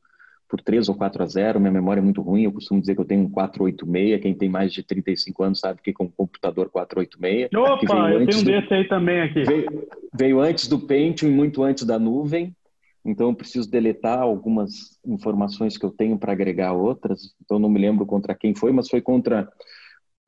por 0.52 0.60
3 0.60 0.88
ou 0.90 0.94
4 0.94 1.22
a 1.22 1.26
0. 1.26 1.58
Minha 1.58 1.72
memória 1.72 2.00
é 2.00 2.04
muito 2.04 2.20
ruim. 2.20 2.42
Eu 2.42 2.52
costumo 2.52 2.78
dizer 2.78 2.94
que 2.94 3.00
eu 3.00 3.06
tenho 3.06 3.22
um 3.22 3.30
486. 3.30 4.20
Quem 4.20 4.34
tem 4.34 4.50
mais 4.50 4.72
de 4.72 4.82
35 4.82 5.42
anos 5.42 5.60
sabe 5.60 5.80
que 5.80 5.90
é 5.90 6.04
um 6.04 6.08
computador 6.08 6.68
486. 6.68 7.48
Opa, 7.54 8.10
eu 8.10 8.26
tenho 8.26 8.40
um 8.40 8.44
desse 8.44 8.74
aí 8.74 8.86
também 8.86 9.22
aqui. 9.22 9.44
Veio, 9.44 9.88
veio 10.12 10.40
antes 10.40 10.68
do 10.68 10.78
Pentium 10.78 11.30
e 11.30 11.32
muito 11.32 11.62
antes 11.62 11.84
da 11.84 11.98
nuvem. 11.98 12.54
Então 13.04 13.30
eu 13.30 13.34
preciso 13.34 13.68
deletar 13.70 14.20
algumas 14.20 14.98
informações 15.04 15.76
que 15.76 15.84
eu 15.84 15.90
tenho 15.90 16.18
para 16.18 16.32
agregar 16.32 16.72
outras. 16.72 17.34
Então 17.44 17.58
não 17.58 17.68
me 17.68 17.80
lembro 17.80 18.06
contra 18.06 18.34
quem 18.34 18.54
foi, 18.54 18.72
mas 18.72 18.88
foi 18.88 19.00
contra 19.00 19.48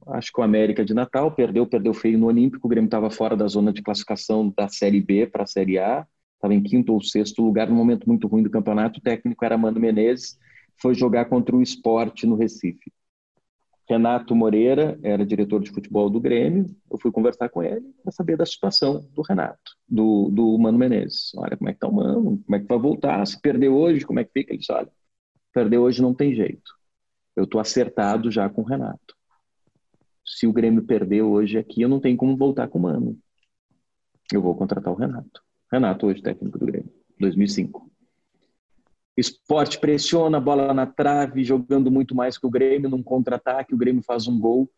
acho 0.08 0.32
que 0.32 0.40
o 0.40 0.44
América 0.44 0.84
de 0.84 0.94
Natal, 0.94 1.32
perdeu, 1.32 1.66
perdeu 1.66 1.94
feio 1.94 2.18
no 2.18 2.26
Olímpico, 2.26 2.66
o 2.66 2.70
Grêmio 2.70 2.88
estava 2.88 3.10
fora 3.10 3.36
da 3.36 3.46
zona 3.46 3.72
de 3.72 3.82
classificação 3.82 4.52
da 4.56 4.68
Série 4.68 5.00
B 5.00 5.26
para 5.26 5.44
a 5.44 5.46
Série 5.46 5.78
A, 5.78 6.06
estava 6.34 6.52
em 6.54 6.62
quinto 6.62 6.92
ou 6.92 7.02
sexto 7.02 7.42
lugar, 7.42 7.68
num 7.68 7.76
momento 7.76 8.06
muito 8.06 8.26
ruim 8.28 8.42
do 8.42 8.50
campeonato, 8.50 8.98
o 8.98 9.02
técnico 9.02 9.44
era 9.44 9.56
Mano 9.56 9.80
Menezes, 9.80 10.38
foi 10.80 10.94
jogar 10.94 11.26
contra 11.26 11.56
o 11.56 11.62
esporte 11.62 12.26
no 12.26 12.36
Recife. 12.36 12.92
Renato 13.88 14.34
Moreira 14.34 14.98
era 15.02 15.26
diretor 15.26 15.62
de 15.62 15.70
futebol 15.70 16.08
do 16.08 16.20
Grêmio, 16.20 16.66
eu 16.90 16.98
fui 16.98 17.12
conversar 17.12 17.48
com 17.50 17.62
ele 17.62 17.94
para 18.02 18.12
saber 18.12 18.36
da 18.36 18.46
situação 18.46 19.06
do 19.12 19.22
Renato, 19.22 19.72
do, 19.88 20.30
do 20.30 20.58
Mano 20.58 20.78
Menezes. 20.78 21.32
Olha, 21.36 21.56
como 21.56 21.68
é 21.68 21.74
que 21.74 21.78
tá 21.78 21.88
o 21.88 21.94
Mano, 21.94 22.42
como 22.44 22.56
é 22.56 22.60
que 22.60 22.66
vai 22.66 22.78
voltar, 22.78 23.26
se 23.26 23.40
perder 23.40 23.68
hoje, 23.68 24.06
como 24.06 24.20
é 24.20 24.24
que 24.24 24.32
fica? 24.32 24.52
Ele 24.52 24.58
disse, 24.58 24.72
olha, 24.72 24.90
perder 25.52 25.78
hoje 25.78 26.00
não 26.00 26.14
tem 26.14 26.34
jeito. 26.34 26.72
Eu 27.36 27.44
estou 27.44 27.60
acertado 27.60 28.30
já 28.30 28.48
com 28.48 28.62
o 28.62 28.64
Renato 28.64 29.14
se 30.24 30.46
o 30.46 30.52
Grêmio 30.52 30.84
perder 30.84 31.22
hoje 31.22 31.58
aqui, 31.58 31.82
eu 31.82 31.88
não 31.88 32.00
tenho 32.00 32.16
como 32.16 32.36
voltar 32.36 32.68
com 32.68 32.78
o 32.78 32.82
Mano. 32.82 33.18
Eu 34.32 34.40
vou 34.40 34.56
contratar 34.56 34.92
o 34.92 34.96
Renato. 34.96 35.42
Renato, 35.70 36.06
hoje 36.06 36.22
técnico 36.22 36.58
do 36.58 36.66
Grêmio, 36.66 36.92
2005. 37.20 37.90
Esporte 39.16 39.78
pressiona, 39.78 40.40
bola 40.40 40.74
na 40.74 40.86
trave, 40.86 41.44
jogando 41.44 41.90
muito 41.90 42.14
mais 42.14 42.36
que 42.36 42.46
o 42.46 42.50
Grêmio, 42.50 42.90
num 42.90 43.02
contra-ataque, 43.02 43.74
o 43.74 43.78
Grêmio 43.78 44.02
faz 44.02 44.26
um 44.26 44.38
gol, 44.38 44.68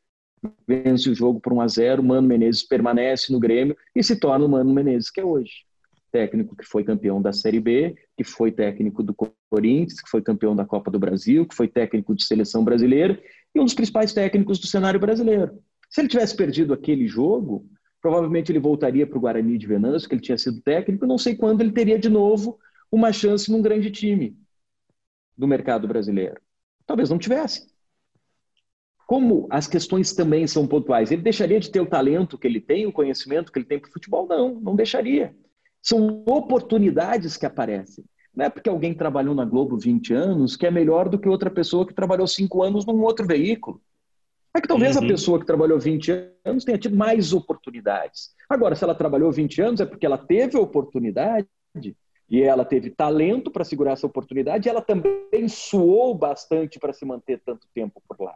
vence 0.66 1.08
o 1.08 1.14
jogo 1.14 1.40
por 1.40 1.52
1 1.52 1.60
a 1.60 1.68
0 1.68 2.02
Mano 2.02 2.28
Menezes 2.28 2.62
permanece 2.62 3.32
no 3.32 3.40
Grêmio 3.40 3.76
e 3.94 4.02
se 4.02 4.16
torna 4.18 4.44
o 4.44 4.48
Mano 4.48 4.72
Menezes 4.72 5.10
que 5.10 5.20
é 5.20 5.24
hoje. 5.24 5.64
Técnico 6.12 6.54
que 6.54 6.64
foi 6.64 6.84
campeão 6.84 7.20
da 7.20 7.32
Série 7.32 7.60
B, 7.60 7.96
que 8.16 8.24
foi 8.24 8.52
técnico 8.52 9.02
do 9.02 9.14
Corinthians, 9.50 10.00
que 10.00 10.08
foi 10.08 10.22
campeão 10.22 10.54
da 10.54 10.64
Copa 10.64 10.90
do 10.90 10.98
Brasil, 10.98 11.46
que 11.46 11.54
foi 11.54 11.68
técnico 11.68 12.14
de 12.14 12.24
seleção 12.24 12.64
brasileira 12.64 13.20
e 13.54 13.60
um 13.60 13.64
dos 13.64 13.74
principais 13.74 14.12
técnicos 14.12 14.58
do 14.58 14.66
cenário 14.66 15.00
brasileiro. 15.00 15.58
Se 15.90 16.00
ele 16.00 16.08
tivesse 16.08 16.36
perdido 16.36 16.72
aquele 16.72 17.06
jogo, 17.06 17.66
provavelmente 18.00 18.52
ele 18.52 18.58
voltaria 18.58 19.06
para 19.06 19.18
o 19.18 19.20
Guarani 19.20 19.58
de 19.58 19.66
Venâncio, 19.66 20.08
que 20.08 20.14
ele 20.14 20.22
tinha 20.22 20.38
sido 20.38 20.60
técnico, 20.60 21.06
não 21.06 21.18
sei 21.18 21.34
quando 21.34 21.60
ele 21.60 21.72
teria 21.72 21.98
de 21.98 22.08
novo 22.08 22.58
uma 22.90 23.12
chance 23.12 23.50
num 23.50 23.62
grande 23.62 23.90
time 23.90 24.36
do 25.36 25.46
mercado 25.46 25.86
brasileiro. 25.86 26.40
Talvez 26.86 27.10
não 27.10 27.18
tivesse. 27.18 27.66
Como 29.06 29.46
as 29.50 29.68
questões 29.68 30.12
também 30.12 30.46
são 30.46 30.66
pontuais, 30.66 31.10
ele 31.10 31.22
deixaria 31.22 31.60
de 31.60 31.70
ter 31.70 31.80
o 31.80 31.86
talento 31.86 32.38
que 32.38 32.46
ele 32.46 32.60
tem, 32.60 32.86
o 32.86 32.92
conhecimento 32.92 33.52
que 33.52 33.58
ele 33.58 33.66
tem 33.66 33.78
para 33.78 33.88
o 33.88 33.92
futebol? 33.92 34.26
Não, 34.26 34.60
não 34.60 34.74
deixaria. 34.74 35.34
São 35.80 36.24
oportunidades 36.26 37.36
que 37.36 37.46
aparecem. 37.46 38.04
Não 38.34 38.44
é 38.44 38.50
porque 38.50 38.68
alguém 38.68 38.92
trabalhou 38.92 39.34
na 39.34 39.44
Globo 39.44 39.78
20 39.78 40.12
anos 40.12 40.56
que 40.56 40.66
é 40.66 40.70
melhor 40.70 41.08
do 41.08 41.18
que 41.18 41.28
outra 41.28 41.50
pessoa 41.50 41.86
que 41.86 41.94
trabalhou 41.94 42.26
5 42.26 42.62
anos 42.62 42.84
num 42.84 43.00
outro 43.02 43.26
veículo. 43.26 43.80
É 44.52 44.60
que 44.60 44.68
talvez 44.68 44.96
uhum. 44.96 45.04
a 45.04 45.06
pessoa 45.06 45.38
que 45.38 45.46
trabalhou 45.46 45.78
20 45.78 46.32
anos 46.44 46.64
tenha 46.64 46.78
tido 46.78 46.96
mais 46.96 47.32
oportunidades. 47.32 48.30
Agora, 48.48 48.74
se 48.74 48.82
ela 48.82 48.94
trabalhou 48.94 49.30
20 49.30 49.60
anos, 49.60 49.80
é 49.80 49.86
porque 49.86 50.04
ela 50.04 50.18
teve 50.18 50.56
oportunidade 50.56 51.46
e 52.28 52.42
ela 52.42 52.64
teve 52.64 52.90
talento 52.90 53.50
para 53.50 53.64
segurar 53.64 53.92
essa 53.92 54.06
oportunidade 54.06 54.68
e 54.68 54.70
ela 54.70 54.82
também 54.82 55.48
suou 55.48 56.14
bastante 56.14 56.78
para 56.78 56.92
se 56.92 57.04
manter 57.04 57.40
tanto 57.44 57.66
tempo 57.72 58.02
por 58.08 58.20
lá. 58.20 58.34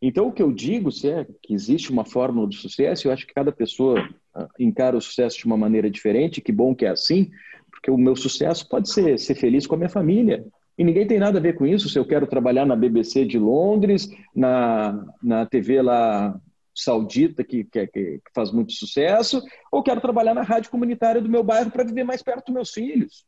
Então, 0.00 0.28
o 0.28 0.32
que 0.32 0.42
eu 0.42 0.52
digo 0.52 0.92
se 0.92 1.08
é 1.08 1.26
que 1.42 1.54
existe 1.54 1.90
uma 1.90 2.04
fórmula 2.04 2.46
de 2.46 2.56
sucesso, 2.56 3.08
eu 3.08 3.12
acho 3.12 3.26
que 3.26 3.32
cada 3.34 3.50
pessoa 3.50 4.06
ah, 4.34 4.48
encara 4.58 4.96
o 4.96 5.00
sucesso 5.00 5.38
de 5.38 5.46
uma 5.46 5.56
maneira 5.56 5.90
diferente, 5.90 6.40
que 6.40 6.52
bom 6.52 6.74
que 6.74 6.84
é 6.84 6.90
assim, 6.90 7.30
porque 7.70 7.90
o 7.90 7.96
meu 7.96 8.14
sucesso 8.14 8.68
pode 8.68 8.90
ser 8.90 9.18
ser 9.18 9.34
feliz 9.34 9.66
com 9.66 9.74
a 9.74 9.78
minha 9.78 9.88
família. 9.88 10.44
E 10.76 10.84
ninguém 10.84 11.06
tem 11.06 11.18
nada 11.18 11.38
a 11.38 11.42
ver 11.42 11.54
com 11.54 11.64
isso. 11.64 11.88
Se 11.88 11.98
eu 11.98 12.04
quero 12.04 12.26
trabalhar 12.26 12.66
na 12.66 12.76
BBC 12.76 13.24
de 13.24 13.38
Londres, 13.38 14.08
na, 14.34 15.06
na 15.22 15.46
TV 15.46 15.80
lá 15.80 16.38
saudita, 16.74 17.44
que, 17.44 17.64
que, 17.64 17.86
que 17.86 18.20
faz 18.34 18.50
muito 18.50 18.72
sucesso, 18.72 19.42
ou 19.70 19.82
quero 19.82 20.00
trabalhar 20.00 20.34
na 20.34 20.42
rádio 20.42 20.70
comunitária 20.70 21.20
do 21.20 21.28
meu 21.28 21.42
bairro 21.42 21.70
para 21.70 21.84
viver 21.84 22.04
mais 22.04 22.22
perto 22.22 22.46
dos 22.46 22.54
meus 22.54 22.70
filhos. 22.70 23.24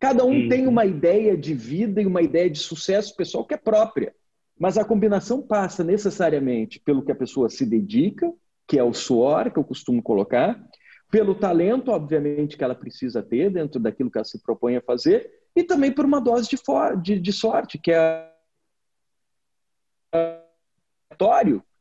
Cada 0.00 0.24
um 0.24 0.48
tem 0.48 0.66
uma 0.66 0.84
ideia 0.84 1.36
de 1.36 1.54
vida 1.54 2.02
e 2.02 2.06
uma 2.06 2.22
ideia 2.22 2.50
de 2.50 2.58
sucesso 2.58 3.14
pessoal 3.14 3.46
que 3.46 3.54
é 3.54 3.56
própria. 3.56 4.12
Mas 4.58 4.76
a 4.76 4.84
combinação 4.84 5.40
passa 5.40 5.84
necessariamente 5.84 6.80
pelo 6.80 7.04
que 7.04 7.12
a 7.12 7.16
pessoa 7.16 7.48
se 7.48 7.64
dedica, 7.64 8.32
que 8.66 8.78
é 8.78 8.82
o 8.82 8.92
suor, 8.92 9.50
que 9.50 9.58
eu 9.58 9.64
costumo 9.64 10.02
colocar, 10.02 10.60
pelo 11.10 11.34
talento, 11.34 11.90
obviamente, 11.90 12.56
que 12.56 12.64
ela 12.64 12.74
precisa 12.74 13.22
ter 13.22 13.50
dentro 13.50 13.78
daquilo 13.78 14.10
que 14.10 14.18
ela 14.18 14.24
se 14.24 14.42
propõe 14.42 14.76
a 14.76 14.80
fazer, 14.80 15.30
e 15.54 15.62
também 15.62 15.92
por 15.92 16.04
uma 16.04 16.20
dose 16.20 16.48
de, 16.48 16.56
for, 16.56 17.00
de, 17.00 17.20
de 17.20 17.32
sorte, 17.32 17.78
que 17.78 17.92
é 17.92 18.32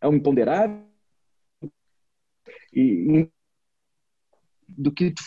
é 0.02 0.08
um 0.08 0.16
imponderável 0.16 0.84
e, 2.74 3.30
do 4.68 4.92
que 4.92 5.12
tu 5.12 5.22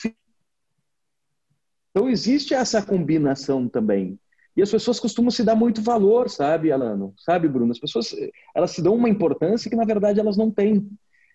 então 1.90 2.08
existe 2.08 2.54
essa 2.54 2.84
combinação 2.84 3.68
também 3.68 4.18
e 4.56 4.62
as 4.62 4.70
pessoas 4.70 4.98
costumam 4.98 5.30
se 5.30 5.44
dar 5.44 5.54
muito 5.54 5.82
valor 5.82 6.28
sabe 6.28 6.72
Alano 6.72 7.14
sabe 7.18 7.48
Bruno 7.48 7.72
as 7.72 7.78
pessoas 7.78 8.14
elas 8.54 8.72
se 8.72 8.82
dão 8.82 8.94
uma 8.94 9.08
importância 9.08 9.70
que 9.70 9.76
na 9.76 9.84
verdade 9.84 10.20
elas 10.20 10.36
não 10.36 10.50
têm 10.50 10.88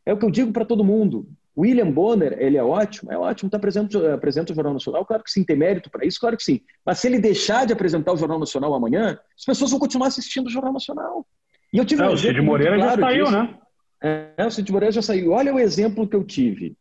é 0.05 0.13
o 0.13 0.17
que 0.17 0.25
eu 0.25 0.31
digo 0.31 0.51
para 0.51 0.65
todo 0.65 0.83
mundo 0.83 1.27
William 1.59 1.91
Bonner, 1.91 2.37
ele 2.39 2.55
é 2.55 2.63
ótimo? 2.63 3.11
É 3.11 3.17
ótimo, 3.17 3.47
está 3.47 3.57
apresentando, 3.57 4.07
apresenta 4.07 4.53
o 4.53 4.55
Jornal 4.55 4.73
Nacional? 4.73 5.05
Claro 5.05 5.23
que 5.23 5.29
sim, 5.29 5.43
tem 5.43 5.57
mérito 5.57 5.89
para 5.89 6.05
isso, 6.05 6.17
claro 6.17 6.37
que 6.37 6.43
sim. 6.43 6.61
Mas 6.85 6.99
se 6.99 7.07
ele 7.07 7.19
deixar 7.19 7.65
de 7.65 7.73
apresentar 7.73 8.13
o 8.13 8.17
Jornal 8.17 8.39
Nacional 8.39 8.73
amanhã, 8.73 9.19
as 9.37 9.43
pessoas 9.43 9.71
vão 9.71 9.79
continuar 9.79 10.07
assistindo 10.07 10.47
o 10.47 10.49
Jornal 10.49 10.71
Nacional. 10.71 11.27
E 11.71 11.77
eu 11.77 11.85
tive 11.85 12.01
é, 12.01 12.07
um 12.07 12.13
o 12.13 12.17
Cid 12.17 12.41
Moreira 12.41 12.75
claro 12.75 13.01
já 13.01 13.07
saiu, 13.07 13.25
disso. 13.25 13.37
né? 13.37 13.59
É, 14.01 14.45
o 14.45 14.51
Cid 14.51 14.71
Moreira 14.71 14.91
já 14.91 15.01
saiu. 15.01 15.31
Olha 15.31 15.53
o 15.53 15.59
exemplo 15.59 16.07
que 16.07 16.15
eu 16.15 16.23
tive, 16.23 16.75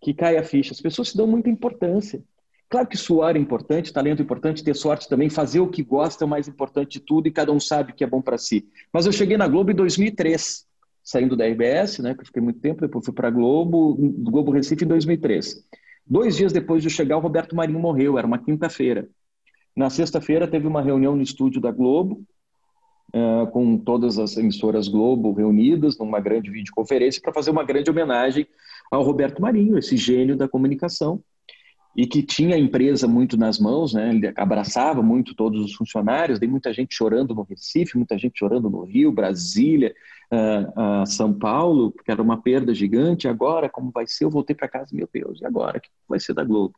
que 0.00 0.12
cai 0.12 0.36
a 0.36 0.42
ficha. 0.42 0.72
As 0.72 0.80
pessoas 0.80 1.10
se 1.10 1.16
dão 1.16 1.26
muita 1.26 1.48
importância. 1.48 2.22
Claro 2.68 2.88
que 2.88 2.96
suar 2.96 3.36
é 3.36 3.38
importante, 3.38 3.92
talento 3.92 4.20
é 4.20 4.22
importante, 4.22 4.64
ter 4.64 4.74
sorte 4.74 5.06
também, 5.06 5.28
fazer 5.28 5.60
o 5.60 5.68
que 5.68 5.82
gosta 5.82 6.24
é 6.24 6.26
o 6.26 6.28
mais 6.28 6.48
importante 6.48 6.92
de 6.92 7.00
tudo 7.00 7.28
e 7.28 7.30
cada 7.30 7.52
um 7.52 7.60
sabe 7.60 7.92
o 7.92 7.94
que 7.94 8.02
é 8.02 8.06
bom 8.06 8.22
para 8.22 8.38
si. 8.38 8.66
Mas 8.90 9.04
eu 9.04 9.12
cheguei 9.12 9.36
na 9.36 9.46
Globo 9.46 9.70
em 9.70 9.74
2003. 9.74 10.66
saindo 11.04 11.36
da 11.36 11.44
RBS, 11.46 11.98
né, 11.98 12.14
que 12.14 12.22
eu 12.22 12.26
fiquei 12.26 12.40
muito 12.40 12.60
tempo, 12.60 12.80
depois 12.80 13.04
fui 13.04 13.12
para 13.12 13.28
Globo, 13.28 13.94
Globo 13.94 14.52
Recife 14.52 14.84
em 14.84 14.88
2003. 14.88 15.62
Dois 16.06 16.36
dias 16.36 16.50
depois 16.50 16.82
de 16.82 16.88
chegar, 16.88 17.18
o 17.18 17.20
Roberto 17.20 17.54
Marinho 17.54 17.78
morreu, 17.78 18.16
era 18.16 18.26
uma 18.26 18.38
quinta-feira. 18.38 19.06
Na 19.76 19.90
sexta-feira 19.90 20.48
teve 20.48 20.66
uma 20.66 20.80
reunião 20.80 21.14
no 21.14 21.22
estúdio 21.22 21.60
da 21.60 21.70
Globo, 21.70 22.24
uh, 23.14 23.46
com 23.50 23.76
todas 23.76 24.18
as 24.18 24.36
emissoras 24.36 24.88
Globo 24.88 25.32
reunidas 25.32 25.98
numa 25.98 26.20
grande 26.20 26.50
videoconferência 26.50 27.20
para 27.22 27.32
fazer 27.32 27.50
uma 27.50 27.64
grande 27.64 27.90
homenagem 27.90 28.46
ao 28.90 29.02
Roberto 29.02 29.40
Marinho, 29.40 29.78
esse 29.78 29.96
gênio 29.96 30.36
da 30.36 30.48
comunicação 30.48 31.22
e 31.94 32.06
que 32.06 32.22
tinha 32.22 32.56
a 32.56 32.58
empresa 32.58 33.06
muito 33.06 33.36
nas 33.36 33.58
mãos, 33.58 33.92
né? 33.92 34.10
Ele 34.10 34.32
abraçava 34.36 35.02
muito 35.02 35.34
todos 35.34 35.62
os 35.62 35.74
funcionários, 35.74 36.38
tem 36.38 36.48
muita 36.48 36.72
gente 36.72 36.94
chorando 36.94 37.34
no 37.34 37.42
Recife, 37.42 37.98
muita 37.98 38.16
gente 38.16 38.38
chorando 38.38 38.70
no 38.70 38.84
Rio, 38.84 39.12
Brasília, 39.12 39.94
uh, 40.32 41.02
uh, 41.02 41.06
São 41.06 41.34
Paulo, 41.34 41.90
porque 41.90 42.10
era 42.10 42.22
uma 42.22 42.40
perda 42.40 42.74
gigante. 42.74 43.28
Agora, 43.28 43.68
como 43.68 43.90
vai 43.90 44.06
ser? 44.06 44.24
Eu 44.24 44.30
voltei 44.30 44.56
para 44.56 44.68
casa, 44.68 44.96
meu 44.96 45.08
Deus, 45.12 45.40
e 45.42 45.44
agora? 45.44 45.78
O 45.78 45.80
que 45.80 45.90
vai 46.08 46.18
ser 46.18 46.32
da 46.32 46.44
Globo? 46.44 46.74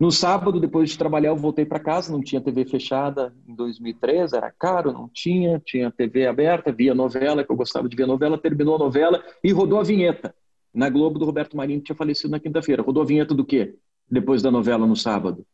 No 0.00 0.10
sábado, 0.10 0.58
depois 0.58 0.90
de 0.90 0.98
trabalhar, 0.98 1.28
eu 1.28 1.36
voltei 1.36 1.66
para 1.66 1.78
casa, 1.78 2.10
não 2.10 2.22
tinha 2.22 2.40
TV 2.40 2.64
fechada 2.64 3.34
em 3.46 3.54
2003, 3.54 4.32
era 4.32 4.50
caro, 4.50 4.92
não 4.92 5.08
tinha, 5.12 5.60
tinha 5.62 5.90
TV 5.90 6.26
aberta, 6.26 6.72
via 6.72 6.94
novela, 6.94 7.44
que 7.44 7.52
eu 7.52 7.56
gostava 7.56 7.86
de 7.86 7.94
ver 7.94 8.06
novela, 8.06 8.38
terminou 8.38 8.76
a 8.76 8.78
novela 8.78 9.22
e 9.44 9.52
rodou 9.52 9.78
a 9.78 9.82
vinheta. 9.82 10.34
Na 10.72 10.88
Globo 10.88 11.18
do 11.18 11.26
Roberto 11.26 11.56
Marinho, 11.56 11.80
que 11.80 11.86
tinha 11.86 11.96
falecido 11.96 12.30
na 12.30 12.40
quinta-feira. 12.40 12.82
Rodou 12.82 13.02
a 13.02 13.06
vinheta 13.06 13.34
do 13.34 13.44
quê? 13.44 13.76
depois 14.10 14.42
da 14.42 14.50
novela 14.50 14.86
no 14.86 14.96
sábado? 14.96 15.46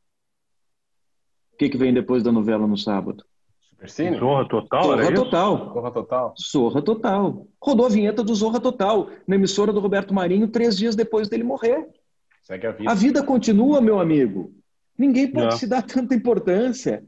O 1.52 1.56
que, 1.58 1.68
que 1.68 1.76
vem 1.76 1.92
depois 1.92 2.22
da 2.22 2.32
novela 2.32 2.66
no 2.66 2.76
sábado? 2.76 3.24
Supercine? 3.68 4.18
Zorra 4.18 4.48
Total? 4.48 4.82
Zorra 4.84 5.14
Total. 5.14 5.56
Zorra 5.74 5.90
Total. 5.90 6.34
Zorra 6.38 6.82
Total. 6.82 7.46
Rodou 7.62 7.86
a 7.86 7.88
vinheta 7.88 8.22
do 8.22 8.34
Zorra 8.34 8.60
Total, 8.60 9.08
na 9.26 9.36
emissora 9.36 9.72
do 9.72 9.80
Roberto 9.80 10.14
Marinho, 10.14 10.48
três 10.48 10.76
dias 10.76 10.96
depois 10.96 11.28
dele 11.28 11.44
morrer. 11.44 11.86
Segue 12.46 12.66
a 12.66 12.72
vida. 12.72 12.90
A 12.90 12.94
vida 12.94 13.22
continua, 13.22 13.80
meu 13.80 13.98
amigo. 13.98 14.54
Ninguém 14.96 15.30
pode 15.30 15.46
Não. 15.46 15.58
se 15.58 15.66
dar 15.66 15.82
tanta 15.82 16.14
importância. 16.14 17.04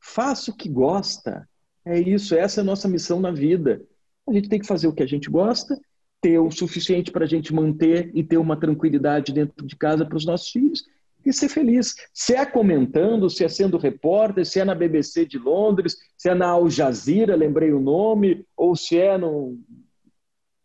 Faça 0.00 0.50
o 0.50 0.56
que 0.56 0.68
gosta. 0.68 1.48
É 1.84 1.98
isso, 1.98 2.34
essa 2.34 2.60
é 2.60 2.62
a 2.62 2.64
nossa 2.64 2.88
missão 2.88 3.20
na 3.20 3.32
vida. 3.32 3.82
A 4.28 4.32
gente 4.32 4.48
tem 4.48 4.60
que 4.60 4.66
fazer 4.66 4.86
o 4.86 4.92
que 4.92 5.02
a 5.02 5.06
gente 5.06 5.28
gosta 5.28 5.76
ter 6.20 6.38
o 6.38 6.50
suficiente 6.50 7.10
para 7.10 7.24
a 7.24 7.28
gente 7.28 7.52
manter 7.52 8.10
e 8.14 8.22
ter 8.22 8.36
uma 8.38 8.58
tranquilidade 8.58 9.32
dentro 9.32 9.66
de 9.66 9.76
casa 9.76 10.04
para 10.04 10.16
os 10.16 10.24
nossos 10.24 10.48
filhos 10.48 10.84
e 11.24 11.32
ser 11.32 11.48
feliz. 11.48 11.94
Se 12.12 12.34
é 12.34 12.46
comentando, 12.46 13.28
se 13.28 13.44
é 13.44 13.48
sendo 13.48 13.76
repórter, 13.76 14.46
se 14.46 14.60
é 14.60 14.64
na 14.64 14.74
BBC 14.74 15.26
de 15.26 15.38
Londres, 15.38 15.96
se 16.16 16.28
é 16.28 16.34
na 16.34 16.48
Al 16.48 16.70
Jazeera, 16.70 17.36
lembrei 17.36 17.72
o 17.72 17.80
nome, 17.80 18.46
ou 18.56 18.74
se 18.74 18.98
é 18.98 19.18
num 19.18 19.62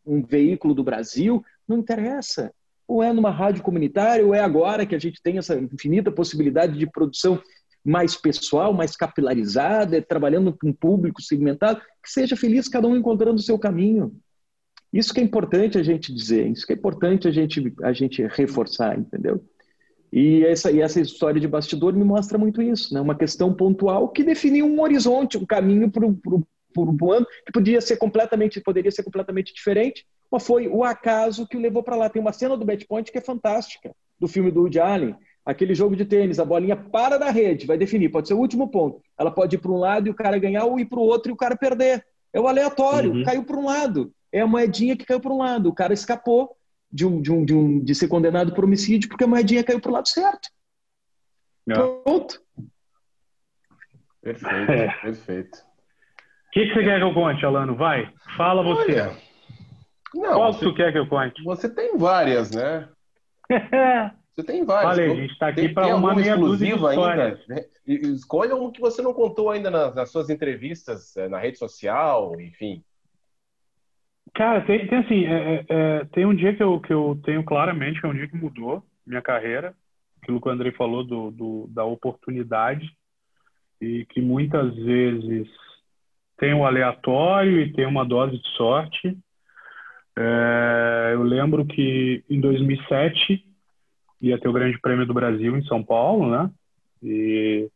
um 0.04 0.24
veículo 0.24 0.74
do 0.74 0.84
Brasil, 0.84 1.44
não 1.68 1.78
interessa. 1.78 2.52
Ou 2.92 3.02
é 3.02 3.14
numa 3.14 3.32
rádio 3.32 3.64
comunitária, 3.64 4.26
ou 4.26 4.36
é 4.36 4.42
agora 4.42 4.86
que 4.86 4.94
a 4.94 5.00
gente 5.00 5.22
tem 5.24 5.38
essa 5.38 5.56
infinita 5.56 6.12
possibilidade 6.12 6.78
de 6.78 6.86
produção 6.86 7.42
mais 7.86 8.18
pessoal, 8.18 8.74
mais 8.74 8.98
capilarizada, 8.98 10.02
trabalhando 10.02 10.52
com 10.52 10.68
um 10.68 10.74
público 10.74 11.22
segmentado, 11.22 11.80
que 12.04 12.12
seja 12.12 12.36
feliz, 12.36 12.68
cada 12.68 12.90
um 12.90 12.98
encontrando 12.98 13.38
o 13.38 13.42
seu 13.42 13.58
caminho. 13.58 14.14
Isso 14.92 15.14
que 15.14 15.22
é 15.22 15.24
importante 15.24 15.78
a 15.78 15.84
gente 15.84 16.14
dizer, 16.14 16.50
isso 16.50 16.68
que 16.68 16.74
é 16.74 16.76
importante 16.76 17.30
a 17.30 17.32
gente, 17.32 17.74
a 17.82 17.94
gente 17.94 18.28
reforçar, 18.28 19.00
entendeu? 19.00 19.42
E 20.12 20.44
essa, 20.44 20.70
e 20.70 20.82
essa 20.82 21.00
história 21.00 21.40
de 21.40 21.48
bastidor 21.48 21.94
me 21.94 22.04
mostra 22.04 22.38
muito 22.38 22.62
isso, 22.62 22.94
né? 22.94 23.00
Uma 23.00 23.16
questão 23.16 23.54
pontual 23.54 24.10
que 24.10 24.22
definiu 24.22 24.66
um 24.66 24.82
horizonte, 24.82 25.38
um 25.38 25.46
caminho 25.46 25.90
para 25.90 26.06
o 26.06 27.14
ano 27.14 27.26
que 27.46 27.54
podia 27.54 27.80
ser 27.80 27.96
completamente, 27.96 28.60
poderia 28.60 28.92
ser 28.92 29.04
completamente 29.04 29.54
diferente, 29.54 30.06
mas 30.32 30.46
foi 30.46 30.68
o 30.68 30.84
acaso 30.84 31.48
que 31.48 31.58
o 31.58 31.60
levou 31.60 31.84
para 31.84 31.96
lá. 31.96 32.10
Tem 32.10 32.22
uma 32.22 32.34
cena 32.34 32.56
do 32.56 32.66
Bet 32.66 32.86
Point 32.88 33.12
que 33.12 33.18
é 33.18 33.22
fantástica, 33.22 33.94
do 34.20 34.28
filme 34.28 34.52
do 34.52 34.62
Woody 34.62 34.80
Allen, 34.80 35.16
aquele 35.46 35.76
jogo 35.76 35.96
de 35.96 36.06
tênis, 36.06 36.40
a 36.40 36.46
bolinha 36.46 36.76
para 36.76 37.18
da 37.18 37.30
rede, 37.30 37.66
vai 37.66 37.78
definir, 37.78 38.10
pode 38.10 38.28
ser 38.28 38.36
o 38.36 38.40
último 38.40 38.70
ponto. 38.70 39.02
Ela 39.18 39.32
pode 39.32 39.56
ir 39.56 39.60
para 39.60 39.72
um 39.72 39.78
lado 39.78 40.08
e 40.08 40.12
o 40.12 40.16
cara 40.16 40.38
ganhar, 40.38 40.66
ou 40.66 40.80
ir 40.80 40.86
para 40.86 41.00
o 41.00 41.04
outro 41.04 41.32
e 41.32 41.34
o 41.34 41.38
cara 41.38 41.56
perder. 41.56 42.06
É 42.32 42.40
o 42.40 42.48
aleatório, 42.48 43.12
uhum. 43.12 43.24
caiu 43.24 43.44
para 43.44 43.58
um 43.58 43.66
lado 43.66 44.14
é 44.32 44.40
a 44.40 44.48
moedinha 44.48 44.96
que 44.96 45.06
caiu 45.06 45.20
para 45.20 45.32
um 45.32 45.40
lado. 45.40 45.70
O 45.70 45.74
cara 45.74 45.94
escapou 45.94 46.56
de, 46.92 47.06
um, 47.06 47.22
de, 47.22 47.32
um, 47.32 47.46
de, 47.46 47.54
um, 47.54 47.84
de 47.84 47.94
ser 47.94 48.08
condenado 48.08 48.54
por 48.54 48.64
homicídio 48.64 49.10
porque 49.10 49.24
a 49.24 49.28
moedinha 49.28 49.64
caiu 49.64 49.80
para 49.80 49.90
o 49.90 49.94
lado 49.94 50.08
certo. 50.08 50.50
Não. 51.68 52.02
Pronto. 52.02 52.42
Perfeito, 54.22 54.72
é. 54.72 54.88
perfeito. 55.02 55.58
O 55.58 56.52
que, 56.52 56.68
que, 56.68 56.74
você 56.74 56.84
quer 56.84 57.00
que 57.00 57.04
eu 57.04 57.14
conte, 57.14 57.46
Alano? 57.46 57.76
Vai, 57.76 58.12
fala 58.36 58.62
você. 58.62 58.92
Olha, 58.92 59.18
não, 60.14 60.34
Qual 60.34 60.54
você, 60.54 60.66
tu 60.66 60.74
quer 60.74 60.92
que 60.92 60.98
eu 60.98 61.08
conte? 61.08 61.44
Você 61.44 61.74
tem 61.74 61.98
várias, 61.98 62.52
né? 62.52 62.90
Você 64.34 64.46
tem 64.46 64.64
várias. 64.64 64.98
Olha, 64.98 65.12
a 65.12 65.16
gente 65.16 65.34
está 65.34 65.48
aqui 65.50 65.68
para 65.68 65.94
uma 65.94 66.16
meia 66.16 66.32
exclusiva 66.32 66.92
ainda. 66.92 67.38
Escolha 67.86 68.56
um 68.56 68.72
que 68.72 68.80
você 68.80 69.02
não 69.02 69.14
contou 69.14 69.50
ainda 69.50 69.70
nas, 69.70 69.94
nas 69.94 70.10
suas 70.10 70.30
entrevistas, 70.30 71.18
eh, 71.18 71.28
na 71.28 71.38
rede 71.38 71.58
social, 71.58 72.40
enfim. 72.40 72.82
Cara, 74.34 74.62
tem, 74.62 74.88
tem 74.88 74.98
assim, 75.00 75.26
é, 75.26 75.34
é, 75.34 75.66
é, 75.68 76.06
tem 76.06 76.26
um 76.26 76.34
dia 76.34 76.56
que 76.56 76.64
eu, 76.64 76.80
que 76.80 76.94
eu 76.94 77.20
tenho 77.26 77.44
claramente, 77.44 78.00
que 78.00 78.06
é 78.06 78.10
um 78.10 78.14
dia 78.14 78.28
que 78.28 78.38
mudou 78.38 78.82
minha 79.06 79.22
carreira, 79.22 79.76
aquilo 80.22 80.40
que 80.40 80.48
o 80.48 80.52
Andrei 80.52 80.72
falou 80.72 81.04
do, 81.04 81.32
do, 81.32 81.68
da 81.70 81.84
oportunidade, 81.84 82.90
e 83.82 84.06
que 84.06 84.22
muitas 84.22 84.74
vezes 84.76 85.48
tem 86.38 86.54
o 86.54 86.66
aleatório 86.66 87.60
e 87.60 87.74
tem 87.74 87.86
uma 87.86 88.06
dose 88.06 88.38
de 88.38 88.48
sorte. 88.56 89.18
É, 90.18 91.12
eu 91.14 91.24
lembro 91.24 91.66
que 91.66 92.24
em 92.30 92.40
2007 92.40 93.44
ia 94.22 94.38
ter 94.38 94.48
o 94.48 94.54
Grande 94.54 94.80
Prêmio 94.80 95.06
do 95.06 95.14
Brasil 95.14 95.58
em 95.58 95.64
São 95.64 95.84
Paulo, 95.84 96.30
né? 96.30 96.50
E 97.02 97.70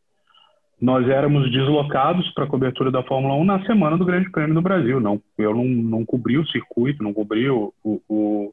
nós 0.80 1.08
éramos 1.08 1.50
deslocados 1.50 2.30
para 2.32 2.44
a 2.44 2.48
cobertura 2.48 2.90
da 2.90 3.02
Fórmula 3.02 3.34
1 3.34 3.44
na 3.44 3.64
semana 3.64 3.96
do 3.96 4.04
Grande 4.04 4.30
Prêmio 4.30 4.54
do 4.54 4.62
Brasil. 4.62 5.00
Não, 5.00 5.20
eu 5.38 5.54
não, 5.54 5.64
não 5.64 6.04
cobri 6.04 6.38
o 6.38 6.46
circuito, 6.46 7.02
não 7.02 7.14
cobri 7.14 7.48
o, 7.48 7.72
o, 7.82 8.52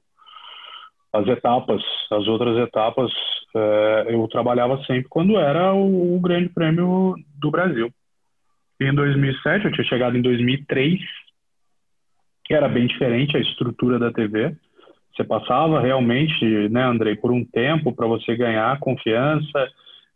as 1.11 1.27
etapas, 1.27 1.83
as 2.11 2.27
outras 2.27 2.57
etapas. 2.57 3.11
É, 3.55 4.05
eu 4.09 4.27
trabalhava 4.29 4.81
sempre 4.85 5.07
quando 5.09 5.37
era 5.37 5.73
o, 5.73 6.15
o, 6.15 6.19
Grande 6.19 6.49
Prêmio 6.49 7.13
do 7.39 7.51
Brasil. 7.51 7.91
E 8.79 8.85
em 8.85 8.95
2007, 8.95 9.65
eu 9.65 9.71
tinha 9.71 9.85
chegado 9.85 10.17
em 10.17 10.21
2003, 10.21 10.99
que 12.45 12.53
era 12.53 12.67
bem 12.67 12.87
diferente 12.87 13.37
a 13.37 13.39
estrutura 13.39 13.97
da 13.97 14.11
TV. 14.11 14.55
Você 15.15 15.23
passava 15.23 15.79
realmente, 15.79 16.43
né, 16.69 16.83
Andrei, 16.83 17.15
por 17.15 17.31
um 17.31 17.45
tempo 17.45 17.93
para 17.93 18.07
você 18.07 18.35
ganhar 18.35 18.79
confiança 18.79 19.67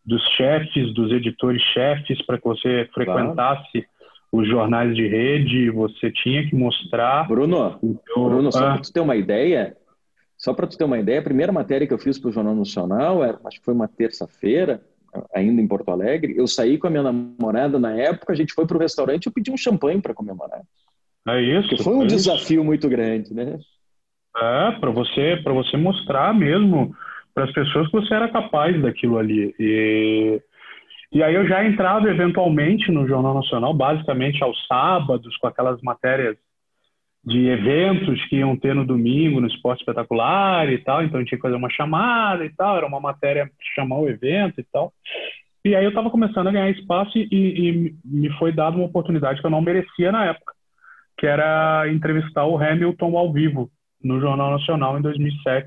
dos 0.06 0.22
chefes, 0.36 0.94
dos 0.94 1.12
editores-chefes, 1.12 2.26
para 2.26 2.38
que 2.38 2.46
você 2.46 2.90
frequentasse 2.94 3.72
claro. 3.72 3.88
os 4.32 4.48
jornais 4.48 4.96
de 4.96 5.06
rede, 5.06 5.70
você 5.70 6.12
tinha 6.12 6.48
que 6.48 6.56
mostrar. 6.56 7.28
Bruno, 7.28 7.78
Bruno 8.16 8.52
só 8.52 8.60
ah. 8.60 8.74
para 8.74 8.82
tu 8.82 8.92
ter 8.92 9.02
uma 9.02 9.16
ideia, 9.16 9.76
só 10.38 10.54
para 10.54 10.66
tu 10.66 10.78
ter 10.78 10.86
uma 10.86 10.98
ideia, 10.98 11.20
a 11.20 11.24
primeira 11.24 11.52
matéria 11.52 11.86
que 11.86 11.94
eu 11.94 12.00
fiz 12.00 12.18
para 12.18 12.30
o 12.30 12.32
Jornal 12.32 12.56
Nacional, 12.56 13.24
era, 13.24 13.40
acho 13.46 13.60
que 13.60 13.66
foi 13.66 13.74
uma 13.74 13.88
terça-feira, 13.88 14.82
ainda 15.34 15.62
em 15.62 15.68
Porto 15.68 15.90
Alegre, 15.90 16.36
eu 16.38 16.48
saí 16.48 16.78
com 16.78 16.88
a 16.88 16.90
minha 16.90 17.04
namorada 17.04 17.78
na 17.78 17.92
época, 17.94 18.34
a 18.34 18.36
gente 18.36 18.54
foi 18.54 18.66
para 18.66 18.78
o 18.78 18.80
restaurante 18.80 19.26
e 19.26 19.30
eu 19.30 19.34
pedi 19.34 19.52
um 19.52 19.58
champanhe 19.58 20.02
para 20.02 20.14
comemorar. 20.14 20.62
É 21.28 21.42
isso. 21.42 21.84
Foi 21.84 21.94
um 21.94 22.04
é 22.04 22.08
desafio 22.08 22.62
isso. 22.62 22.64
muito 22.64 22.88
grande, 22.90 23.34
né? 23.34 23.58
É, 24.38 24.72
para 24.80 24.92
você, 24.92 25.38
para 25.44 25.54
você 25.54 25.76
mostrar 25.78 26.34
mesmo 26.34 26.96
para 27.34 27.46
as 27.46 27.52
pessoas 27.52 27.88
que 27.88 27.94
você 27.94 28.14
era 28.14 28.30
capaz 28.30 28.80
daquilo 28.82 29.18
ali. 29.18 29.54
E, 29.60 30.42
e 31.12 31.24
aí 31.24 31.36
eu 31.36 31.48
já 31.48 31.64
entrava 31.64 32.10
eventualmente 32.10 32.92
no 32.92 33.08
Jornal 33.08 33.36
Nacional, 33.36 33.74
basicamente 33.74 34.44
aos 34.44 34.58
sábados, 34.68 35.36
com 35.38 35.48
aquelas 35.48 35.82
matérias 35.82 36.38
de 37.24 37.48
eventos 37.48 38.24
que 38.26 38.38
iam 38.38 38.56
ter 38.56 38.74
no 38.74 38.86
domingo 38.86 39.42
no 39.42 39.48
Esporte 39.48 39.82
Espetacular 39.82 40.72
e 40.72 40.78
tal, 40.78 41.04
então 41.04 41.24
tinha 41.26 41.38
que 41.38 41.42
fazer 41.42 41.58
uma 41.58 41.70
chamada 41.70 42.46
e 42.46 42.50
tal, 42.56 42.78
era 42.78 42.88
uma 42.88 43.02
matéria 43.02 43.52
chamar 43.76 44.00
o 44.00 44.08
evento 44.08 44.62
e 44.62 44.64
tal. 44.72 44.94
E 45.66 45.76
aí 45.76 45.84
eu 45.84 45.90
estava 45.90 46.10
começando 46.10 46.48
a 46.48 46.52
ganhar 46.52 46.70
espaço 46.70 47.18
e, 47.18 47.28
e, 47.30 47.96
me 48.06 48.30
foi 48.38 48.54
dada 48.54 48.78
uma 48.78 48.86
oportunidade 48.86 49.42
que 49.42 49.46
eu 49.46 49.52
não 49.52 49.62
merecia 49.62 50.12
na 50.12 50.26
época, 50.26 50.54
que 51.18 51.26
era 51.26 51.92
entrevistar 51.92 52.46
o 52.46 52.58
Hamilton 52.58 53.18
ao 53.18 53.32
vivo 53.32 53.70
no 54.04 54.20
Jornal 54.20 54.52
Nacional 54.52 54.98
em 54.98 55.02
2007 55.02 55.66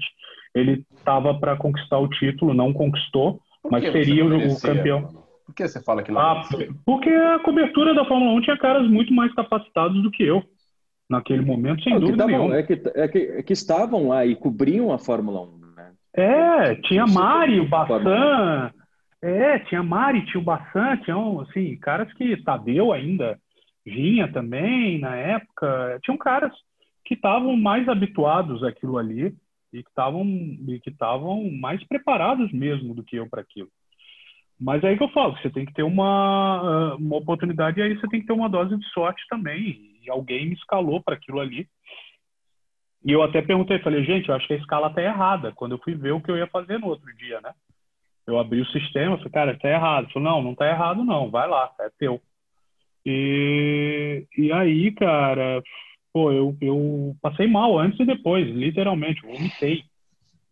ele 0.54 0.84
estava 0.96 1.34
para 1.38 1.56
conquistar 1.56 1.98
o 1.98 2.08
título, 2.08 2.54
não 2.54 2.72
conquistou, 2.72 3.40
mas 3.70 3.84
seria 3.90 4.24
o 4.24 4.60
campeão. 4.60 5.08
Por 5.46 5.54
que 5.54 5.66
você 5.66 5.82
fala 5.82 6.02
que 6.02 6.12
não? 6.12 6.20
Ah, 6.20 6.42
porque 6.84 7.10
a 7.10 7.38
cobertura 7.40 7.94
da 7.94 8.04
Fórmula 8.04 8.32
1 8.32 8.40
tinha 8.42 8.56
caras 8.56 8.88
muito 8.88 9.12
mais 9.12 9.32
capacitados 9.34 10.02
do 10.02 10.10
que 10.10 10.22
eu 10.22 10.42
naquele 11.08 11.44
momento, 11.44 11.82
sem 11.82 11.94
é, 11.94 11.98
dúvida 11.98 12.18
tavam, 12.18 12.30
nenhuma. 12.30 12.56
É 12.56 12.62
que, 12.62 12.80
é, 12.94 13.08
que, 13.08 13.18
é 13.18 13.42
que 13.42 13.52
estavam 13.52 14.08
lá 14.08 14.24
e 14.24 14.36
cobriam 14.36 14.92
a 14.92 14.98
Fórmula 14.98 15.40
1. 15.42 15.58
Né? 15.76 15.92
É, 16.14 16.74
tinha 16.76 17.04
Mari, 17.04 17.58
o 17.58 17.68
Bassan. 17.68 18.70
É, 19.20 19.58
tinha 19.58 19.82
Mari, 19.82 20.24
tinha 20.26 20.40
o 20.40 20.44
Bassan, 20.44 20.96
tinham, 20.98 21.40
assim, 21.40 21.76
caras 21.76 22.12
que 22.14 22.36
Tadeu 22.44 22.92
ainda 22.92 23.38
vinha 23.84 24.30
também 24.32 24.98
na 24.98 25.16
época. 25.16 25.98
Tinham 26.02 26.16
caras 26.16 26.52
que 27.04 27.14
estavam 27.14 27.56
mais 27.56 27.88
habituados 27.88 28.62
àquilo 28.62 28.98
ali 28.98 29.34
e 29.72 29.82
que 29.82 29.88
estavam 29.88 30.24
que 30.82 30.90
estavam 30.90 31.50
mais 31.50 31.82
preparados 31.84 32.52
mesmo 32.52 32.94
do 32.94 33.02
que 33.02 33.16
eu 33.16 33.28
para 33.28 33.42
aquilo. 33.42 33.68
Mas 34.60 34.84
é 34.84 34.88
aí 34.88 34.96
que 34.98 35.02
eu 35.02 35.08
falo, 35.08 35.36
você 35.38 35.48
tem 35.48 35.64
que 35.64 35.72
ter 35.72 35.82
uma, 35.82 36.94
uma 36.96 37.16
oportunidade 37.16 37.80
e 37.80 37.82
aí 37.82 37.98
você 37.98 38.06
tem 38.08 38.20
que 38.20 38.26
ter 38.26 38.32
uma 38.34 38.48
dose 38.48 38.76
de 38.76 38.86
sorte 38.90 39.24
também. 39.28 39.98
E 40.04 40.10
alguém 40.10 40.46
me 40.46 40.54
escalou 40.54 41.02
para 41.02 41.14
aquilo 41.14 41.40
ali. 41.40 41.66
E 43.02 43.10
eu 43.10 43.22
até 43.22 43.40
perguntei, 43.40 43.78
falei, 43.78 44.04
gente, 44.04 44.28
eu 44.28 44.34
acho 44.34 44.46
que 44.46 44.52
a 44.52 44.58
escala 44.58 44.90
tá 44.90 45.02
errada. 45.02 45.52
Quando 45.52 45.72
eu 45.72 45.78
fui 45.78 45.94
ver 45.94 46.12
o 46.12 46.20
que 46.20 46.30
eu 46.30 46.36
ia 46.36 46.46
fazer 46.46 46.78
no 46.78 46.88
outro 46.88 47.10
dia, 47.16 47.40
né? 47.40 47.54
Eu 48.26 48.38
abri 48.38 48.60
o 48.60 48.66
sistema, 48.66 49.16
falei, 49.16 49.32
cara, 49.32 49.58
tá 49.58 49.68
errado. 49.68 50.12
Falou, 50.12 50.30
não, 50.30 50.42
não 50.42 50.54
tá 50.54 50.68
errado 50.68 51.02
não, 51.04 51.30
vai 51.30 51.48
lá, 51.48 51.72
é 51.80 51.88
teu. 51.98 52.20
E, 53.04 54.26
e 54.36 54.52
aí, 54.52 54.92
cara, 54.92 55.62
pô, 56.12 56.32
eu, 56.32 56.56
eu 56.60 57.14
passei 57.22 57.46
mal 57.46 57.78
antes 57.78 57.98
e 58.00 58.04
depois, 58.04 58.46
literalmente, 58.48 59.22
vomitei. 59.22 59.82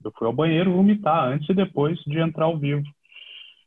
Eu 0.05 0.12
fui 0.16 0.26
ao 0.26 0.32
banheiro 0.32 0.72
vomitar 0.72 1.28
antes 1.28 1.49
e 1.49 1.55
depois 1.55 1.99
de 2.07 2.18
entrar 2.18 2.44
ao 2.46 2.59
vivo. 2.59 2.84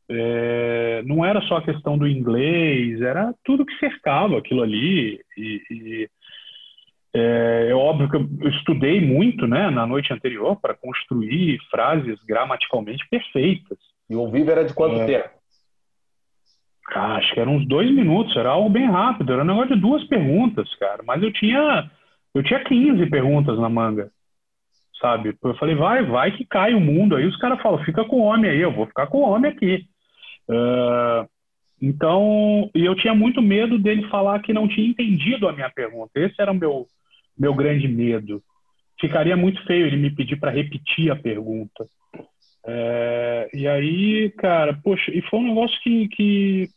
É, 0.10 1.04
não 1.06 1.24
era 1.24 1.42
só 1.44 1.58
a 1.58 1.64
questão 1.64 1.98
do 1.98 2.08
inglês, 2.08 3.02
era 3.02 3.34
tudo 3.46 3.66
que 3.66 3.78
cercava 3.78 4.38
aquilo 4.38 4.62
ali. 4.62 5.22
E, 5.38 5.62
e 5.70 6.10
é, 7.14 7.68
é, 7.70 7.76
óbvio 7.76 8.10
que 8.10 8.16
eu 8.16 8.50
estudei 8.50 9.02
muito 9.02 9.46
né, 9.46 9.70
na 9.70 9.86
noite 9.86 10.14
anterior 10.14 10.56
para 10.56 10.74
construir 10.74 11.60
frases 11.70 12.18
gramaticalmente 12.24 13.08
perfeitas. 13.10 13.78
E 14.10 14.16
o 14.16 14.30
vivo 14.30 14.52
era 14.52 14.64
de 14.64 14.74
quanto 14.74 15.02
é, 15.02 15.06
tempo? 15.06 15.30
Acho 16.94 17.34
que 17.34 17.40
eram 17.40 17.56
uns 17.56 17.66
dois 17.66 17.90
minutos, 17.90 18.36
era 18.36 18.50
algo 18.50 18.70
bem 18.70 18.86
rápido, 18.86 19.32
era 19.32 19.44
um 19.44 19.48
negócio 19.48 19.76
de 19.76 19.82
duas 19.82 20.04
perguntas, 20.06 20.74
cara. 20.76 21.02
Mas 21.06 21.24
eu 21.24 21.32
tinha, 21.32 21.90
eu 22.34 22.44
tinha 22.44 22.64
15 22.64 23.06
perguntas 23.10 23.58
na 23.58 23.70
manga, 23.70 24.12
sabe? 25.00 25.36
Eu 25.42 25.56
falei, 25.56 25.76
vai, 25.76 26.04
vai 26.04 26.32
que 26.32 26.46
cai 26.46 26.74
o 26.74 26.82
mundo. 26.82 27.16
Aí 27.16 27.26
os 27.26 27.38
caras 27.38 27.62
falam, 27.62 27.84
fica 27.86 28.04
com 28.04 28.18
o 28.18 28.24
homem 28.24 28.52
aí, 28.52 28.60
eu 28.60 28.74
vou 28.74 28.86
ficar 28.88 29.08
com 29.08 29.20
o 29.20 29.30
homem 29.30 29.52
aqui. 29.52 29.86
Uh, 30.50 31.28
então, 31.82 32.70
e 32.76 32.86
eu 32.86 32.94
tinha 32.96 33.16
muito 33.16 33.42
medo 33.42 33.80
dele 33.80 34.08
falar 34.10 34.42
que 34.42 34.54
não 34.54 34.68
tinha 34.68 34.88
entendido 34.88 35.48
a 35.48 35.54
minha 35.54 35.70
pergunta. 35.70 36.12
Esse 36.16 36.36
era 36.40 36.52
o 36.52 36.56
meu, 36.56 36.86
meu 37.38 37.54
grande 37.54 37.88
medo. 37.88 38.44
Ficaria 39.00 39.36
muito 39.36 39.64
feio 39.66 39.88
ele 39.88 39.98
me 39.98 40.12
pedir 40.12 40.36
para 40.36 40.52
repetir 40.52 41.10
a 41.10 41.16
pergunta. 41.16 41.88
É, 42.68 43.50
e 43.54 43.68
aí, 43.68 44.30
cara, 44.38 44.80
poxa, 44.84 45.10
e 45.12 45.22
foi 45.24 45.40
um 45.40 45.48
negócio 45.48 45.80
que, 45.82 46.08
que 46.10 46.70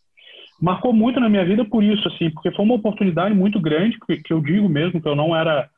marcou 0.65 0.93
muito 0.95 1.21
na 1.21 1.29
minha 1.29 1.45
vida 1.45 1.65
por 1.65 1.85
isso, 1.85 2.09
assim, 2.09 2.31
porque 2.31 2.51
foi 2.51 2.65
uma 2.65 2.75
oportunidade 2.75 3.35
muito 3.35 3.61
grande, 3.61 3.99
que, 4.07 4.17
que 4.17 4.33
eu 4.33 4.41
digo 4.41 4.69
mesmo 4.69 5.01
que 5.01 5.07
eu 5.07 5.15
não 5.15 5.37
era, 5.37 5.69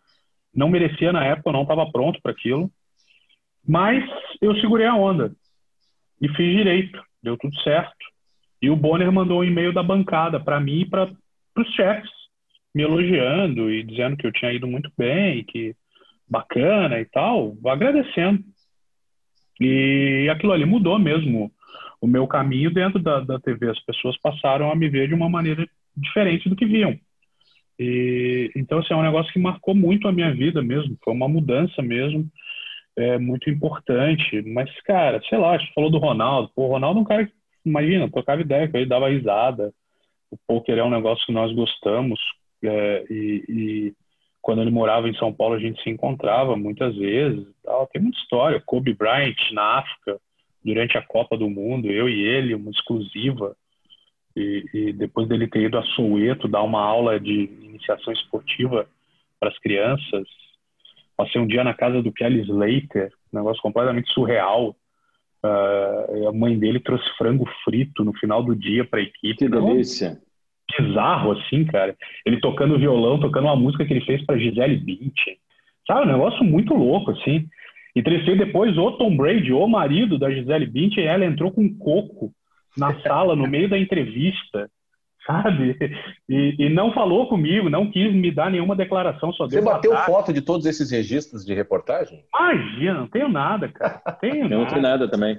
não 0.55 0.69
merecia 0.69 1.13
na 1.13 1.25
época, 1.25 1.49
eu 1.49 1.53
não 1.53 1.63
estava 1.63 1.91
pronto 1.91 2.21
para 2.23 2.31
aquilo. 2.31 2.71
Mas 3.67 4.05
eu 4.41 4.55
segurei 4.61 4.87
a 4.87 4.95
onda 4.95 5.33
e 6.23 6.29
fiz 6.29 6.57
direito 6.57 7.03
deu 7.21 7.37
tudo 7.37 7.61
certo. 7.63 7.93
E 8.63 8.71
o 8.71 8.77
Bonner 8.77 9.11
mandou 9.11 9.41
um 9.41 9.45
e-mail 9.45 9.73
da 9.73 9.83
bancada 9.83 10.39
para 10.39 10.61
mim 10.61 10.83
e 10.83 10.87
para 10.87 11.11
os 11.59 11.69
chefes, 11.75 12.11
me 12.73 12.85
elogiando 12.85 13.69
e 13.71 13.83
dizendo 13.83 14.17
que 14.17 14.27
eu 14.27 14.33
tinha 14.33 14.53
ido 14.53 14.69
muito 14.69 14.91
bem, 14.97 15.43
que 15.45 15.75
bacana 16.29 17.01
e 17.01 17.05
tal, 17.07 17.57
agradecendo. 17.67 18.43
E 19.61 20.29
aquilo 20.31 20.53
ali 20.53 20.65
mudou 20.65 20.99
mesmo 20.99 21.51
o 22.07 22.09
meu 22.09 22.27
caminho 22.27 22.71
dentro 22.71 22.99
da, 23.01 23.21
da 23.21 23.39
TV. 23.39 23.71
As 23.71 23.81
pessoas 23.81 24.17
passaram 24.19 24.71
a 24.71 24.77
me 24.77 24.89
ver 24.89 25.09
de 25.09 25.15
uma 25.15 25.29
maneira 25.29 25.67
diferente 25.97 26.49
do 26.49 26.57
que 26.57 26.65
viam. 26.65 26.99
E, 27.79 28.51
então, 28.57 28.79
assim, 28.79 28.95
é 28.95 28.97
um 28.97 29.03
negócio 29.03 29.33
que 29.33 29.39
marcou 29.39 29.75
muito 29.75 30.09
a 30.09 30.13
minha 30.13 30.33
vida 30.33 30.63
mesmo. 30.63 30.97
Foi 31.05 31.13
uma 31.13 31.29
mudança 31.29 31.83
mesmo 31.83 32.31
é 32.97 33.19
muito 33.19 33.51
importante. 33.51 34.43
Mas, 34.43 34.71
cara, 34.83 35.21
sei 35.29 35.39
lá, 35.39 35.57
gente 35.59 35.73
falou 35.75 35.91
do 35.91 35.99
Ronaldo. 35.99 36.51
Pô, 36.55 36.65
o 36.65 36.69
Ronaldo 36.69 36.99
é 36.99 37.03
um 37.03 37.05
cara 37.05 37.27
que, 37.27 37.33
imagina, 37.65 38.11
trocava 38.11 38.41
ideia 38.41 38.69
com 38.69 38.77
ele, 38.77 38.87
dava 38.87 39.11
risada. 39.11 39.73
O 40.31 40.39
poker 40.47 40.79
é 40.79 40.83
um 40.83 40.91
negócio 40.91 41.25
que 41.27 41.33
nós 41.33 41.53
gostamos. 41.53 42.19
É, 42.65 43.05
e, 43.11 43.45
e, 43.49 43.95
quando 44.41 44.63
ele 44.63 44.71
morava 44.71 45.09
em 45.09 45.15
São 45.17 45.33
Paulo, 45.33 45.55
a 45.55 45.59
gente 45.59 45.83
se 45.83 45.91
encontrava 45.91 46.57
muitas 46.57 46.97
vezes. 46.97 47.47
Tal. 47.63 47.87
Tem 47.89 48.01
muita 48.01 48.19
história. 48.19 48.63
Kobe 48.65 48.95
Bryant 48.95 49.37
na 49.53 49.79
África, 49.79 50.19
durante 50.67 50.99
a 50.99 51.03
Copa 51.03 51.37
do 51.39 51.49
Mundo, 51.49 51.91
eu 51.91 52.09
e 52.09 52.21
ele, 52.21 52.55
uma 52.55 52.71
exclusiva. 52.71 53.57
E, 54.37 54.65
e 54.75 54.93
depois 54.93 55.27
dele 55.29 55.49
ter 55.49 55.63
ido 55.63 55.79
a 55.79 55.83
Soweto 55.83 56.47
dar 56.47 56.63
uma 56.63 56.83
aula 56.83 57.19
de 57.19 57.49
iniciação 57.63 58.13
esportiva 58.13 58.87
para 59.41 59.49
as 59.49 59.59
crianças, 59.61 60.27
Passei 61.17 61.41
um 61.41 61.47
dia 61.47 61.65
na 61.65 61.73
casa 61.73 62.03
do 62.03 62.13
Kelly 62.13 62.43
Slater, 62.43 63.11
um 63.33 63.39
negócio 63.39 63.63
completamente 63.63 64.13
surreal. 64.13 64.77
Uh, 65.43 66.29
a 66.29 66.33
mãe 66.33 66.59
dele 66.59 66.79
trouxe 66.79 67.09
frango 67.17 67.49
frito 67.65 68.05
no 68.05 68.13
final 68.15 68.43
do 68.43 68.55
dia 68.55 68.85
para 68.85 69.01
a 69.01 69.03
equipe. 69.03 69.37
Que 69.37 69.49
delícia! 69.49 70.21
Bizarro, 70.79 71.33
assim, 71.33 71.65
cara. 71.65 71.97
Ele 72.27 72.39
tocando 72.41 72.79
violão, 72.79 73.19
tocando 73.19 73.45
uma 73.45 73.57
música 73.57 73.85
que 73.87 73.93
ele 73.95 74.05
fez 74.05 74.25
para 74.27 74.37
Gisele 74.37 74.77
Bündchen. 74.77 75.39
Sabe, 75.87 76.03
um 76.03 76.13
negócio 76.13 76.45
muito 76.45 76.75
louco, 76.75 77.13
assim. 77.13 77.49
Entrevistei 77.97 78.37
depois 78.37 78.77
o 78.77 78.93
Tom 78.93 79.17
Brady, 79.17 79.53
o 79.53 79.67
marido 79.67 80.19
da 80.19 80.31
Gisele 80.31 80.67
Bündchen, 80.67 81.03
e 81.03 81.07
ela 81.07 81.25
entrou 81.25 81.51
com 81.51 81.63
um 81.63 81.75
coco 81.77 82.31
na 82.77 82.95
sala, 83.01 83.35
no 83.35 83.49
meio 83.49 83.69
da 83.69 83.79
entrevista 83.79 84.69
sabe? 85.27 85.77
E, 86.29 86.57
e, 86.59 86.69
não 86.69 86.93
falou 86.93 87.29
comigo, 87.29 87.69
não 87.69 87.91
quis 87.91 88.13
me 88.15 88.31
dar 88.31 88.51
nenhuma 88.51 88.77
declaração. 88.77 89.33
Só 89.33 89.45
Você 89.45 89.61
bateu 89.61 89.95
foto 89.99 90.33
de 90.33 90.41
todos 90.41 90.67
esses 90.67 90.91
registros 90.91 91.45
de 91.45 91.53
reportagem? 91.53 92.25
Imagina, 92.35 92.95
não 93.01 93.09
tenho 93.09 93.29
nada, 93.29 93.69
cara. 93.69 94.01
Tenho 94.21 94.49
não 94.49 94.59
nada. 94.59 94.71
tenho 94.71 94.83
nada 94.83 95.09
também. 95.09 95.39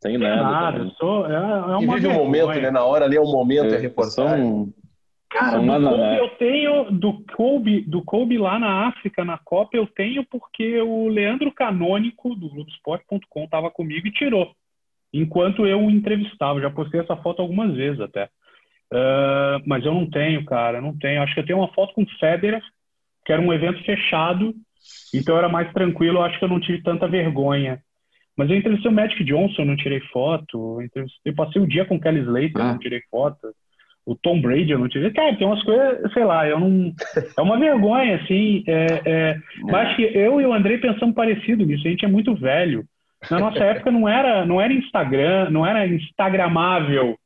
Tenho, 0.00 0.20
tenho 0.20 0.20
nada. 0.20 0.78
nada. 0.78 0.90
Sou, 0.96 1.26
é, 1.26 1.34
é 1.34 1.76
uma 1.76 1.94
vive 1.94 2.06
o 2.06 2.10
um 2.10 2.14
momento, 2.14 2.60
né? 2.60 2.70
Na 2.70 2.84
hora 2.84 3.04
ali 3.04 3.16
é 3.16 3.20
o 3.20 3.24
um 3.24 3.32
momento, 3.32 3.74
é, 3.74 3.76
é 3.76 3.80
reportagem. 3.80 4.44
São... 4.44 4.72
Cara, 5.30 5.58
do 5.58 5.66
Kobe 5.66 6.16
eu 6.16 6.28
tenho, 6.36 6.90
do 6.90 7.24
Kobe, 7.34 7.80
do 7.82 8.02
Kobe 8.02 8.38
lá 8.38 8.58
na 8.58 8.88
África, 8.88 9.24
na 9.24 9.36
Copa, 9.36 9.76
eu 9.76 9.86
tenho 9.86 10.24
porque 10.24 10.80
o 10.80 11.06
Leandro 11.08 11.52
Canônico, 11.52 12.34
do 12.34 12.48
Globoesporte.com, 12.48 13.44
estava 13.44 13.70
comigo 13.70 14.06
e 14.06 14.12
tirou. 14.12 14.54
Enquanto 15.12 15.66
eu 15.66 15.80
o 15.80 15.90
entrevistava. 15.90 16.60
Já 16.60 16.70
postei 16.70 17.00
essa 17.00 17.16
foto 17.16 17.42
algumas 17.42 17.74
vezes 17.74 18.00
até. 18.00 18.24
Uh, 18.90 19.60
mas 19.66 19.84
eu 19.84 19.92
não 19.92 20.08
tenho, 20.08 20.44
cara, 20.46 20.80
não 20.80 20.96
tenho. 20.96 21.22
Acho 21.22 21.34
que 21.34 21.40
eu 21.40 21.46
tenho 21.46 21.58
uma 21.58 21.72
foto 21.74 21.92
com 21.94 22.02
o 22.02 22.18
Federer, 22.18 22.62
que 23.24 23.32
era 23.32 23.40
um 23.40 23.52
evento 23.52 23.84
fechado, 23.84 24.54
então 25.14 25.36
era 25.36 25.48
mais 25.48 25.70
tranquilo. 25.72 26.18
Eu 26.18 26.22
acho 26.22 26.38
que 26.38 26.44
eu 26.44 26.48
não 26.48 26.60
tive 26.60 26.82
tanta 26.82 27.06
vergonha. 27.06 27.82
Mas 28.34 28.48
eu 28.48 28.56
entrevistei 28.56 28.90
o 28.90 28.94
Magic 28.94 29.24
Johnson, 29.24 29.64
não 29.64 29.76
tirei 29.76 30.00
foto. 30.12 30.80
Eu, 30.94 31.06
eu 31.24 31.34
passei 31.34 31.60
o 31.60 31.66
dia 31.66 31.84
com 31.84 31.96
o 31.96 32.00
Kelly 32.00 32.20
Slater, 32.20 32.62
ah. 32.62 32.72
não 32.72 32.78
tirei 32.78 33.02
foto. 33.10 33.38
O 34.08 34.16
Tom 34.16 34.40
Brady, 34.40 34.70
eu 34.70 34.78
não 34.78 34.88
tirei. 34.88 35.10
Cara, 35.10 35.36
tem 35.36 35.46
umas 35.46 35.62
coisas, 35.62 36.12
sei 36.14 36.24
lá, 36.24 36.48
eu 36.48 36.58
não. 36.58 36.92
É 37.36 37.42
uma 37.42 37.58
vergonha, 37.58 38.16
assim. 38.16 38.64
É, 38.66 38.86
é... 39.04 39.38
Mas 39.64 39.88
acho 39.88 39.96
que 39.96 40.02
eu 40.02 40.40
e 40.40 40.46
o 40.46 40.52
Andrei 40.54 40.78
pensamos 40.78 41.14
parecido 41.14 41.66
nisso. 41.66 41.86
A 41.86 41.90
gente 41.90 42.04
é 42.06 42.08
muito 42.08 42.34
velho. 42.34 42.84
Na 43.30 43.38
nossa 43.38 43.58
época 43.64 43.90
não 43.90 44.08
era, 44.08 44.46
não 44.46 44.60
era 44.60 44.72
Instagram, 44.72 45.50
não 45.50 45.66
era 45.66 45.86
Instagramável 45.86 47.18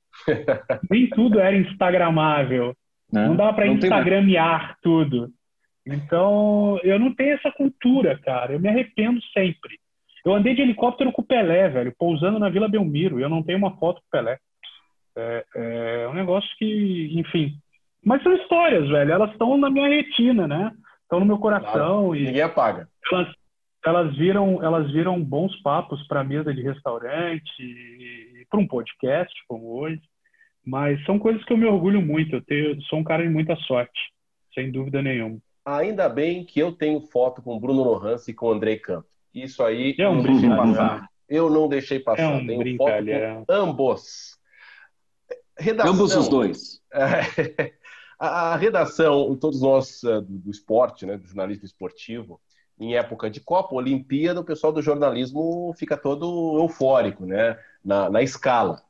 Nem 0.91 1.09
tudo 1.09 1.41
era 1.41 1.57
instagramável. 1.57 2.75
Não, 3.13 3.29
não 3.29 3.37
dava 3.37 3.55
para 3.55 3.67
instagramear 3.67 4.77
tudo. 4.83 5.31
Então, 5.87 6.79
eu 6.83 6.99
não 6.99 7.15
tenho 7.15 7.35
essa 7.35 7.51
cultura, 7.51 8.19
cara. 8.19 8.53
Eu 8.53 8.61
me 8.61 8.69
arrependo 8.69 9.21
sempre. 9.35 9.79
Eu 10.25 10.33
andei 10.33 10.55
de 10.55 10.63
helicóptero 10.63 11.11
com 11.11 11.23
o 11.23 11.25
Pelé, 11.25 11.69
velho, 11.69 11.93
pousando 11.99 12.39
na 12.39 12.49
Vila 12.49 12.69
Belmiro. 12.69 13.19
Eu 13.19 13.29
não 13.29 13.43
tenho 13.43 13.59
uma 13.59 13.77
foto 13.77 14.01
com 14.01 14.07
o 14.07 14.11
Pelé. 14.11 14.39
É, 15.17 15.45
é 15.55 16.09
um 16.09 16.15
negócio 16.15 16.49
que, 16.59 17.13
enfim. 17.19 17.55
Mas 18.05 18.23
são 18.23 18.33
histórias, 18.35 18.89
velho. 18.89 19.13
Elas 19.13 19.31
estão 19.31 19.57
na 19.57 19.71
minha 19.71 19.89
retina, 19.89 20.47
né? 20.49 20.73
Estão 21.03 21.21
no 21.21 21.27
meu 21.27 21.39
coração. 21.39 22.07
Claro. 22.07 22.17
E 22.17 22.25
Ninguém 22.25 22.43
apaga. 22.43 22.89
Elas, 23.11 23.29
elas 23.85 24.17
viram, 24.17 24.63
elas 24.63 24.91
viram 24.91 25.23
bons 25.23 25.55
papos 25.63 26.07
para 26.07 26.25
mesa 26.25 26.53
de 26.53 26.63
restaurante 26.63 27.61
e, 27.61 28.41
e 28.41 28.47
para 28.51 28.59
um 28.59 28.67
podcast 28.67 29.33
como 29.47 29.79
hoje. 29.79 30.01
Mas 30.65 31.05
são 31.05 31.19
coisas 31.19 31.45
que 31.45 31.53
eu 31.53 31.57
me 31.57 31.67
orgulho 31.67 32.01
muito. 32.01 32.37
Eu 32.37 32.43
tenho, 32.43 32.81
sou 32.83 32.99
um 32.99 33.05
cara 33.05 33.23
de 33.23 33.29
muita 33.29 33.57
sorte, 33.57 34.01
sem 34.55 34.71
dúvida 34.71 35.03
nenhuma. 35.03 35.39
Ainda 35.65 36.09
bem 36.09 36.45
que 36.45 36.61
eu 36.61 36.73
tenho 36.73 37.01
foto 37.01 37.41
com 37.43 37.57
o 37.57 37.61
Bruno 37.61 37.83
Lohans 37.83 38.27
e 38.27 38.35
com 38.35 38.47
o 38.47 38.53
Andrei 38.53 38.79
Campos. 38.79 39.11
Isso 39.35 39.63
aí 39.63 39.95
é 39.99 40.09
um 40.09 40.17
não 40.17 40.23
deixei 40.23 40.49
passar. 40.49 41.09
Eu 41.29 41.51
não 41.51 41.69
deixei 41.69 41.99
passar. 42.01 42.23
É 42.23 42.29
um 42.29 42.47
tenho 42.47 42.77
foto 42.77 43.05
com 43.05 43.45
ambos. 43.49 44.39
Redação, 45.59 45.93
ambos 45.93 46.15
os 46.15 46.29
dois. 46.29 46.81
a, 48.19 48.57
redação, 48.57 49.37
todos 49.37 49.61
nós 49.61 50.03
eh, 50.05 50.21
do, 50.21 50.39
do 50.39 50.51
esporte, 50.51 51.05
né, 51.05 51.17
do 51.17 51.27
jornalismo 51.27 51.65
esportivo, 51.65 52.41
em 52.79 52.97
época 52.97 53.31
de 53.31 53.41
Copa, 53.41 53.75
Olimpíada, 53.75 54.41
o 54.41 54.45
pessoal 54.45 54.73
do 54.73 54.83
jornalismo 54.83 55.73
fica 55.79 55.97
todo 55.97 56.59
eufórico, 56.59 57.25
né? 57.25 57.57
Na, 57.85 58.11
na 58.11 58.23
escala. 58.23 58.83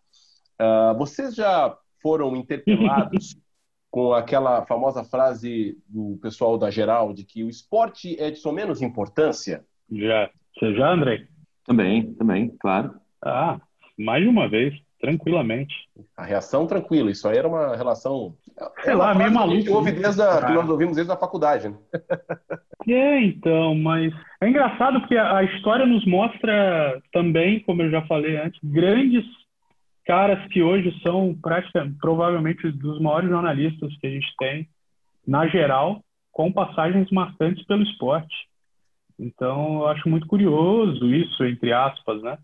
Uh, 0.61 0.97
vocês 0.97 1.35
já 1.35 1.77
foram 2.01 2.35
interpelados 2.37 3.37
com 3.91 4.15
aquela 4.15 4.65
famosa 4.65 5.05
frase 5.05 5.79
do 5.87 6.19
pessoal 6.23 6.57
da 6.57 6.71
Geral 6.71 7.13
de 7.13 7.25
que 7.25 7.45
o 7.45 7.51
esporte 7.51 8.19
é 8.19 8.31
de 8.31 8.39
sua 8.39 8.53
menos 8.53 8.81
importância? 8.81 9.65
Já. 9.91 10.31
Você 10.59 10.75
já, 10.75 10.93
André? 10.93 11.27
Também, 11.65 12.15
também, 12.15 12.57
claro. 12.59 12.95
Ah, 13.23 13.61
mais 13.99 14.23
de 14.23 14.29
uma 14.29 14.49
vez, 14.49 14.75
tranquilamente. 15.03 15.75
A 16.17 16.23
reação 16.23 16.65
tranquila, 16.65 17.11
isso 17.11 17.27
aí 17.27 17.37
era 17.37 17.49
uma 17.49 17.77
relação. 17.77 18.37
Sei 18.85 18.95
lá, 18.95 19.13
meio 19.13 19.33
maluco. 19.33 19.65
Que, 19.65 19.71
ouve 19.71 19.91
desde 19.91 20.23
a, 20.23 20.47
que 20.47 20.53
nós 20.53 20.69
ouvimos 20.69 20.95
desde 20.95 21.13
a 21.13 21.17
faculdade, 21.17 21.69
né? 21.69 21.77
É, 22.89 23.21
então, 23.21 23.75
mas 23.75 24.13
é 24.41 24.49
engraçado 24.49 25.01
porque 25.01 25.17
a 25.17 25.43
história 25.43 25.85
nos 25.87 26.07
mostra 26.07 27.03
também, 27.13 27.61
como 27.61 27.83
eu 27.83 27.91
já 27.91 28.03
falei 28.07 28.37
antes, 28.37 28.59
grandes 28.63 29.25
caras 30.05 30.45
que 30.49 30.63
hoje 30.63 30.93
são 31.03 31.37
praticamente, 31.41 31.97
provavelmente 32.01 32.71
dos 32.71 33.01
maiores 33.01 33.29
jornalistas 33.29 33.97
que 33.99 34.07
a 34.07 34.11
gente 34.11 34.33
tem, 34.39 34.69
na 35.27 35.49
geral, 35.49 36.01
com 36.31 36.53
passagens 36.53 37.11
marcantes 37.11 37.65
pelo 37.67 37.83
esporte. 37.83 38.35
Então, 39.19 39.81
eu 39.81 39.89
acho 39.89 40.09
muito 40.09 40.27
curioso 40.27 41.13
isso, 41.13 41.45
entre 41.45 41.73
aspas, 41.73 42.23
né? 42.23 42.39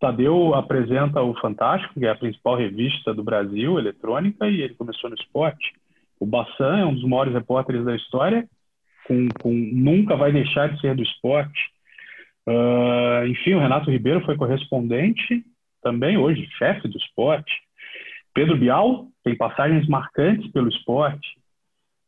Tadeu 0.00 0.54
apresenta 0.54 1.22
o 1.22 1.38
Fantástico, 1.40 1.94
que 2.00 2.06
é 2.06 2.10
a 2.10 2.16
principal 2.16 2.56
revista 2.56 3.12
do 3.12 3.22
Brasil, 3.22 3.78
eletrônica, 3.78 4.48
e 4.48 4.62
ele 4.62 4.74
começou 4.74 5.10
no 5.10 5.16
esporte. 5.16 5.72
O 6.18 6.26
Bassan 6.26 6.78
é 6.78 6.86
um 6.86 6.94
dos 6.94 7.04
maiores 7.04 7.34
repórteres 7.34 7.84
da 7.84 7.94
história, 7.94 8.48
com, 9.06 9.28
com 9.40 9.52
nunca 9.52 10.16
vai 10.16 10.32
deixar 10.32 10.68
de 10.68 10.80
ser 10.80 10.94
do 10.94 11.02
esporte. 11.02 11.60
Uh, 12.48 13.26
enfim, 13.26 13.54
o 13.54 13.60
Renato 13.60 13.90
Ribeiro 13.90 14.24
foi 14.24 14.36
correspondente 14.36 15.44
também 15.82 16.16
hoje 16.16 16.48
chefe 16.58 16.88
do 16.88 16.96
esporte. 16.96 17.52
Pedro 18.32 18.56
Bial 18.56 19.06
tem 19.22 19.36
passagens 19.36 19.86
marcantes 19.86 20.50
pelo 20.50 20.68
esporte. 20.68 21.28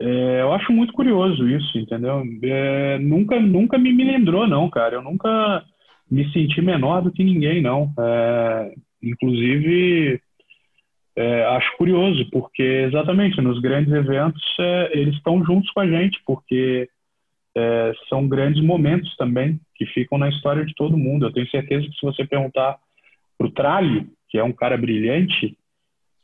É, 0.01 0.41
eu 0.41 0.53
acho 0.53 0.73
muito 0.73 0.93
curioso 0.93 1.49
isso, 1.49 1.79
entendeu? 1.79 2.23
É, 2.43 2.99
nunca, 2.99 3.39
nunca 3.39 3.79
me, 3.79 3.93
me 3.93 4.05
lembrou, 4.05 4.49
não, 4.49 4.69
cara. 4.69 4.97
Eu 4.97 5.03
nunca 5.03 5.65
me 6.13 6.31
senti 6.31 6.61
menor 6.61 7.01
do 7.01 7.11
que 7.11 7.25
ninguém, 7.25 7.63
não. 7.63 7.91
É, 7.99 8.75
inclusive, 9.03 10.21
é, 11.17 11.45
acho 11.57 11.75
curioso, 11.79 12.29
porque 12.31 12.63
exatamente 12.63 13.41
nos 13.41 13.59
grandes 13.63 13.91
eventos 13.91 14.43
é, 14.61 14.91
eles 14.93 15.15
estão 15.15 15.43
juntos 15.43 15.71
com 15.71 15.81
a 15.81 15.87
gente, 15.87 16.21
porque 16.27 16.87
é, 17.57 17.93
são 18.11 18.29
grandes 18.29 18.63
momentos 18.63 19.17
também 19.17 19.59
que 19.75 19.87
ficam 19.87 20.19
na 20.19 20.29
história 20.29 20.67
de 20.67 20.75
todo 20.75 20.99
mundo. 20.99 21.25
Eu 21.25 21.33
tenho 21.33 21.49
certeza 21.49 21.87
que 21.87 21.95
se 21.95 22.03
você 22.03 22.27
perguntar 22.27 22.77
para 23.39 23.47
o 23.47 23.51
Tralli, 23.51 24.07
que 24.29 24.37
é 24.37 24.45
um 24.45 24.53
cara 24.53 24.77
brilhante 24.77 25.57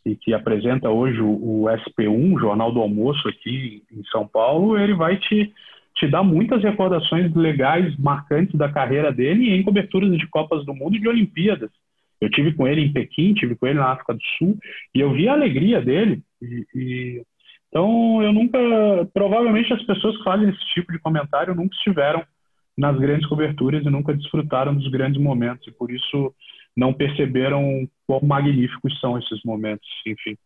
e 0.04 0.14
que 0.14 0.34
apresenta 0.34 0.90
hoje 0.90 1.18
o, 1.22 1.30
o 1.30 1.64
SP1, 1.64 2.38
Jornal 2.38 2.70
do 2.72 2.80
Almoço 2.80 3.26
aqui 3.26 3.82
em 3.90 4.04
São 4.12 4.28
Paulo, 4.28 4.78
ele 4.78 4.92
vai 4.92 5.16
te, 5.16 5.50
te 5.98 6.06
dar 6.06 6.22
muitas 6.22 6.62
recordações 6.62 7.34
legais, 7.34 7.96
marcantes 7.96 8.54
da 8.54 8.70
carreira 8.70 9.12
dele 9.12 9.50
em 9.50 9.62
coberturas 9.62 10.16
de 10.16 10.26
Copas 10.28 10.64
do 10.64 10.74
Mundo 10.74 10.96
e 10.96 11.00
de 11.00 11.08
Olimpíadas. 11.08 11.70
Eu 12.20 12.30
tive 12.30 12.52
com 12.52 12.66
ele 12.66 12.82
em 12.82 12.92
Pequim, 12.92 13.34
tive 13.34 13.56
com 13.56 13.66
ele 13.66 13.78
na 13.78 13.92
África 13.92 14.14
do 14.14 14.22
Sul 14.38 14.56
e 14.94 15.00
eu 15.00 15.12
vi 15.12 15.28
a 15.28 15.32
alegria 15.32 15.80
dele. 15.80 16.22
E, 16.40 16.66
e... 16.74 17.22
então 17.68 18.22
eu 18.22 18.32
nunca, 18.32 18.58
provavelmente 19.12 19.72
as 19.72 19.82
pessoas 19.82 20.16
que 20.16 20.24
fazem 20.24 20.48
esse 20.48 20.64
tipo 20.74 20.92
de 20.92 20.98
comentário 21.00 21.54
nunca 21.54 21.74
estiveram 21.74 22.24
nas 22.76 22.96
grandes 22.96 23.28
coberturas 23.28 23.84
e 23.84 23.90
nunca 23.90 24.14
desfrutaram 24.14 24.74
dos 24.74 24.88
grandes 24.88 25.20
momentos 25.20 25.66
e 25.66 25.72
por 25.72 25.90
isso 25.90 26.32
não 26.76 26.92
perceberam 26.92 27.88
quão 28.06 28.20
magníficos 28.22 28.98
são 29.00 29.18
esses 29.18 29.42
momentos, 29.44 29.88
enfim. 30.06 30.36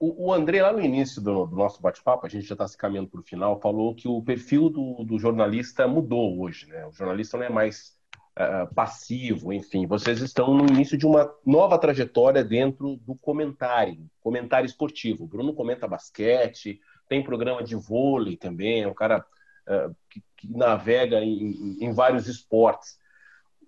O, 0.00 0.28
o 0.28 0.32
André, 0.32 0.62
lá 0.62 0.72
no 0.72 0.80
início 0.80 1.20
do, 1.20 1.44
do 1.44 1.54
nosso 1.54 1.82
bate-papo, 1.82 2.24
a 2.24 2.28
gente 2.28 2.46
já 2.46 2.54
está 2.54 2.66
se 2.66 2.76
caminhando 2.76 3.10
para 3.10 3.20
o 3.20 3.22
final, 3.22 3.60
falou 3.60 3.94
que 3.94 4.08
o 4.08 4.22
perfil 4.22 4.70
do, 4.70 5.04
do, 5.04 5.18
jornalista 5.18 5.86
mudou 5.86 6.40
hoje, 6.40 6.66
né? 6.68 6.86
O 6.86 6.92
jornalista 6.92 7.36
não 7.36 7.44
é 7.44 7.50
mais 7.50 7.94
uh, 8.38 8.74
passivo, 8.74 9.52
enfim. 9.52 9.86
Vocês 9.86 10.22
estão 10.22 10.54
no 10.54 10.64
início 10.66 10.96
de 10.96 11.06
uma 11.06 11.30
nova 11.44 11.78
trajetória 11.78 12.42
dentro 12.42 12.96
do 12.96 13.14
comentário, 13.14 14.10
comentário 14.22 14.64
esportivo. 14.64 15.24
O 15.24 15.28
Bruno 15.28 15.52
comenta 15.52 15.86
basquete, 15.86 16.80
tem 17.06 17.22
programa 17.22 17.62
de 17.62 17.76
vôlei 17.76 18.38
também, 18.38 18.82
é 18.82 18.88
um 18.88 18.94
cara 18.94 19.22
uh, 19.68 19.94
que, 20.08 20.22
que, 20.34 20.50
navega 20.50 21.20
em, 21.22 21.76
em 21.78 21.92
vários 21.92 22.26
esportes. 22.26 22.98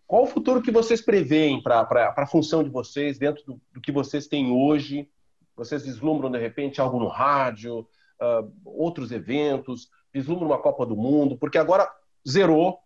Qual 0.07 0.23
o 0.23 0.27
futuro 0.27 0.63
que 0.63 0.71
vocês 0.71 1.03
preveem 1.03 1.63
para 1.63 2.15
a 2.17 2.27
função 2.27 2.63
de 2.63 2.71
vocês, 2.71 3.19
dentro 3.19 3.45
do, 3.45 3.61
do, 3.73 3.81
que 3.83 3.93
vocês 3.93 4.27
têm 4.27 4.51
hoje? 4.51 5.11
Vocês 5.57 5.85
vislumbram, 5.85 6.31
de 6.31 6.39
repente, 6.39 6.81
algo 6.81 6.99
no 6.99 7.09
rádio, 7.09 7.81
uh, 7.81 8.53
outros 8.65 9.13
eventos, 9.13 9.89
vislumbram 10.13 10.47
uma 10.47 10.59
Copa 10.59 10.87
do 10.87 10.97
Mundo? 10.97 11.37
Porque 11.37 11.59
agora 11.59 11.89
zerou 12.29 12.79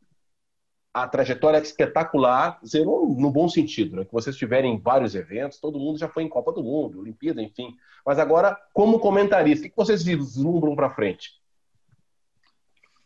a 0.92 1.06
trajetória 1.06 1.58
espetacular, 1.58 2.58
zerou 2.66 3.06
no 3.06 3.30
bom 3.30 3.48
sentido, 3.50 3.96
né? 3.96 4.04
que 4.06 4.12
vocês 4.12 4.34
tiverem 4.34 4.78
vários 4.78 5.14
eventos, 5.14 5.60
todo 5.60 5.78
mundo 5.78 5.98
já 5.98 6.08
foi 6.08 6.22
em 6.22 6.28
Copa 6.28 6.52
do 6.52 6.62
Mundo, 6.62 7.00
Olimpíada, 7.00 7.42
enfim. 7.42 7.76
Mas 8.04 8.18
agora, 8.18 8.56
como 8.72 8.98
comentarista, 8.98 9.66
o 9.66 9.70
que 9.70 9.76
vocês 9.76 10.02
vislumbram 10.02 10.74
para 10.74 10.94
frente? 10.94 11.32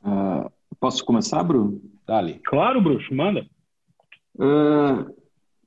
Uh, 0.04 0.48
posso 0.78 1.04
começar, 1.04 1.42
Bruno? 1.42 1.82
Dali. 2.06 2.40
Claro, 2.44 2.80
Bruxo, 2.80 3.12
manda. 3.12 3.44
Uh, 4.36 5.12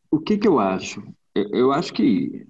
o 0.10 0.18
que, 0.18 0.38
que 0.38 0.48
eu 0.48 0.60
acho? 0.60 1.04
Eu 1.36 1.74
acho 1.74 1.92
que 1.92 2.48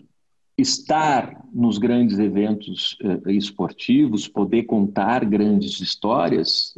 estar 0.57 1.43
nos 1.53 1.77
grandes 1.77 2.19
eventos 2.19 2.97
uh, 3.01 3.29
esportivos, 3.29 4.27
poder 4.27 4.63
contar 4.63 5.25
grandes 5.25 5.79
histórias, 5.79 6.73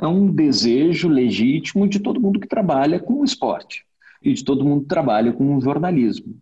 é 0.00 0.06
um 0.06 0.32
desejo 0.32 1.08
legítimo 1.08 1.86
de 1.86 2.00
todo 2.00 2.20
mundo 2.20 2.40
que 2.40 2.48
trabalha 2.48 2.98
com 2.98 3.14
o 3.20 3.24
esporte 3.24 3.84
e 4.22 4.32
de 4.32 4.44
todo 4.44 4.64
mundo 4.64 4.82
que 4.82 4.88
trabalha 4.88 5.32
com 5.32 5.56
o 5.56 5.60
jornalismo. 5.60 6.34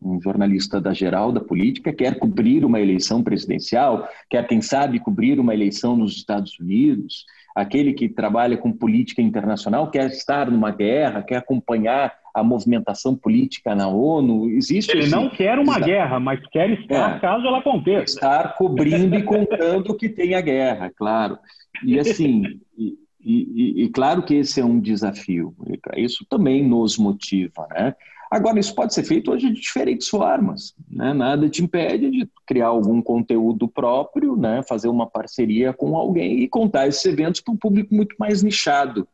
Um 0.00 0.20
jornalista 0.20 0.80
da 0.80 0.92
geral 0.92 1.32
da 1.32 1.40
política 1.40 1.92
quer 1.92 2.18
cobrir 2.18 2.64
uma 2.64 2.80
eleição 2.80 3.22
presidencial, 3.22 4.06
quer, 4.28 4.46
quem 4.46 4.60
sabe, 4.60 4.98
cobrir 4.98 5.40
uma 5.40 5.54
eleição 5.54 5.96
nos 5.96 6.16
Estados 6.16 6.58
Unidos, 6.58 7.24
aquele 7.54 7.92
que 7.92 8.08
trabalha 8.08 8.56
com 8.56 8.72
política 8.72 9.22
internacional 9.22 9.90
quer 9.90 10.10
estar 10.10 10.50
numa 10.50 10.70
guerra, 10.70 11.22
quer 11.22 11.36
acompanhar 11.36 12.12
a 12.34 12.42
movimentação 12.42 13.14
política 13.14 13.74
na 13.74 13.86
ONU. 13.86 14.50
Existe 14.50 14.90
Ele 14.90 15.04
esse... 15.04 15.12
não 15.12 15.30
quer 15.30 15.58
uma 15.58 15.78
guerra, 15.78 16.18
mas 16.18 16.44
quer 16.48 16.70
estar 16.70 17.16
é, 17.16 17.20
caso 17.20 17.46
ela 17.46 17.58
aconteça. 17.58 18.16
Estar 18.16 18.56
cobrindo 18.56 19.14
e 19.14 19.22
contando 19.22 19.96
que 19.96 20.08
tem 20.08 20.34
a 20.34 20.40
guerra, 20.40 20.90
claro. 20.94 21.38
E 21.84 21.98
assim, 21.98 22.60
e, 22.76 22.98
e, 23.20 23.84
e, 23.84 23.88
claro 23.88 24.22
que 24.22 24.34
esse 24.34 24.60
é 24.60 24.64
um 24.64 24.80
desafio. 24.80 25.54
Isso 25.96 26.26
também 26.28 26.66
nos 26.66 26.98
motiva, 26.98 27.66
né? 27.70 27.94
Agora, 28.30 28.58
isso 28.58 28.74
pode 28.74 28.92
ser 28.92 29.04
feito 29.04 29.30
hoje 29.30 29.48
de 29.48 29.60
diferentes 29.60 30.08
formas. 30.08 30.74
Né? 30.90 31.12
Nada 31.12 31.48
te 31.48 31.62
impede 31.62 32.10
de 32.10 32.28
criar 32.44 32.66
algum 32.66 33.00
conteúdo 33.00 33.68
próprio, 33.68 34.36
né? 34.36 34.60
fazer 34.68 34.88
uma 34.88 35.06
parceria 35.06 35.72
com 35.72 35.96
alguém 35.96 36.40
e 36.40 36.48
contar 36.48 36.88
esses 36.88 37.04
eventos 37.04 37.40
para 37.40 37.54
um 37.54 37.56
público 37.56 37.94
muito 37.94 38.16
mais 38.18 38.42
nichado. 38.42 39.06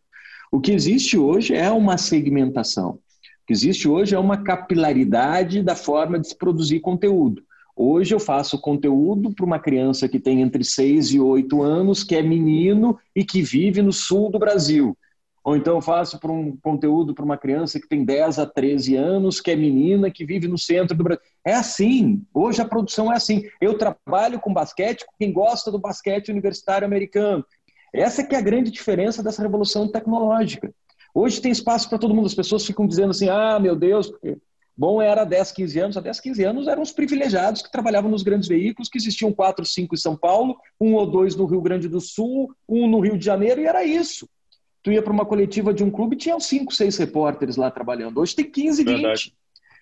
O 0.51 0.59
que 0.59 0.73
existe 0.73 1.19
hoje 1.19 1.55
é 1.55 1.71
uma 1.71 1.99
segmentação. 1.99 2.99
Que 3.51 3.55
existe 3.55 3.89
hoje 3.89 4.15
é 4.15 4.19
uma 4.21 4.45
capilaridade 4.45 5.61
da 5.61 5.75
forma 5.75 6.21
de 6.21 6.29
se 6.29 6.39
produzir 6.39 6.79
conteúdo. 6.79 7.43
Hoje 7.75 8.15
eu 8.15 8.21
faço 8.21 8.61
conteúdo 8.61 9.35
para 9.35 9.45
uma 9.45 9.59
criança 9.59 10.09
que 10.09 10.21
tem 10.21 10.41
entre 10.41 10.63
6 10.63 11.15
e 11.15 11.19
8 11.19 11.61
anos, 11.61 12.05
que 12.05 12.15
é 12.15 12.23
menino 12.23 12.97
e 13.13 13.25
que 13.25 13.43
vive 13.43 13.83
no 13.83 13.93
sul 13.93 14.31
do 14.31 14.39
Brasil. 14.39 14.97
Ou 15.43 15.57
então 15.57 15.75
eu 15.75 15.81
faço 15.81 16.21
para 16.21 16.31
um 16.31 16.57
conteúdo 16.59 17.13
para 17.13 17.25
uma 17.25 17.37
criança 17.37 17.81
que 17.81 17.89
tem 17.89 18.05
10 18.05 18.39
a 18.39 18.47
13 18.47 18.95
anos, 18.95 19.41
que 19.41 19.51
é 19.51 19.57
menina, 19.57 20.13
que 20.13 20.25
vive 20.25 20.47
no 20.47 20.57
centro 20.57 20.97
do 20.97 21.03
Brasil. 21.03 21.25
É 21.45 21.55
assim. 21.55 22.25
Hoje 22.33 22.63
a 22.63 22.65
produção 22.65 23.13
é 23.13 23.17
assim. 23.17 23.43
Eu 23.61 23.77
trabalho 23.77 24.39
com 24.39 24.55
basquete 24.55 25.05
com 25.05 25.13
quem 25.19 25.33
gosta 25.33 25.73
do 25.73 25.79
basquete 25.81 26.29
universitário 26.29 26.87
americano. 26.87 27.45
Essa 27.93 28.23
que 28.23 28.37
é 28.37 28.39
a 28.39 28.43
grande 28.43 28.71
diferença 28.71 29.25
dessa 29.25 29.43
revolução 29.43 29.91
tecnológica. 29.91 30.73
Hoje 31.15 31.41
tem 31.41 31.51
espaço 31.51 31.89
para 31.89 31.99
todo 31.99 32.15
mundo. 32.15 32.27
As 32.27 32.35
pessoas 32.35 32.65
ficam 32.65 32.87
dizendo 32.87 33.11
assim: 33.11 33.29
ah, 33.29 33.59
meu 33.59 33.77
Deus, 33.77 34.09
porque 34.09 34.39
bom 34.77 35.01
era 35.01 35.25
10, 35.25 35.53
15 35.53 35.79
anos. 35.81 35.97
Há 35.97 36.01
10, 36.01 36.21
15 36.21 36.45
anos 36.45 36.69
eram 36.69 36.83
os 36.83 36.93
privilegiados 36.93 37.63
que 37.63 37.73
trabalhavam 37.73 38.11
nos 38.11 38.23
grandes 38.23 38.49
veículos, 38.49 38.89
que 38.89 38.99
existiam 38.99 39.33
quatro, 39.33 39.65
cinco 39.65 39.95
em 39.95 39.99
São 39.99 40.17
Paulo, 40.17 40.57
um 40.81 40.95
ou 40.95 41.07
dois 41.07 41.37
no 41.37 41.47
Rio 41.47 41.61
Grande 41.61 41.89
do 41.89 42.01
Sul, 42.01 42.55
um 42.69 42.89
no 42.89 43.01
Rio 43.01 43.19
de 43.19 43.25
Janeiro, 43.25 43.61
e 43.61 43.67
era 43.67 43.85
isso 43.85 44.29
tu 44.83 44.91
ia 44.91 45.03
para 45.03 45.13
uma 45.13 45.27
coletiva 45.27 45.73
de 45.75 45.85
um 45.85 45.91
clube 45.91 46.17
e 46.17 46.19
tinha 46.19 46.39
cinco, 46.41 46.73
seis 46.73 46.97
repórteres 46.97 47.57
lá 47.57 47.71
trabalhando. 47.71 48.19
Hoje 48.19 48.35
tem 48.35 48.51
15, 48.51 48.85
Verdade. 48.85 49.25
20. 49.25 49.40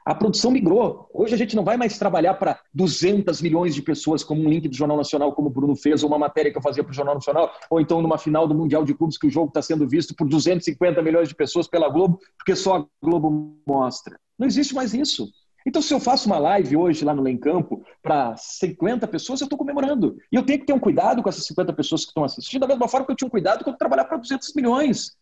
A 0.08 0.14
produção 0.14 0.50
migrou. 0.50 1.06
Hoje 1.12 1.34
a 1.34 1.36
gente 1.36 1.54
não 1.54 1.62
vai 1.62 1.76
mais 1.76 1.98
trabalhar 1.98 2.32
para 2.32 2.58
200 2.72 3.42
milhões 3.42 3.74
de 3.74 3.82
pessoas, 3.82 4.24
como 4.24 4.40
um 4.40 4.48
link 4.48 4.66
do 4.66 4.74
Jornal 4.74 4.96
Nacional, 4.96 5.34
como 5.34 5.48
o 5.48 5.50
Bruno 5.50 5.76
fez, 5.76 6.02
ou 6.02 6.08
uma 6.08 6.18
matéria 6.18 6.50
que 6.50 6.56
eu 6.56 6.62
fazia 6.62 6.82
para 6.82 6.92
o 6.92 6.94
Jornal 6.94 7.16
Nacional, 7.16 7.52
ou 7.68 7.78
então 7.78 8.00
numa 8.00 8.16
final 8.16 8.48
do 8.48 8.54
Mundial 8.54 8.86
de 8.86 8.94
Clubes 8.94 9.18
que 9.18 9.26
o 9.26 9.30
jogo 9.30 9.48
está 9.48 9.60
sendo 9.60 9.86
visto 9.86 10.16
por 10.16 10.26
250 10.26 11.02
milhões 11.02 11.28
de 11.28 11.34
pessoas 11.34 11.68
pela 11.68 11.90
Globo, 11.90 12.18
porque 12.38 12.56
só 12.56 12.76
a 12.76 12.86
Globo 13.02 13.54
mostra. 13.66 14.18
Não 14.38 14.46
existe 14.46 14.74
mais 14.74 14.94
isso. 14.94 15.28
Então, 15.66 15.82
se 15.82 15.92
eu 15.92 16.00
faço 16.00 16.26
uma 16.26 16.38
live 16.38 16.74
hoje 16.74 17.04
lá 17.04 17.12
no 17.12 17.20
Lencampo 17.20 17.84
para 18.02 18.34
50 18.34 19.06
pessoas, 19.08 19.42
eu 19.42 19.44
estou 19.44 19.58
comemorando. 19.58 20.16
E 20.32 20.36
eu 20.36 20.42
tenho 20.42 20.60
que 20.60 20.64
ter 20.64 20.72
um 20.72 20.80
cuidado 20.80 21.22
com 21.22 21.28
essas 21.28 21.44
50 21.44 21.70
pessoas 21.74 22.04
que 22.04 22.12
estão 22.12 22.24
assistindo, 22.24 22.62
da 22.62 22.68
mesma 22.68 22.88
forma 22.88 23.04
que 23.04 23.12
eu 23.12 23.16
tinha 23.16 23.28
um 23.28 23.30
cuidado 23.30 23.62
quando 23.62 23.76
trabalhar 23.76 24.06
para 24.06 24.16
200 24.16 24.54
milhões. 24.54 25.18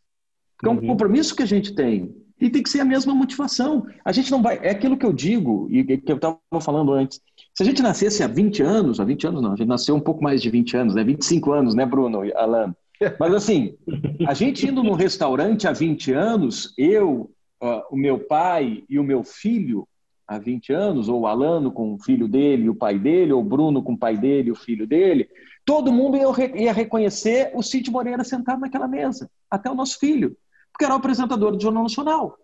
Porque 0.56 0.68
é 0.68 0.70
um 0.70 0.80
uhum. 0.80 0.86
compromisso 0.86 1.34
que 1.34 1.42
a 1.42 1.46
gente 1.46 1.74
tem. 1.74 2.24
E 2.40 2.50
tem 2.50 2.62
que 2.62 2.68
ser 2.68 2.80
a 2.80 2.84
mesma 2.84 3.14
motivação. 3.14 3.86
A 4.04 4.12
gente 4.12 4.30
não 4.30 4.42
vai. 4.42 4.58
É 4.62 4.70
aquilo 4.70 4.96
que 4.96 5.06
eu 5.06 5.12
digo, 5.12 5.68
e 5.70 5.84
que 5.98 6.12
eu 6.12 6.16
estava 6.16 6.38
falando 6.60 6.92
antes. 6.92 7.20
Se 7.54 7.62
a 7.62 7.66
gente 7.66 7.82
nascesse 7.82 8.22
há 8.22 8.26
20 8.26 8.62
anos, 8.62 9.00
há 9.00 9.04
20 9.04 9.26
anos 9.26 9.42
não, 9.42 9.52
a 9.52 9.56
gente 9.56 9.68
nasceu 9.68 9.94
um 9.94 10.00
pouco 10.00 10.22
mais 10.22 10.42
de 10.42 10.50
20 10.50 10.76
anos, 10.76 10.94
né? 10.94 11.02
25 11.02 11.52
anos, 11.52 11.74
né, 11.74 11.86
Bruno 11.86 12.24
e 12.24 12.32
Alan? 12.34 12.74
Mas 13.18 13.34
assim, 13.34 13.74
a 14.26 14.34
gente 14.34 14.66
indo 14.66 14.82
num 14.82 14.94
restaurante 14.94 15.66
há 15.66 15.72
20 15.72 16.12
anos, 16.12 16.74
eu, 16.76 17.30
uh, 17.62 17.82
o 17.90 17.96
meu 17.96 18.18
pai 18.18 18.84
e 18.88 18.98
o 18.98 19.04
meu 19.04 19.22
filho, 19.24 19.88
há 20.26 20.38
20 20.38 20.72
anos, 20.72 21.08
ou 21.08 21.20
o 21.20 21.26
Alano 21.26 21.70
com 21.70 21.94
o 21.94 21.98
filho 21.98 22.26
dele 22.26 22.64
e 22.64 22.70
o 22.70 22.74
pai 22.74 22.98
dele, 22.98 23.32
ou 23.32 23.40
o 23.40 23.44
Bruno 23.44 23.82
com 23.82 23.92
o 23.92 23.98
pai 23.98 24.16
dele 24.16 24.48
e 24.48 24.52
o 24.52 24.56
filho 24.56 24.86
dele, 24.86 25.28
todo 25.64 25.92
mundo 25.92 26.16
ia 26.54 26.72
reconhecer 26.72 27.50
o 27.54 27.62
Cid 27.62 27.90
Moreira 27.90 28.24
sentado 28.24 28.60
naquela 28.60 28.88
mesa, 28.88 29.30
até 29.50 29.70
o 29.70 29.74
nosso 29.74 29.98
filho, 29.98 30.36
porque 30.76 30.84
era 30.84 30.92
o 30.92 30.98
apresentador 30.98 31.52
do 31.52 31.60
Jornal 31.60 31.84
Nacional. 31.84 32.36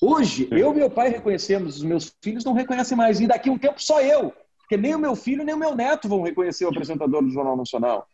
Hoje, 0.00 0.48
eu 0.52 0.72
e 0.72 0.76
meu 0.76 0.88
pai 0.88 1.10
reconhecemos, 1.10 1.76
os 1.76 1.82
meus 1.82 2.14
filhos 2.22 2.44
não 2.44 2.52
reconhecem 2.52 2.96
mais, 2.96 3.20
e 3.20 3.26
daqui 3.26 3.50
a 3.50 3.52
um 3.52 3.58
tempo 3.58 3.82
só 3.82 4.00
eu, 4.00 4.32
porque 4.60 4.76
nem 4.76 4.94
o 4.94 4.98
meu 4.98 5.16
filho 5.16 5.44
nem 5.44 5.54
o 5.54 5.58
meu 5.58 5.74
neto 5.74 6.08
vão 6.08 6.22
reconhecer 6.22 6.64
o 6.64 6.68
apresentador 6.68 7.20
do 7.20 7.30
Jornal 7.30 7.56
Nacional. 7.56 8.06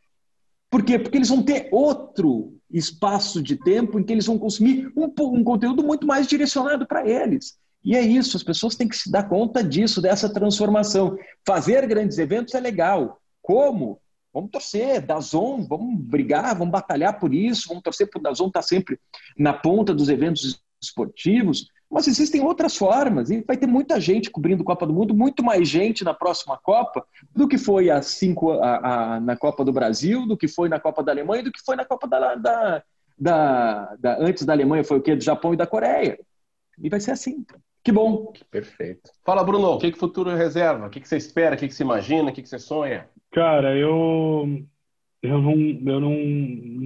Por 0.71 0.83
quê? 0.83 0.99
Porque 0.99 1.19
eles 1.19 1.29
vão 1.29 1.43
ter 1.43 1.69
outro 1.71 2.59
espaço 2.71 3.43
de 3.43 3.57
tempo 3.57 4.01
em 4.01 4.03
que 4.03 4.15
eles 4.15 4.27
vão 4.27 4.39
consumir 4.39 4.91
um, 4.97 5.13
um 5.21 5.45
conteúdo 5.45 5.85
muito 5.85 6.07
mais 6.07 6.27
direcionado 6.27 6.87
para 6.87 7.07
eles. 7.07 7.59
E 7.85 7.95
é 7.95 8.01
isso, 8.01 8.37
as 8.37 8.43
pessoas 8.43 8.75
têm 8.77 8.89
que 8.89 8.97
se 8.97 9.13
dar 9.13 9.29
conta 9.29 9.63
disso, 9.63 10.01
dessa 10.01 10.33
transformação. 10.33 11.17
Fazer 11.47 11.87
grandes 11.87 12.17
eventos 12.17 12.55
é 12.55 12.61
legal. 12.61 13.21
Como? 13.43 14.01
Vamos 14.37 14.51
torcer, 14.51 15.01
Dazon, 15.01 15.63
vamos 15.67 15.99
brigar, 15.99 16.55
vamos 16.55 16.71
batalhar 16.71 17.19
por 17.19 17.33
isso, 17.33 17.69
vamos 17.69 17.83
torcer 17.83 18.07
para 18.07 18.19
o 18.19 18.23
Dazon 18.23 18.49
estar 18.49 18.61
sempre 18.61 19.01
na 19.35 19.55
ponta 19.55 19.95
dos 19.95 20.11
eventos 20.11 20.63
esportivos, 20.79 21.69
mas 21.91 22.07
existem 22.07 22.43
outras 22.43 22.77
formas, 22.77 23.31
e 23.31 23.41
vai 23.41 23.57
ter 23.57 23.67
muita 23.67 23.99
gente 23.99 24.31
cobrindo 24.31 24.63
Copa 24.63 24.87
do 24.87 24.93
Mundo, 24.93 25.15
muito 25.15 25.43
mais 25.43 25.67
gente 25.67 26.05
na 26.05 26.13
próxima 26.13 26.59
Copa 26.59 27.03
do 27.35 27.49
que 27.49 27.57
foi 27.57 27.89
a 27.89 28.03
cinco, 28.03 28.53
a, 28.53 29.15
a, 29.15 29.21
na 29.21 29.39
Copa 29.39 29.65
do 29.65 29.73
Brasil, 29.73 30.27
do 30.27 30.37
que 30.37 30.49
foi 30.49 30.69
na 30.69 30.79
Copa 30.79 31.03
da 31.03 31.13
Alemanha, 31.13 31.45
do 31.45 31.51
que 31.51 31.65
foi 31.65 31.75
na 31.75 31.87
Copa 31.87 32.07
da, 32.07 32.35
da, 32.35 32.83
da, 33.19 33.97
da 33.99 34.19
antes 34.19 34.45
da 34.45 34.53
Alemanha, 34.53 34.85
foi 34.85 34.99
o 34.99 35.03
quê? 35.03 35.17
Do 35.17 35.25
Japão 35.25 35.55
e 35.55 35.57
da 35.57 35.67
Coreia. 35.67 36.19
E 36.79 36.91
vai 36.91 37.01
ser 37.01 37.13
assim. 37.13 37.43
Que 37.83 37.91
bom. 37.91 38.35
Perfeito. 38.51 39.11
Fala, 39.25 39.43
Bruno, 39.43 39.71
o 39.71 39.79
que, 39.79 39.91
que 39.91 39.97
o 39.97 40.01
futuro 40.01 40.29
reserva? 40.37 40.89
O 40.89 40.91
que, 40.91 41.01
que 41.01 41.09
você 41.09 41.17
espera? 41.17 41.55
O 41.55 41.59
que, 41.59 41.69
que 41.69 41.75
você 41.75 41.85
imagina? 41.85 42.29
O 42.29 42.35
que, 42.35 42.43
que 42.43 42.49
você 42.51 42.59
sonha? 42.59 43.09
Cara, 43.33 43.77
eu 43.77 44.67
eu 45.23 45.43
não, 45.43 45.55
eu 45.55 46.01
não, 46.01 46.17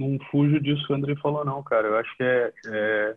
não 0.09 0.19
fujo 0.31 0.59
disso 0.59 0.85
que 0.85 0.93
o 0.93 0.95
André 0.95 1.15
falou, 1.21 1.45
não, 1.45 1.61
cara. 1.63 1.87
Eu 1.87 1.97
acho 1.97 2.17
que 2.17 2.23
é, 2.23 2.51
é 2.67 3.15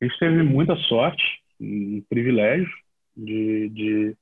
a 0.00 0.04
gente 0.04 0.18
teve 0.18 0.42
muita 0.42 0.74
sorte, 0.76 1.22
um 1.60 2.02
privilégio 2.08 2.70
de, 3.16 3.68
de 3.70 4.16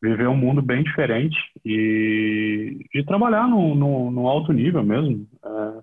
viver 0.00 0.28
um 0.28 0.36
mundo 0.36 0.62
bem 0.62 0.82
diferente 0.82 1.36
e 1.64 2.78
de 2.94 3.04
trabalhar 3.04 3.48
no, 3.48 3.74
no, 3.74 4.10
no 4.10 4.28
alto 4.28 4.52
nível 4.52 4.82
mesmo, 4.82 5.26
é, 5.44 5.82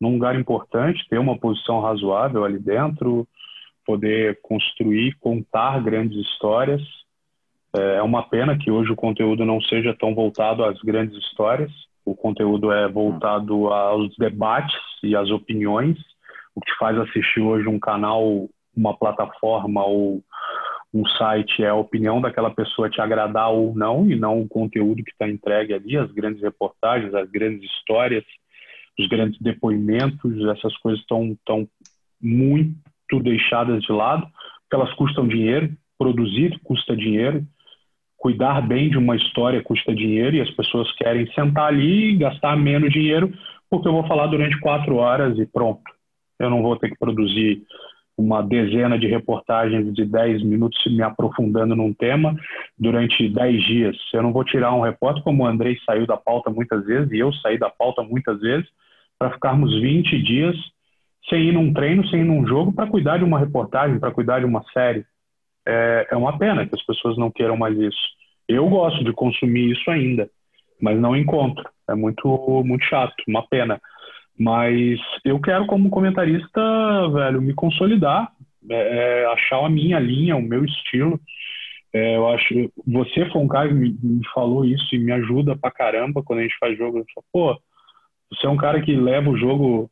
num 0.00 0.14
lugar 0.14 0.38
importante, 0.38 1.06
ter 1.10 1.18
uma 1.18 1.38
posição 1.38 1.80
razoável 1.80 2.44
ali 2.44 2.58
dentro, 2.58 3.28
poder 3.84 4.40
construir, 4.40 5.16
contar 5.20 5.82
grandes 5.82 6.18
histórias. 6.18 6.82
É, 7.76 7.96
é 7.96 8.02
uma 8.02 8.22
pena 8.22 8.58
que 8.58 8.70
hoje 8.70 8.90
o 8.92 8.96
conteúdo 8.96 9.44
não 9.44 9.60
seja 9.60 9.94
tão 9.98 10.14
voltado 10.14 10.64
às 10.64 10.80
grandes 10.80 11.16
histórias. 11.18 11.70
O 12.04 12.14
conteúdo 12.14 12.72
é 12.72 12.88
voltado 12.88 13.68
aos 13.68 14.14
debates 14.16 14.74
e 15.02 15.14
às 15.14 15.30
opiniões, 15.30 15.98
o 16.54 16.60
que 16.60 16.72
faz 16.78 16.98
assistir 16.98 17.40
hoje 17.40 17.68
um 17.68 17.78
canal, 17.78 18.48
uma 18.76 18.96
plataforma 18.96 19.84
ou 19.84 20.22
um 20.92 21.06
site 21.06 21.62
é 21.62 21.68
a 21.68 21.74
opinião 21.74 22.20
daquela 22.20 22.50
pessoa 22.50 22.90
te 22.90 23.00
agradar 23.00 23.50
ou 23.50 23.74
não, 23.74 24.10
e 24.10 24.16
não 24.16 24.40
o 24.40 24.48
conteúdo 24.48 25.04
que 25.04 25.12
está 25.12 25.28
entregue 25.28 25.72
ali, 25.72 25.96
as 25.96 26.10
grandes 26.10 26.42
reportagens, 26.42 27.14
as 27.14 27.30
grandes 27.30 27.62
histórias, 27.70 28.24
os 28.98 29.08
grandes 29.08 29.40
depoimentos, 29.40 30.44
essas 30.48 30.76
coisas 30.78 31.00
estão 31.00 31.36
tão 31.46 31.68
muito 32.20 33.20
deixadas 33.22 33.82
de 33.82 33.92
lado, 33.92 34.22
porque 34.22 34.74
elas 34.74 34.92
custam 34.94 35.28
dinheiro, 35.28 35.72
produzir 35.96 36.58
custa 36.64 36.96
dinheiro, 36.96 37.46
cuidar 38.20 38.60
bem 38.60 38.90
de 38.90 38.98
uma 38.98 39.16
história 39.16 39.62
custa 39.62 39.94
dinheiro 39.94 40.36
e 40.36 40.42
as 40.42 40.50
pessoas 40.50 40.92
querem 40.92 41.26
sentar 41.32 41.68
ali 41.68 42.10
e 42.10 42.16
gastar 42.18 42.54
menos 42.54 42.92
dinheiro 42.92 43.32
porque 43.70 43.88
eu 43.88 43.92
vou 43.92 44.06
falar 44.06 44.26
durante 44.26 44.60
quatro 44.60 44.96
horas 44.96 45.38
e 45.38 45.46
pronto. 45.46 45.82
Eu 46.38 46.50
não 46.50 46.62
vou 46.62 46.76
ter 46.76 46.90
que 46.90 46.98
produzir 46.98 47.62
uma 48.18 48.42
dezena 48.42 48.98
de 48.98 49.06
reportagens 49.06 49.94
de 49.94 50.04
dez 50.04 50.42
minutos 50.44 50.78
me 50.86 51.02
aprofundando 51.02 51.74
num 51.74 51.94
tema 51.94 52.36
durante 52.78 53.26
dez 53.30 53.62
dias. 53.64 53.96
Eu 54.12 54.22
não 54.22 54.32
vou 54.34 54.44
tirar 54.44 54.74
um 54.74 54.82
repórter 54.82 55.22
como 55.22 55.44
o 55.44 55.46
Andrei 55.46 55.78
saiu 55.86 56.06
da 56.06 56.18
pauta 56.18 56.50
muitas 56.50 56.84
vezes 56.84 57.10
e 57.12 57.18
eu 57.18 57.32
saí 57.34 57.58
da 57.58 57.70
pauta 57.70 58.02
muitas 58.02 58.38
vezes 58.40 58.68
para 59.18 59.30
ficarmos 59.30 59.72
20 59.80 60.22
dias 60.22 60.56
sem 61.30 61.48
ir 61.48 61.52
num 61.52 61.72
treino, 61.72 62.06
sem 62.08 62.20
ir 62.20 62.24
num 62.24 62.46
jogo, 62.46 62.72
para 62.72 62.86
cuidar 62.86 63.16
de 63.16 63.24
uma 63.24 63.38
reportagem, 63.38 63.98
para 63.98 64.10
cuidar 64.10 64.40
de 64.40 64.44
uma 64.44 64.62
série. 64.74 65.06
É, 65.66 66.08
é 66.10 66.16
uma 66.16 66.38
pena 66.38 66.66
que 66.66 66.74
as 66.74 66.84
pessoas 66.84 67.16
não 67.18 67.30
queiram 67.30 67.56
mais 67.56 67.76
isso. 67.78 67.98
Eu 68.48 68.68
gosto 68.68 69.04
de 69.04 69.12
consumir 69.12 69.70
isso 69.72 69.90
ainda, 69.90 70.28
mas 70.80 70.98
não 70.98 71.16
encontro. 71.16 71.68
É 71.88 71.94
muito, 71.94 72.62
muito 72.64 72.84
chato, 72.84 73.14
uma 73.28 73.46
pena. 73.46 73.80
Mas 74.38 74.98
eu 75.24 75.38
quero, 75.40 75.66
como 75.66 75.90
comentarista, 75.90 76.60
velho, 77.12 77.42
me 77.42 77.52
consolidar, 77.52 78.32
é, 78.70 79.22
é 79.22 79.26
achar 79.32 79.64
a 79.64 79.68
minha 79.68 79.98
linha, 79.98 80.36
o 80.36 80.42
meu 80.42 80.64
estilo. 80.64 81.20
É, 81.92 82.16
eu 82.16 82.28
acho. 82.28 82.72
Você 82.86 83.28
foi 83.30 83.40
um 83.40 83.48
cara 83.48 83.68
que 83.68 83.74
me, 83.74 83.96
me, 84.02 84.26
falou 84.32 84.64
isso 84.64 84.94
e 84.94 84.98
me 84.98 85.12
ajuda 85.12 85.56
pra 85.56 85.70
caramba 85.70 86.22
quando 86.22 86.38
a 86.38 86.42
gente 86.42 86.56
faz 86.58 86.76
jogo. 86.78 86.98
Eu 86.98 87.04
falo, 87.14 87.26
pô, 87.32 87.62
você 88.32 88.46
é 88.46 88.50
um 88.50 88.56
cara 88.56 88.80
que 88.80 88.94
leva 88.94 89.28
o 89.28 89.36
jogo 89.36 89.90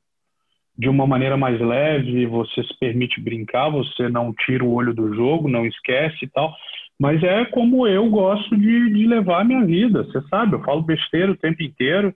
de 0.79 0.89
uma 0.89 1.07
maneira 1.07 1.37
mais 1.37 1.61
leve, 1.61 2.25
você 2.27 2.63
se 2.63 2.79
permite 2.79 3.21
brincar, 3.21 3.69
você 3.69 4.09
não 4.09 4.33
tira 4.33 4.65
o 4.65 4.73
olho 4.73 4.95
do 4.95 5.13
jogo, 5.13 5.49
não 5.49 5.67
esquece 5.67 6.25
e 6.25 6.29
tal. 6.29 6.55
Mas 6.99 7.21
é 7.23 7.45
como 7.47 7.87
eu 7.87 8.09
gosto 8.09 8.57
de, 8.57 8.91
de 8.91 9.07
levar 9.07 9.41
a 9.41 9.45
minha 9.45 9.65
vida, 9.65 10.05
você 10.05 10.21
sabe, 10.29 10.55
eu 10.55 10.63
falo 10.63 10.83
besteira 10.83 11.33
o 11.33 11.37
tempo 11.37 11.63
inteiro, 11.63 12.15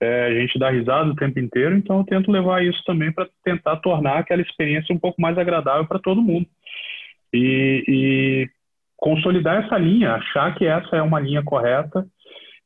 é, 0.00 0.26
a 0.26 0.34
gente 0.40 0.58
dá 0.58 0.70
risada 0.70 1.10
o 1.10 1.14
tempo 1.14 1.38
inteiro, 1.38 1.76
então 1.76 1.98
eu 1.98 2.04
tento 2.04 2.32
levar 2.32 2.64
isso 2.64 2.82
também 2.86 3.12
para 3.12 3.28
tentar 3.44 3.76
tornar 3.76 4.18
aquela 4.18 4.40
experiência 4.40 4.94
um 4.94 4.98
pouco 4.98 5.20
mais 5.20 5.36
agradável 5.36 5.86
para 5.86 5.98
todo 5.98 6.22
mundo. 6.22 6.46
E, 7.32 7.84
e 7.86 8.48
consolidar 8.96 9.62
essa 9.62 9.76
linha, 9.76 10.14
achar 10.14 10.54
que 10.54 10.64
essa 10.64 10.96
é 10.96 11.02
uma 11.02 11.20
linha 11.20 11.42
correta 11.42 12.06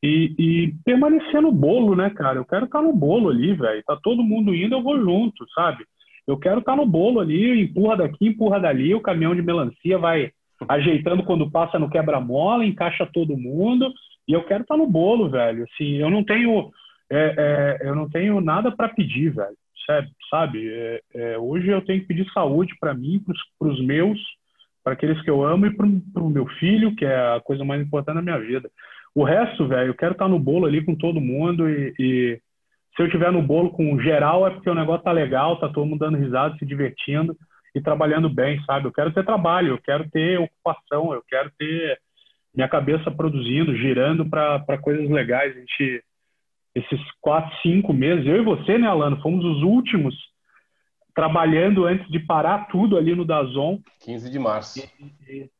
e, 0.05 0.35
e, 0.39 0.75
permanecer 0.85 1.41
no 1.41 1.51
bolo, 1.51 1.97
né, 1.97 2.11
cara? 2.11 2.39
Eu 2.39 2.45
quero 2.45 2.67
estar 2.67 2.81
tá 2.81 2.85
no 2.85 2.93
bolo 2.93 3.31
ali, 3.31 3.55
velho. 3.55 3.83
Tá 3.87 3.97
todo 4.03 4.23
mundo 4.23 4.55
indo, 4.55 4.75
eu 4.75 4.83
vou 4.83 5.01
junto, 5.01 5.47
sabe? 5.55 5.83
Eu 6.27 6.37
quero 6.37 6.59
estar 6.59 6.73
tá 6.73 6.77
no 6.77 6.85
bolo 6.85 7.21
ali, 7.21 7.63
empurra 7.63 7.97
daqui, 7.97 8.29
empurra 8.29 8.61
dali, 8.61 8.95
o 8.95 9.01
caminhão 9.01 9.35
de 9.35 9.41
melancia 9.41 9.97
vai 9.97 10.31
ajeitando 10.69 11.23
quando 11.25 11.51
passa 11.51 11.79
no 11.79 11.89
quebra-mola, 11.89 12.67
encaixa 12.67 13.09
todo 13.13 13.37
mundo, 13.37 13.91
e 14.29 14.35
eu 14.35 14.45
quero 14.45 14.61
estar 14.61 14.75
tá 14.75 14.79
no 14.79 14.87
bolo, 14.87 15.31
velho. 15.31 15.65
Assim, 15.65 15.95
eu 15.95 16.11
não 16.11 16.23
tenho, 16.23 16.71
é, 17.11 17.79
é, 17.83 17.89
eu 17.89 17.95
não 17.95 18.07
tenho 18.07 18.43
nada 18.43 18.71
para 18.71 18.91
pedir, 18.91 19.31
velho. 19.31 19.57
Sabe? 20.31 20.69
É, 20.71 21.01
é, 21.15 21.39
hoje 21.39 21.69
eu 21.69 21.81
tenho 21.81 22.03
que 22.03 22.09
pedir 22.09 22.31
saúde 22.33 22.75
para 22.79 22.93
mim, 22.93 23.23
para 23.59 23.69
os 23.69 23.83
meus, 23.83 24.21
para 24.83 24.93
aqueles 24.93 25.21
que 25.23 25.31
eu 25.31 25.43
amo 25.43 25.65
e 25.65 25.75
para 25.75 25.87
o 26.23 26.31
meu 26.31 26.47
filho, 26.59 26.95
que 26.95 27.07
é 27.07 27.37
a 27.37 27.41
coisa 27.43 27.65
mais 27.65 27.81
importante 27.81 28.17
da 28.17 28.23
minha 28.23 28.39
vida. 28.39 28.71
O 29.15 29.23
resto, 29.25 29.69
velho, 29.69 29.91
eu 29.91 29.95
quero 29.95 30.13
estar 30.13 30.29
no 30.29 30.39
bolo 30.39 30.67
ali 30.67 30.85
com 30.85 30.95
todo 30.95 31.21
mundo 31.21 31.69
e, 31.69 31.95
e, 31.99 32.41
se 32.97 33.03
eu 33.03 33.11
tiver 33.11 33.31
no 33.31 33.43
bolo 33.43 33.71
com 33.71 33.99
geral 34.01 34.47
é 34.47 34.51
porque 34.51 34.71
o 34.71 34.75
negócio 34.75 35.05
tá 35.05 35.13
legal, 35.13 35.59
tá 35.59 35.69
todo 35.69 35.87
mundo 35.87 36.01
dando 36.01 36.19
risada, 36.19 36.57
se 36.59 36.67
divertindo 36.67 37.37
e 37.75 37.81
trabalhando 37.81 38.29
bem, 38.29 38.63
sabe? 38.65 38.87
Eu 38.87 38.93
quero 38.93 39.13
ter 39.13 39.25
trabalho, 39.25 39.69
eu 39.69 39.79
quero 39.79 40.09
ter 40.11 40.39
ocupação, 40.39 41.13
eu 41.13 41.23
quero 41.29 41.51
ter 41.59 41.99
minha 42.55 42.69
cabeça 42.69 43.11
produzindo, 43.11 43.77
girando 43.77 44.29
para 44.29 44.79
coisas 44.81 45.09
legais. 45.11 45.57
A 45.57 45.59
gente, 45.59 46.05
esses 46.75 47.01
quatro, 47.21 47.53
cinco 47.63 47.93
meses, 47.93 48.27
eu 48.27 48.37
e 48.37 48.45
você, 48.45 48.79
né, 48.79 48.87
Alano, 48.87 49.21
fomos 49.21 49.45
os 49.45 49.63
últimos 49.63 50.15
trabalhando 51.15 51.85
antes 51.85 52.09
de 52.11 52.19
parar 52.21 52.67
tudo 52.69 52.97
ali 52.97 53.15
no 53.15 53.25
Dazon. 53.25 53.79
15 54.05 54.31
de 54.31 54.39
março. 54.39 54.81
E, 55.29 55.51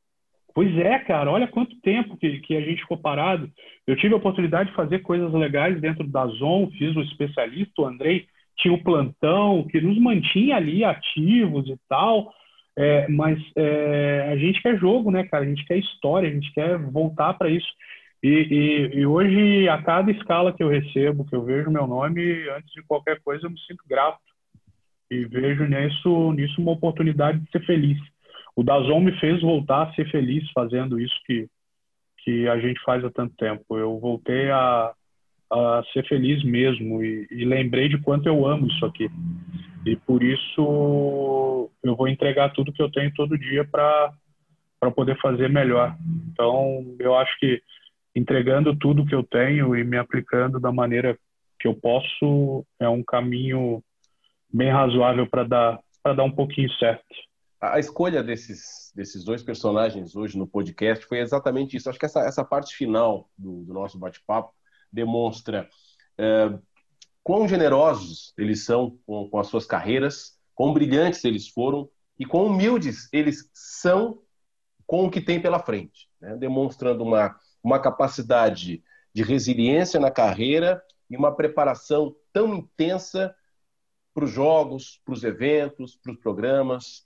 Pois 0.55 0.77
é, 0.79 0.99
cara, 1.01 1.31
olha 1.31 1.49
quanto 1.49 1.81
tempo 1.81 2.17
que, 2.17 2.39
que 2.41 2.57
a 2.57 2.61
gente 2.61 2.83
ficou 2.83 2.97
parado. 2.97 3.51
Eu 3.87 3.97
tive 3.97 4.15
a 4.15 4.19
oportunidade 4.19 4.71
de 4.71 4.77
fazer 4.77 5.01
coisas 5.01 5.33
legais 5.33 5.81
dentro 5.81 6.07
da 6.07 6.27
Zon, 6.27 6.71
fiz 6.79 6.95
o 6.95 7.03
especialista, 7.03 7.83
o 7.83 7.87
Andrei 7.87 8.27
tinha 8.57 8.73
o 8.73 8.83
plantão, 8.83 9.67
que 9.69 9.81
nos 9.81 9.99
mantinha 9.99 10.57
ali 10.57 10.85
ativos 10.85 11.69
e 11.69 11.77
tal. 11.89 12.33
É, 12.77 13.09
mas 13.09 13.39
é, 13.57 14.31
a 14.33 14.37
gente 14.37 14.63
quer 14.63 14.79
jogo, 14.79 15.11
né, 15.11 15.25
cara? 15.25 15.45
A 15.45 15.47
gente 15.47 15.65
quer 15.65 15.77
história, 15.77 16.29
a 16.29 16.33
gente 16.33 16.53
quer 16.53 16.79
voltar 16.79 17.35
para 17.35 17.51
isso. 17.51 17.69
E, 18.23 18.29
e, 18.29 18.99
e, 19.01 19.07
hoje, 19.07 19.69
a 19.69 19.83
cada 19.83 20.11
escala 20.11 20.53
que 20.53 20.63
eu 20.63 20.69
recebo, 20.69 21.27
que 21.27 21.35
eu 21.37 21.45
vejo 21.45 21.71
meu 21.71 21.87
nome, 21.87 22.49
antes 22.51 22.73
de 22.73 22.83
qualquer 22.85 23.21
coisa, 23.23 23.47
eu 23.47 23.51
me 23.51 23.59
sinto 23.61 23.85
grato. 23.89 24.19
E 25.11 25.25
vejo 25.27 25.65
nisso, 25.67 26.33
nisso 26.33 26.61
uma 26.61 26.73
oportunidade 26.73 27.39
de 27.39 27.51
ser 27.51 27.65
feliz. 27.67 27.99
O 28.57 28.63
Dazon 28.63 29.01
me 29.01 29.13
fez 29.19 29.41
voltar 29.41 29.83
a 29.83 29.95
ser 29.95 30.11
feliz 30.11 30.49
fazendo 30.53 31.01
isso 31.01 31.15
que, 31.27 31.49
que 32.19 32.49
a 32.49 32.59
gente 32.59 32.81
faz 32.85 33.05
há 33.05 33.11
tanto 33.11 33.35
tempo. 33.37 33.77
Eu 33.77 33.99
voltei 33.99 34.51
a, 34.51 34.93
a 35.51 35.83
ser 35.93 36.07
feliz 36.07 36.43
mesmo 36.45 37.03
e, 37.03 37.27
e 37.31 37.45
lembrei 37.45 37.89
de 37.89 37.99
quanto 37.99 38.27
eu 38.29 38.47
amo 38.47 38.67
isso 38.69 38.85
aqui. 38.87 39.11
E 39.85 39.97
por 39.97 40.23
isso 40.23 41.71
eu 41.83 41.97
vou 41.97 42.09
entregar 42.09 42.53
tudo 42.53 42.73
que 42.73 42.83
eu 42.83 42.91
tenho 42.91 43.13
todo 43.15 43.39
dia 43.39 43.65
para 43.65 44.13
poder 44.95 45.19
fazer 45.21 45.49
melhor. 45.49 45.97
Então, 46.33 46.97
eu 46.99 47.15
acho 47.17 47.39
que 47.39 47.61
entregando 48.15 48.75
tudo 48.77 49.05
que 49.05 49.15
eu 49.15 49.23
tenho 49.23 49.77
e 49.77 49.85
me 49.85 49.99
aplicando 49.99 50.61
da 50.61 50.73
maneira 50.73 51.19
que 51.59 51.67
eu 51.67 51.75
posso 51.75 52.65
é 52.81 52.89
um 52.89 53.03
caminho 53.03 53.83
bem 54.53 54.71
razoável 54.71 55.27
para 55.27 55.45
dar 55.45 55.81
para 56.03 56.13
dar 56.13 56.25
um 56.25 56.31
pouquinho 56.31 56.71
certo. 56.75 57.03
A 57.73 57.79
escolha 57.79 58.23
desses, 58.23 58.93
desses 58.95 59.25
dois 59.25 59.43
personagens 59.43 60.15
hoje 60.15 60.37
no 60.37 60.47
podcast 60.47 61.07
foi 61.07 61.21
exatamente 61.21 61.77
isso. 61.77 61.89
Acho 61.89 61.99
que 61.99 62.07
essa, 62.07 62.21
essa 62.21 62.45
parte 62.45 62.75
final 62.75 63.31
do, 63.39 63.63
do 63.65 63.73
nosso 63.73 63.99
bate-papo 63.99 64.53
demonstra 64.93 65.69
é, 66.19 66.59
quão 67.23 67.49
generosos 67.49 68.33
eles 68.37 68.65
são 68.65 68.99
com, 69.07 69.29
com 69.29 69.39
as 69.39 69.47
suas 69.47 69.67
carreiras, 69.67 70.39
quão 70.55 70.73
brilhantes 70.73 71.25
eles 71.25 71.49
foram 71.49 71.89
e 72.19 72.25
quão 72.25 72.47
humildes 72.47 73.09
eles 73.13 73.51
são 73.53 74.21
com 74.87 75.07
o 75.07 75.11
que 75.11 75.21
tem 75.21 75.41
pela 75.41 75.59
frente, 75.59 76.09
né? 76.21 76.37
demonstrando 76.37 77.03
uma, 77.03 77.37
uma 77.63 77.81
capacidade 77.81 78.85
de 79.15 79.23
resiliência 79.23 79.99
na 79.99 80.11
carreira 80.11 80.83
e 81.09 81.17
uma 81.17 81.35
preparação 81.35 82.15
tão 82.33 82.55
intensa 82.55 83.35
para 84.13 84.25
os 84.25 84.31
jogos, 84.31 85.01
para 85.05 85.15
os 85.15 85.25
eventos, 85.25 85.97
para 85.97 86.13
os 86.13 86.19
programas. 86.19 87.04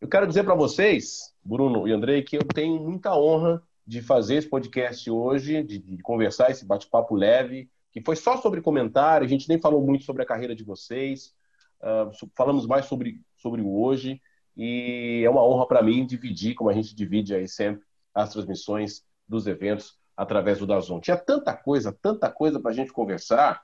Eu 0.00 0.06
quero 0.08 0.28
dizer 0.28 0.44
para 0.44 0.54
vocês, 0.54 1.34
Bruno 1.44 1.88
e 1.88 1.92
Andrei, 1.92 2.22
que 2.22 2.36
eu 2.36 2.44
tenho 2.44 2.80
muita 2.80 3.16
honra 3.16 3.60
de 3.84 4.00
fazer 4.00 4.36
esse 4.36 4.48
podcast 4.48 5.10
hoje, 5.10 5.62
de, 5.64 5.78
de 5.78 5.98
conversar 6.02 6.50
esse 6.50 6.64
bate-papo 6.64 7.16
leve, 7.16 7.68
que 7.90 8.00
foi 8.00 8.14
só 8.14 8.36
sobre 8.36 8.60
comentário, 8.60 9.26
a 9.26 9.28
gente 9.28 9.48
nem 9.48 9.60
falou 9.60 9.84
muito 9.84 10.04
sobre 10.04 10.22
a 10.22 10.26
carreira 10.26 10.54
de 10.54 10.62
vocês, 10.62 11.34
uh, 11.82 12.10
falamos 12.36 12.64
mais 12.64 12.86
sobre, 12.86 13.20
sobre 13.36 13.60
o 13.60 13.82
hoje, 13.82 14.20
e 14.56 15.22
é 15.24 15.30
uma 15.30 15.44
honra 15.44 15.66
para 15.66 15.82
mim 15.82 16.06
dividir, 16.06 16.54
como 16.54 16.70
a 16.70 16.74
gente 16.74 16.94
divide 16.94 17.34
aí 17.34 17.48
sempre, 17.48 17.84
as 18.14 18.32
transmissões 18.32 19.02
dos 19.26 19.48
eventos 19.48 19.98
através 20.16 20.58
do 20.58 20.66
Dazon. 20.66 21.00
Tinha 21.00 21.16
tanta 21.16 21.56
coisa, 21.56 21.96
tanta 22.00 22.30
coisa 22.30 22.60
para 22.60 22.70
a 22.70 22.74
gente 22.74 22.92
conversar. 22.92 23.62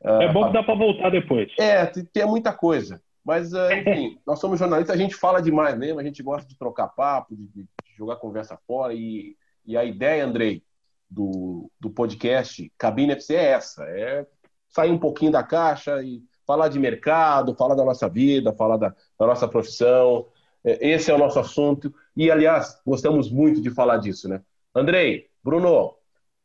Uh, 0.00 0.22
é 0.22 0.32
bom 0.32 0.46
que 0.46 0.54
dá 0.54 0.62
para 0.62 0.74
voltar 0.74 1.10
depois. 1.10 1.52
É, 1.58 1.84
tem, 1.84 2.04
tem 2.04 2.26
muita 2.26 2.52
coisa. 2.52 3.02
Mas, 3.26 3.52
uh, 3.52 3.72
enfim, 3.74 4.20
nós 4.24 4.38
somos 4.38 4.60
jornalistas, 4.60 4.94
a 4.94 4.98
gente 4.98 5.16
fala 5.16 5.42
demais 5.42 5.76
mesmo, 5.76 5.98
a 5.98 6.04
gente 6.04 6.22
gosta 6.22 6.48
de 6.48 6.56
trocar 6.56 6.86
papo, 6.86 7.34
de, 7.34 7.48
de 7.48 7.68
jogar 7.98 8.16
conversa 8.16 8.56
fora. 8.68 8.94
E, 8.94 9.36
e 9.66 9.76
a 9.76 9.84
ideia, 9.84 10.24
Andrei, 10.24 10.62
do, 11.10 11.68
do 11.80 11.90
podcast 11.90 12.72
Cabine 12.78 13.12
FC 13.12 13.34
é 13.34 13.44
essa: 13.46 13.82
é 13.84 14.24
sair 14.68 14.92
um 14.92 14.98
pouquinho 14.98 15.32
da 15.32 15.42
caixa 15.42 16.00
e 16.04 16.22
falar 16.46 16.68
de 16.68 16.78
mercado, 16.78 17.56
falar 17.56 17.74
da 17.74 17.84
nossa 17.84 18.08
vida, 18.08 18.52
falar 18.52 18.76
da, 18.76 18.90
da 19.18 19.26
nossa 19.26 19.48
profissão. 19.48 20.28
É, 20.64 20.88
esse 20.90 21.10
é 21.10 21.14
o 21.14 21.18
nosso 21.18 21.40
assunto. 21.40 21.92
E, 22.16 22.30
aliás, 22.30 22.80
gostamos 22.86 23.28
muito 23.28 23.60
de 23.60 23.70
falar 23.70 23.96
disso, 23.96 24.28
né? 24.28 24.40
Andrei, 24.72 25.28
Bruno, 25.42 25.96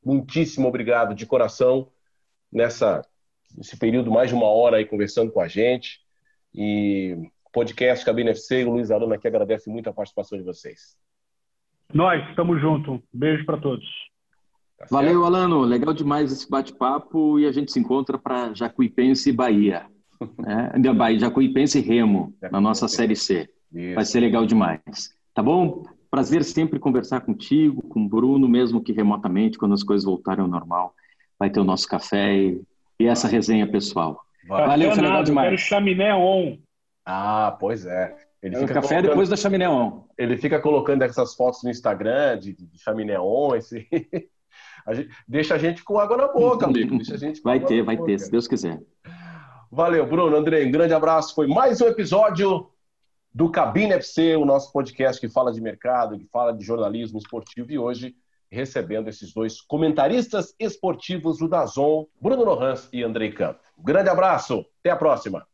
muitíssimo 0.04 0.68
obrigado 0.68 1.14
de 1.14 1.28
coração 1.28 1.92
nessa 2.52 3.06
nesse 3.56 3.78
período 3.78 4.10
mais 4.10 4.30
de 4.30 4.36
uma 4.36 4.48
hora 4.48 4.78
aí 4.78 4.86
conversando 4.86 5.32
com 5.32 5.42
a 5.42 5.48
gente. 5.48 6.00
E 6.54 7.30
podcast 7.52 8.06
Cabine 8.06 8.32
FC, 8.32 8.64
o 8.64 8.72
Luiz 8.72 8.91
Arana 8.91 9.16
aqui 9.16 9.28
agradece 9.28 9.70
muito 9.70 9.89
a 9.89 9.93
participação 9.93 10.38
de 10.38 10.43
vocês. 10.43 10.95
Nós, 11.93 12.28
estamos 12.30 12.60
juntos. 12.62 12.99
Beijo 13.14 13.45
para 13.45 13.58
todos. 13.58 13.86
Tá 14.78 14.86
Valeu, 14.89 15.26
Alano. 15.26 15.62
Legal 15.62 15.93
demais 15.93 16.32
esse 16.32 16.49
bate-papo 16.49 17.39
e 17.39 17.45
a 17.45 17.52
gente 17.52 17.72
se 17.72 17.80
encontra 17.80 18.18
para 18.18 18.54
Jacuipense 18.54 19.30
e 19.30 19.34
Bahia. 19.34 19.86
É, 20.45 20.93
Bahia, 20.93 21.18
Jacuipense 21.18 21.80
e 21.80 21.82
Remo, 21.82 22.32
na 22.52 22.62
nossa 22.62 22.88
Série 22.88 23.16
C. 23.16 23.49
Isso. 23.74 23.95
Vai 23.95 24.06
ser 24.06 24.20
legal 24.20 24.45
demais. 24.45 25.16
Tá 25.34 25.41
bom? 25.41 25.84
Prazer 26.12 26.43
sempre 26.43 26.78
conversar 26.78 27.22
contigo, 27.22 27.82
com 27.88 28.06
o 28.06 28.08
Bruno, 28.08 28.47
mesmo 28.47 28.84
que 28.84 28.93
remotamente, 28.93 29.58
quando 29.58 29.74
as 29.74 29.82
coisas 29.82 30.06
voltarem 30.06 30.43
ao 30.43 30.47
normal. 30.47 30.93
Vai 31.39 31.49
ter 31.49 31.60
o 31.60 31.64
nosso 31.64 31.88
café 31.88 32.36
e, 32.36 32.62
e 32.99 33.08
essa 33.08 33.28
resenha 33.28 33.66
pessoal. 33.66 34.24
Valeu, 34.48 34.92
foi 34.92 35.02
legal 35.02 35.24
demais. 35.24 35.50
Quero 35.50 35.58
chaminé 35.58 36.14
on. 36.14 36.58
Ah, 37.06 37.56
pois 37.60 37.86
é. 37.86 38.16
Ele 38.42 38.56
é 38.56 38.60
café 38.60 38.74
colocando... 38.80 39.08
depois 39.08 39.30
da 39.30 39.36
chaminé 39.36 39.70
on. 39.70 40.06
Ele 40.18 40.38
fica 40.38 40.60
colocando 40.60 41.04
essas 41.04 41.36
fotos 41.36 41.64
no 41.64 41.70
Instagram 41.70 42.39
de, 42.39 42.54
de 42.54 42.80
chaminé 42.80 43.20
on, 43.20 43.56
esse... 43.56 43.88
A 44.86 44.94
gente, 44.94 45.10
deixa 45.28 45.56
a 45.56 45.58
gente 45.58 45.84
com 45.84 46.00
água 46.00 46.18
na 46.18 46.28
boca, 46.28 46.66
amigo. 46.66 46.98
vai 47.44 47.60
ter, 47.60 47.84
vai 47.84 47.96
boca. 47.96 48.10
ter, 48.10 48.20
se 48.20 48.32
Deus 48.32 48.48
quiser. 48.48 48.82
Valeu, 49.72 50.06
Bruno, 50.06 50.36
André, 50.36 50.66
um 50.66 50.72
grande 50.72 50.94
abraço. 50.94 51.36
Foi 51.36 51.48
mais 51.48 51.80
um 51.82 51.88
episódio 51.88 52.70
do 53.34 53.50
Cabine 53.50 53.94
FC, 53.94 54.36
o 54.36 54.44
nosso 54.44 54.72
podcast 54.74 55.22
que 55.22 55.32
fala 55.32 55.54
de 55.54 55.62
mercado, 55.62 56.18
que 56.18 56.26
fala 56.26 56.52
de 56.52 56.64
jornalismo 56.66 57.18
esportivo. 57.18 57.72
E 57.72 57.78
hoje, 57.78 58.16
recebendo 58.52 59.08
esses 59.08 59.34
dois 59.34 59.62
comentaristas 59.62 60.54
esportivos 60.60 61.38
do 61.39 61.47
Dazon, 61.47 62.06
Bruno 62.20 62.43
Lohans 62.43 62.89
e 62.91 63.02
Andrei 63.02 63.32
Campo. 63.32 63.60
Um 63.78 63.84
grande 63.84 64.10
abraço, 64.10 64.66
até 64.82 64.89
a 64.89 64.95
próxima. 64.95 65.47